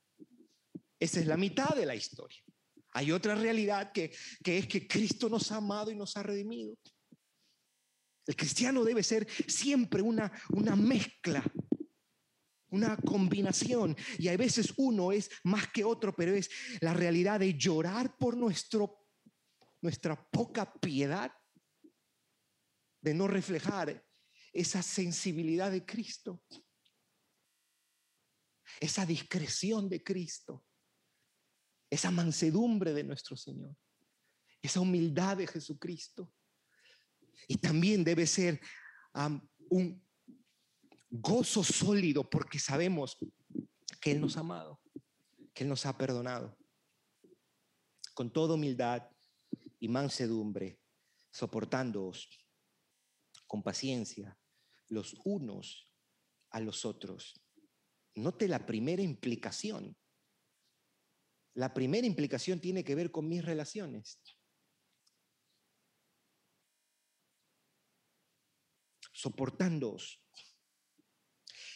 Esa 0.98 1.20
es 1.20 1.26
la 1.26 1.36
mitad 1.36 1.74
de 1.76 1.86
la 1.86 1.94
historia. 1.94 2.42
Hay 2.92 3.12
otra 3.12 3.34
realidad 3.34 3.92
que, 3.92 4.12
es 4.44 4.66
que 4.66 4.88
Cristo 4.88 5.28
nos 5.28 5.52
ha 5.52 5.56
amado 5.56 5.90
y 5.90 5.96
nos 5.96 6.16
ha 6.16 6.22
redimido. 6.22 6.76
El 8.26 8.36
cristiano 8.36 8.84
debe 8.84 9.02
ser 9.02 9.26
siempre 9.46 10.02
una, 10.02 10.30
una 10.50 10.74
mezcla, 10.74 11.42
una 12.70 12.96
combinación. 12.96 13.96
Y 14.18 14.28
a 14.28 14.36
veces 14.36 14.74
uno 14.76 15.12
es 15.12 15.30
más 15.44 15.70
que 15.72 15.84
otro, 15.84 16.14
pero 16.14 16.34
es 16.34 16.50
la 16.80 16.92
realidad 16.92 17.40
de 17.40 17.54
llorar 17.54 18.16
por 18.18 18.36
nuestro 18.36 19.07
nuestra 19.80 20.16
poca 20.30 20.72
piedad 20.80 21.32
de 23.00 23.14
no 23.14 23.28
reflejar 23.28 24.04
esa 24.52 24.82
sensibilidad 24.82 25.70
de 25.70 25.84
Cristo, 25.84 26.42
esa 28.80 29.06
discreción 29.06 29.88
de 29.88 30.02
Cristo, 30.02 30.64
esa 31.90 32.10
mansedumbre 32.10 32.92
de 32.92 33.04
nuestro 33.04 33.36
Señor, 33.36 33.74
esa 34.60 34.80
humildad 34.80 35.36
de 35.36 35.46
Jesucristo. 35.46 36.32
Y 37.46 37.56
también 37.56 38.04
debe 38.04 38.26
ser 38.26 38.60
un 39.70 40.04
gozo 41.08 41.62
sólido 41.62 42.28
porque 42.28 42.58
sabemos 42.58 43.16
que 44.00 44.12
Él 44.12 44.20
nos 44.20 44.36
ha 44.36 44.40
amado, 44.40 44.80
que 45.54 45.64
Él 45.64 45.68
nos 45.68 45.86
ha 45.86 45.96
perdonado. 45.96 46.56
Con 48.14 48.32
toda 48.32 48.54
humildad 48.54 49.08
y 49.80 49.88
mansedumbre, 49.88 50.80
soportándoos 51.30 52.28
con 53.46 53.62
paciencia 53.62 54.38
los 54.88 55.14
unos 55.24 55.92
a 56.50 56.60
los 56.60 56.84
otros. 56.84 57.40
Note 58.14 58.48
la 58.48 58.66
primera 58.66 59.02
implicación. 59.02 59.96
La 61.54 61.74
primera 61.74 62.06
implicación 62.06 62.60
tiene 62.60 62.84
que 62.84 62.94
ver 62.94 63.10
con 63.10 63.28
mis 63.28 63.44
relaciones. 63.44 64.20
Soportándoos. 69.12 70.22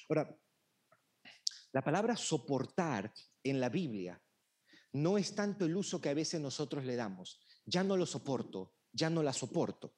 Ahora, 0.09 0.37
la 1.73 1.83
palabra 1.83 2.17
soportar 2.17 3.13
en 3.43 3.61
la 3.61 3.69
Biblia 3.69 4.23
no 4.93 5.19
es 5.19 5.35
tanto 5.35 5.65
el 5.65 5.77
uso 5.77 6.01
que 6.01 6.11
a 6.11 6.15
veces 6.15 6.41
nosotros 6.41 6.85
le 6.85 6.97
damos 6.97 7.42
ya 7.65 7.83
no 7.85 7.97
lo 7.97 8.07
soporto, 8.07 8.75
ya 8.93 9.11
no 9.11 9.23
la 9.23 9.33
soporto. 9.33 9.95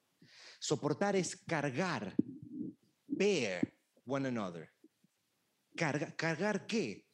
Soportar 0.59 1.15
es 1.15 1.35
cargar 1.45 2.15
bear 3.07 3.61
one 4.05 4.27
another. 4.27 4.71
Carga, 5.75 6.15
¿Cargar 6.15 6.65
qué? 6.65 7.05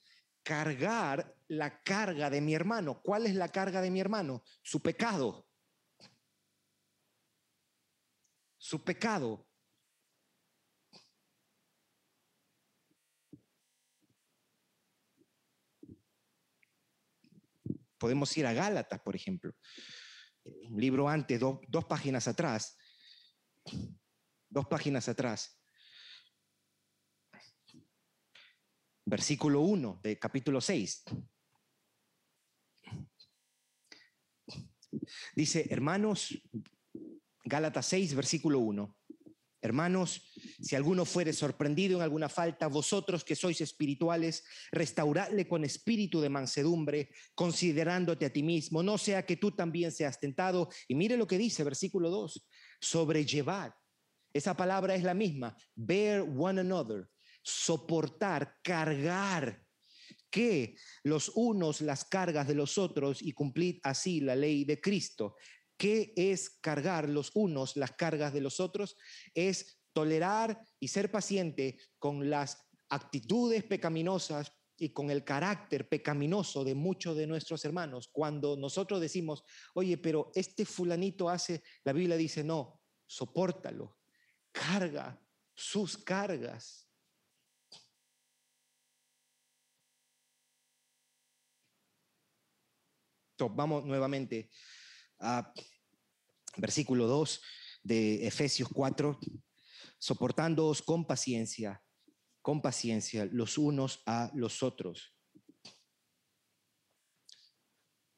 Cargar 0.44 1.36
la 1.48 1.82
carga 1.82 2.30
de 2.30 2.42
mi 2.42 2.54
hermano. 2.54 3.02
¿Cuál 3.02 3.26
es 3.26 3.36
la 3.36 3.50
carga 3.50 3.82
de 3.82 3.92
mi 3.92 4.00
hermano? 4.00 4.44
Su 4.62 4.82
pecado. 4.82 5.48
Su 8.58 8.84
pecado. 8.84 9.48
Podemos 17.98 18.36
ir 18.36 18.48
a 18.48 18.54
Gálatas, 18.54 19.00
por 19.02 19.16
ejemplo. 19.16 19.54
Un 20.44 20.80
libro 20.80 21.08
antes, 21.08 21.40
dos 21.40 21.86
páginas 21.86 22.28
atrás. 22.28 22.78
Dos 24.50 24.68
páginas 24.68 25.08
atrás. 25.08 25.62
Versículo 29.06 29.62
1 29.62 30.00
de 30.04 30.18
capítulo 30.20 30.62
6. 30.62 31.04
Dice, 35.36 35.68
hermanos, 35.70 36.42
Gálatas 37.44 37.86
6, 37.88 38.16
versículo 38.16 38.60
1. 38.60 38.98
Hermanos, 39.64 40.34
si 40.60 40.76
alguno 40.76 41.06
fuere 41.06 41.34
sorprendido 41.34 41.98
en 41.98 42.04
alguna 42.04 42.30
falta, 42.30 42.66
vosotros 42.66 43.24
que 43.24 43.36
sois 43.36 43.62
espirituales, 43.62 44.44
restauradle 44.72 45.48
con 45.48 45.64
espíritu 45.64 46.20
de 46.20 46.30
mansedumbre, 46.30 47.10
considerándote 47.36 48.26
a 48.26 48.34
ti 48.34 48.42
mismo, 48.42 48.82
no 48.82 48.98
sea 48.98 49.24
que 49.24 49.38
tú 49.38 49.52
también 49.52 49.92
seas 49.92 50.20
tentado. 50.20 50.70
Y 50.88 50.96
mire 50.96 51.16
lo 51.16 51.28
que 51.28 51.38
dice 51.38 51.64
versículo 51.64 52.10
2, 52.10 52.48
sobrellevad. 52.80 53.72
Esa 54.34 54.58
palabra 54.58 54.96
es 54.96 55.04
la 55.04 55.14
misma, 55.14 55.56
bear 55.76 56.22
one 56.22 56.62
another, 56.62 57.08
soportar, 57.44 58.56
cargar 58.64 59.64
que 60.32 60.76
los 61.04 61.30
unos 61.36 61.82
las 61.82 62.06
cargas 62.06 62.48
de 62.48 62.56
los 62.56 62.78
otros 62.78 63.22
y 63.22 63.34
cumplid 63.34 63.80
así 63.84 64.22
la 64.22 64.36
ley 64.36 64.64
de 64.64 64.80
Cristo. 64.80 65.36
¿Qué 65.82 66.14
es 66.16 66.52
cargar 66.62 67.10
los 67.10 67.32
unos 67.34 67.76
las 67.76 67.94
cargas 67.94 68.34
de 68.34 68.42
los 68.42 68.60
otros? 68.60 68.98
Es 69.34 69.80
tolerar 69.94 70.64
y 70.80 70.90
ser 70.90 71.10
paciente 71.10 71.80
con 71.98 72.30
las 72.30 72.70
actitudes 72.88 73.64
pecaminosas 73.64 74.54
y 74.78 74.94
con 74.94 75.10
el 75.10 75.24
carácter 75.24 75.90
pecaminoso 75.90 76.64
de 76.64 76.76
muchos 76.76 77.18
de 77.18 77.26
nuestros 77.26 77.66
hermanos. 77.66 78.10
Cuando 78.12 78.56
nosotros 78.56 79.02
decimos, 79.02 79.44
oye, 79.74 79.98
pero 79.98 80.32
este 80.36 80.66
fulanito 80.66 81.28
hace, 81.32 81.64
la 81.84 81.94
Biblia 81.94 82.16
dice, 82.16 82.44
no, 82.44 82.84
sopórtalo, 83.08 83.98
carga 84.52 85.20
sus 85.56 85.98
cargas. 85.98 86.88
Vamos 93.40 93.84
nuevamente 93.84 94.52
a 95.22 95.54
versículo 96.58 97.08
2 97.08 97.42
de 97.84 98.28
Efesios 98.28 98.70
4, 98.70 99.20
soportándoos 99.98 100.82
con 100.82 101.06
paciencia, 101.06 101.82
con 102.42 102.62
paciencia 102.62 103.26
los 103.26 103.58
unos 103.58 104.02
a 104.06 104.32
los 104.34 104.64
otros. 104.64 105.16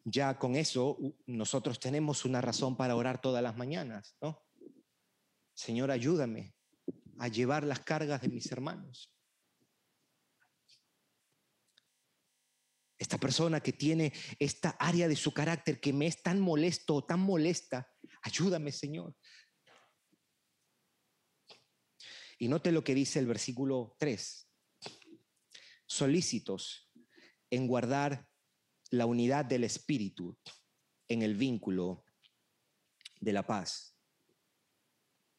Ya 0.06 0.38
con 0.38 0.56
eso 0.56 0.98
nosotros 1.26 1.80
tenemos 1.80 2.26
una 2.26 2.42
razón 2.42 2.76
para 2.76 2.96
orar 2.96 3.22
todas 3.22 3.42
las 3.42 3.56
mañanas, 3.56 4.18
¿no? 4.22 4.42
Señor, 5.54 5.92
ayúdame 5.92 6.56
a 7.20 7.28
llevar 7.28 7.64
las 7.64 7.80
cargas 7.80 8.22
de 8.22 8.30
mis 8.30 8.52
hermanos. 8.52 9.14
Esta 13.04 13.18
persona 13.18 13.60
que 13.60 13.74
tiene 13.74 14.14
esta 14.40 14.70
área 14.80 15.10
de 15.10 15.18
su 15.18 15.34
carácter 15.34 15.82
que 15.82 15.92
me 15.92 16.08
es 16.08 16.24
tan 16.24 16.40
molesto 16.40 16.96
o 16.96 17.04
tan 17.04 17.20
molesta, 17.20 17.92
ayúdame 18.22 18.72
Señor. 18.72 19.14
Y 22.38 22.48
note 22.48 22.72
lo 22.72 22.82
que 22.82 22.96
dice 22.96 23.20
el 23.20 23.28
versículo 23.28 23.98
3. 24.00 24.50
Solícitos 25.86 26.90
en 27.50 27.68
guardar 27.68 28.26
la 28.90 29.06
unidad 29.06 29.44
del 29.44 29.66
espíritu 29.66 30.40
en 31.10 31.24
el 31.24 31.36
vínculo 31.36 32.06
de 33.20 33.34
la 33.34 33.46
paz. 33.46 33.98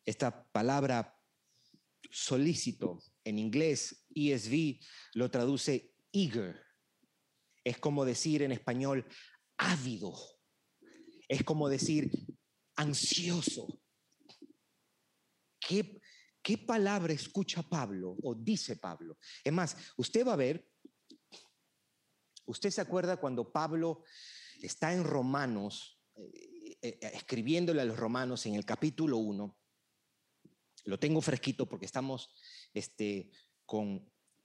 Esta 0.04 0.52
palabra 0.52 1.18
solícito 2.10 2.98
en 3.24 3.38
inglés, 3.38 4.04
ESV, 4.14 4.84
lo 5.14 5.30
traduce 5.30 5.94
eager 6.12 6.63
es 7.64 7.78
como 7.78 8.04
decir 8.04 8.42
en 8.42 8.52
español 8.52 9.06
ávido. 9.56 10.14
Es 11.26 11.42
como 11.42 11.68
decir 11.68 12.10
ansioso. 12.76 13.80
¿Qué, 15.58 16.00
¿Qué 16.42 16.58
palabra 16.58 17.14
escucha 17.14 17.62
Pablo 17.62 18.16
o 18.22 18.34
dice 18.34 18.76
Pablo? 18.76 19.18
Es 19.42 19.52
más, 19.52 19.76
usted 19.96 20.26
va 20.26 20.34
a 20.34 20.36
ver, 20.36 20.68
usted 22.44 22.70
se 22.70 22.82
acuerda 22.82 23.16
cuando 23.16 23.50
Pablo 23.50 24.04
está 24.60 24.92
en 24.92 25.04
Romanos, 25.04 26.02
eh, 26.16 26.78
eh, 26.82 26.98
escribiéndole 27.14 27.80
a 27.80 27.86
los 27.86 27.98
romanos 27.98 28.44
en 28.44 28.56
el 28.56 28.66
capítulo 28.66 29.16
1, 29.16 29.56
lo 30.84 30.98
tengo 30.98 31.22
fresquito 31.22 31.66
porque 31.66 31.86
estamos 31.86 32.28
este, 32.74 33.30
con 33.64 33.88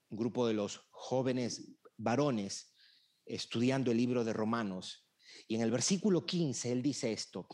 un 0.10 0.18
grupo 0.18 0.48
de 0.48 0.54
los 0.54 0.88
jóvenes 0.92 1.76
varones 1.98 2.69
estudiando 3.30 3.92
el 3.92 3.98
libro 3.98 4.24
de 4.24 4.34
Romanos. 4.34 5.08
Y 5.48 5.56
en 5.56 5.62
el 5.62 5.72
versículo 5.72 6.26
15 6.26 6.72
él 6.72 6.82
dice 6.82 7.12
esto, 7.12 7.48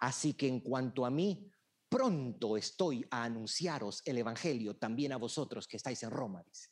así 0.00 0.34
que 0.34 0.48
en 0.48 0.60
cuanto 0.60 1.04
a 1.04 1.10
mí, 1.10 1.50
pronto 1.88 2.56
estoy 2.56 3.06
a 3.10 3.24
anunciaros 3.24 4.02
el 4.04 4.18
Evangelio 4.18 4.76
también 4.76 5.12
a 5.12 5.16
vosotros 5.16 5.66
que 5.66 5.76
estáis 5.76 6.02
en 6.02 6.10
Roma, 6.10 6.42
dice. 6.44 6.68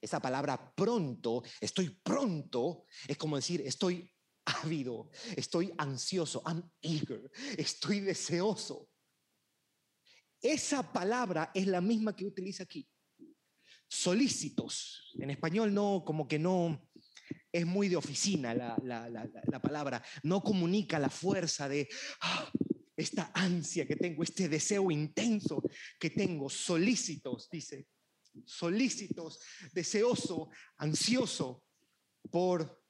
Esa 0.00 0.20
palabra 0.20 0.72
pronto, 0.74 1.42
estoy 1.60 1.90
pronto, 1.90 2.84
es 3.08 3.16
como 3.16 3.36
decir, 3.36 3.62
estoy 3.62 4.08
ávido, 4.44 5.10
estoy 5.36 5.72
ansioso, 5.76 6.42
I'm 6.46 6.70
eager, 6.80 7.30
estoy 7.56 8.00
deseoso. 8.00 8.88
Esa 10.40 10.92
palabra 10.92 11.50
es 11.52 11.66
la 11.66 11.80
misma 11.80 12.14
que 12.14 12.24
utiliza 12.24 12.62
aquí. 12.62 12.88
Solícitos. 13.88 15.10
En 15.14 15.30
español 15.30 15.74
no, 15.74 16.04
como 16.04 16.28
que 16.28 16.38
no, 16.38 16.87
es 17.52 17.66
muy 17.66 17.88
de 17.88 17.96
oficina 17.96 18.54
la, 18.54 19.60
palabra, 19.62 20.02
no 20.22 20.42
comunica 20.42 20.98
la 20.98 21.10
fuerza 21.10 21.68
de 21.68 21.88
ah, 22.20 22.50
esta 22.96 23.30
ansia 23.34 23.86
que 23.86 23.96
tengo, 23.96 24.22
este 24.22 24.48
deseo 24.48 24.90
intenso 24.90 25.62
que 25.98 26.10
tengo, 26.10 26.50
solícitos, 26.50 27.48
dice, 27.50 27.86
solícitos, 28.44 29.40
deseoso, 29.72 30.50
ansioso 30.76 31.64
por, 32.30 32.82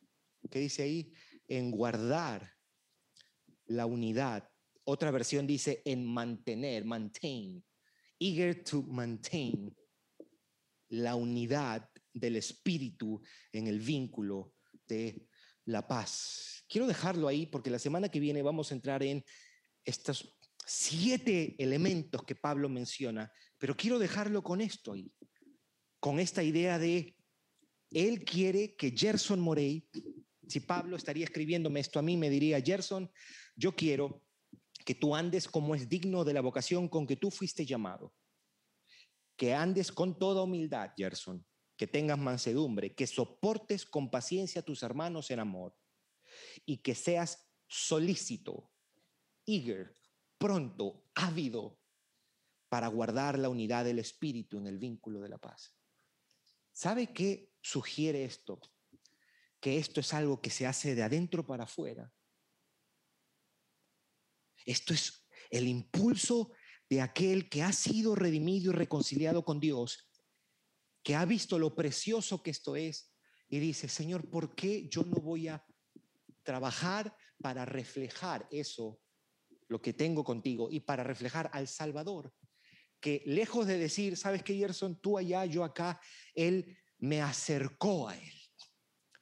¿qué 0.51 0.61
dice 0.61 0.83
ahí? 0.83 1.13
En 1.47 1.71
guardar 1.71 2.53
la 3.67 3.87
unidad. 3.87 4.49
Otra 4.85 5.11
versión 5.11 5.47
dice 5.47 5.83
en 5.85 6.05
mantener, 6.07 6.85
maintain, 6.85 7.65
eager 8.19 8.65
to 8.65 8.83
maintain 8.83 9.75
la 10.89 11.15
unidad 11.15 11.88
del 12.13 12.37
espíritu 12.37 13.23
en 13.53 13.67
el 13.67 13.81
vínculo 13.81 14.55
de 14.87 15.29
la 15.67 15.87
paz. 15.87 16.65
Quiero 16.69 16.87
dejarlo 16.87 17.29
ahí 17.29 17.47
porque 17.47 17.71
la 17.71 17.79
semana 17.79 18.09
que 18.09 18.21
viene 18.21 18.43
vamos 18.43 18.71
a 18.71 18.75
entrar 18.75 19.03
en 19.03 19.25
estos 19.85 20.39
siete 20.67 21.57
elementos 21.63 22.23
que 22.25 22.35
Pablo 22.35 22.69
menciona, 22.69 23.33
pero 23.59 23.77
quiero 23.77 23.99
dejarlo 23.99 24.43
con 24.43 24.61
esto 24.61 24.93
ahí, 24.93 25.11
con 25.99 26.21
esta 26.21 26.43
idea 26.43 26.79
de, 26.79 27.17
él 27.91 28.25
quiere 28.25 28.77
que 28.77 28.91
Gerson 28.91 29.41
Morey, 29.41 29.89
si 30.47 30.61
Pablo 30.61 30.97
estaría 30.97 31.25
escribiéndome 31.25 31.81
esto 31.81 31.99
a 31.99 32.03
mí, 32.03 32.17
me 32.17 32.31
diría, 32.31 32.61
Gerson, 32.61 33.11
yo 33.57 33.75
quiero 33.75 34.23
que 34.85 34.95
tú 34.95 35.15
andes 35.15 35.49
como 35.49 35.75
es 35.75 35.89
digno 35.89 36.25
de 36.25 36.35
la 36.35 36.41
vocación 36.41 36.89
con 36.89 37.07
que 37.07 37.17
tú 37.17 37.31
fuiste 37.31 37.65
llamado, 37.65 38.15
que 39.37 39.55
andes 39.55 39.93
con 39.93 40.19
toda 40.19 40.43
humildad, 40.43 40.91
Gerson, 40.97 41.45
que 41.79 41.87
tengas 41.87 42.19
mansedumbre, 42.19 42.95
que 42.95 43.07
soportes 43.07 43.87
con 43.87 44.11
paciencia 44.11 44.61
a 44.61 44.65
tus 44.65 44.83
hermanos 44.83 45.31
en 45.31 45.39
amor 45.39 45.79
y 46.67 46.79
que 46.79 46.97
seas 46.97 47.49
solícito, 47.69 48.73
eager, 49.47 49.95
pronto, 50.39 51.05
ávido 51.15 51.81
para 52.69 52.89
guardar 52.89 53.39
la 53.39 53.49
unidad 53.49 53.85
del 53.85 54.01
espíritu 54.01 54.59
en 54.59 54.67
el 54.67 54.77
vínculo 54.77 55.21
de 55.21 55.29
la 55.29 55.39
paz. 55.39 55.77
¿Sabe 56.73 57.13
qué 57.13 57.55
sugiere 57.63 58.25
esto? 58.25 58.61
Que 59.61 59.79
esto 59.79 60.01
es 60.01 60.13
algo 60.13 60.43
que 60.43 60.51
se 60.51 60.67
hace 60.67 60.97
de 60.97 61.05
adentro 61.05 61.47
para 61.47 61.65
afuera. 61.65 62.13
Esto 64.67 64.93
es 64.95 65.29
el 65.51 65.69
impulso 65.69 66.51
de 66.91 67.03
aquel 67.03 67.49
que 67.49 67.63
ha 67.63 67.73
sido 67.73 68.17
redimido 68.17 68.73
y 68.73 68.75
reconciliado 68.75 69.45
con 69.45 69.61
Dios, 69.61 70.08
que 71.09 71.17
ha 71.17 71.25
visto 71.25 71.59
lo 71.59 71.75
precioso 71.75 72.43
que 72.43 72.51
esto 72.51 72.77
es 72.77 73.11
y 73.49 73.61
dice, 73.61 73.89
Señor, 73.89 74.29
¿por 74.29 74.55
qué 74.55 74.91
yo 74.91 75.05
no 75.05 75.17
voy 75.23 75.49
a 75.49 75.65
trabajar 76.43 77.17
para 77.41 77.65
reflejar 77.65 78.47
eso, 78.51 79.01
lo 79.69 79.81
que 79.81 79.95
tengo 79.95 80.23
contigo, 80.23 80.69
y 80.71 80.81
para 80.81 81.03
reflejar 81.03 81.49
al 81.55 81.67
Salvador? 81.67 82.35
Que 83.01 83.23
lejos 83.25 83.67
de 83.67 83.79
decir, 83.79 84.19
¿sabes 84.19 84.43
qué, 84.43 84.55
Gerson? 84.55 85.01
Tú 85.01 85.17
allá, 85.17 85.47
yo 85.47 85.65
acá, 85.65 85.99
Él 86.35 86.77
me 86.99 87.23
acercó 87.23 88.11
a 88.11 88.15
Él, 88.15 88.35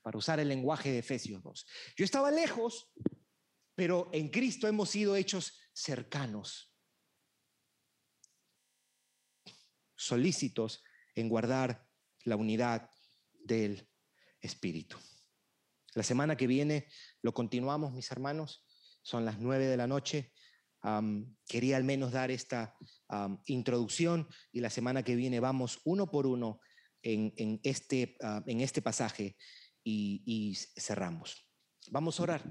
para 0.03 0.19
usar 0.19 0.41
el 0.41 0.49
lenguaje 0.49 0.91
de 0.91 0.99
Efesios 0.99 1.41
2. 1.41 1.67
Yo 1.99 2.05
estaba 2.05 2.33
lejos, 2.33 2.91
pero 3.77 4.11
en 4.13 4.29
Cristo 4.31 4.67
hemos 4.67 4.91
sido 4.91 5.15
hechos 5.15 5.57
cercanos, 5.73 6.75
solícitos 9.95 10.83
en 11.17 11.29
guardar 11.29 11.85
la 12.25 12.37
unidad 12.37 12.89
del 13.33 13.89
Espíritu. 14.41 14.97
La 15.95 16.03
semana 16.03 16.37
que 16.37 16.47
viene 16.47 16.87
lo 17.23 17.33
continuamos, 17.33 17.93
mis 17.93 18.11
hermanos. 18.13 18.65
Son 19.03 19.25
las 19.25 19.41
nueve 19.41 19.67
de 19.67 19.77
la 19.77 19.87
noche. 19.87 20.33
quería 21.49 21.77
al 21.77 21.85
menos 21.85 22.13
dar 22.13 22.31
esta 22.31 22.77
introducción 23.47 24.29
y 24.53 24.61
la 24.61 24.71
semana 24.71 25.03
que 25.03 25.17
viene 25.17 25.41
vamos 25.41 25.81
uno 25.85 26.11
por 26.11 26.27
uno 26.27 26.61
en, 27.03 27.61
este, 27.63 28.17
ah, 28.23 28.43
en 28.47 28.61
este 28.61 28.83
pasaje 28.83 29.37
y, 29.83 30.23
y 30.27 30.55
cerramos. 30.81 31.49
Vamos 31.91 32.21
a 32.21 32.25
orar. 32.25 32.51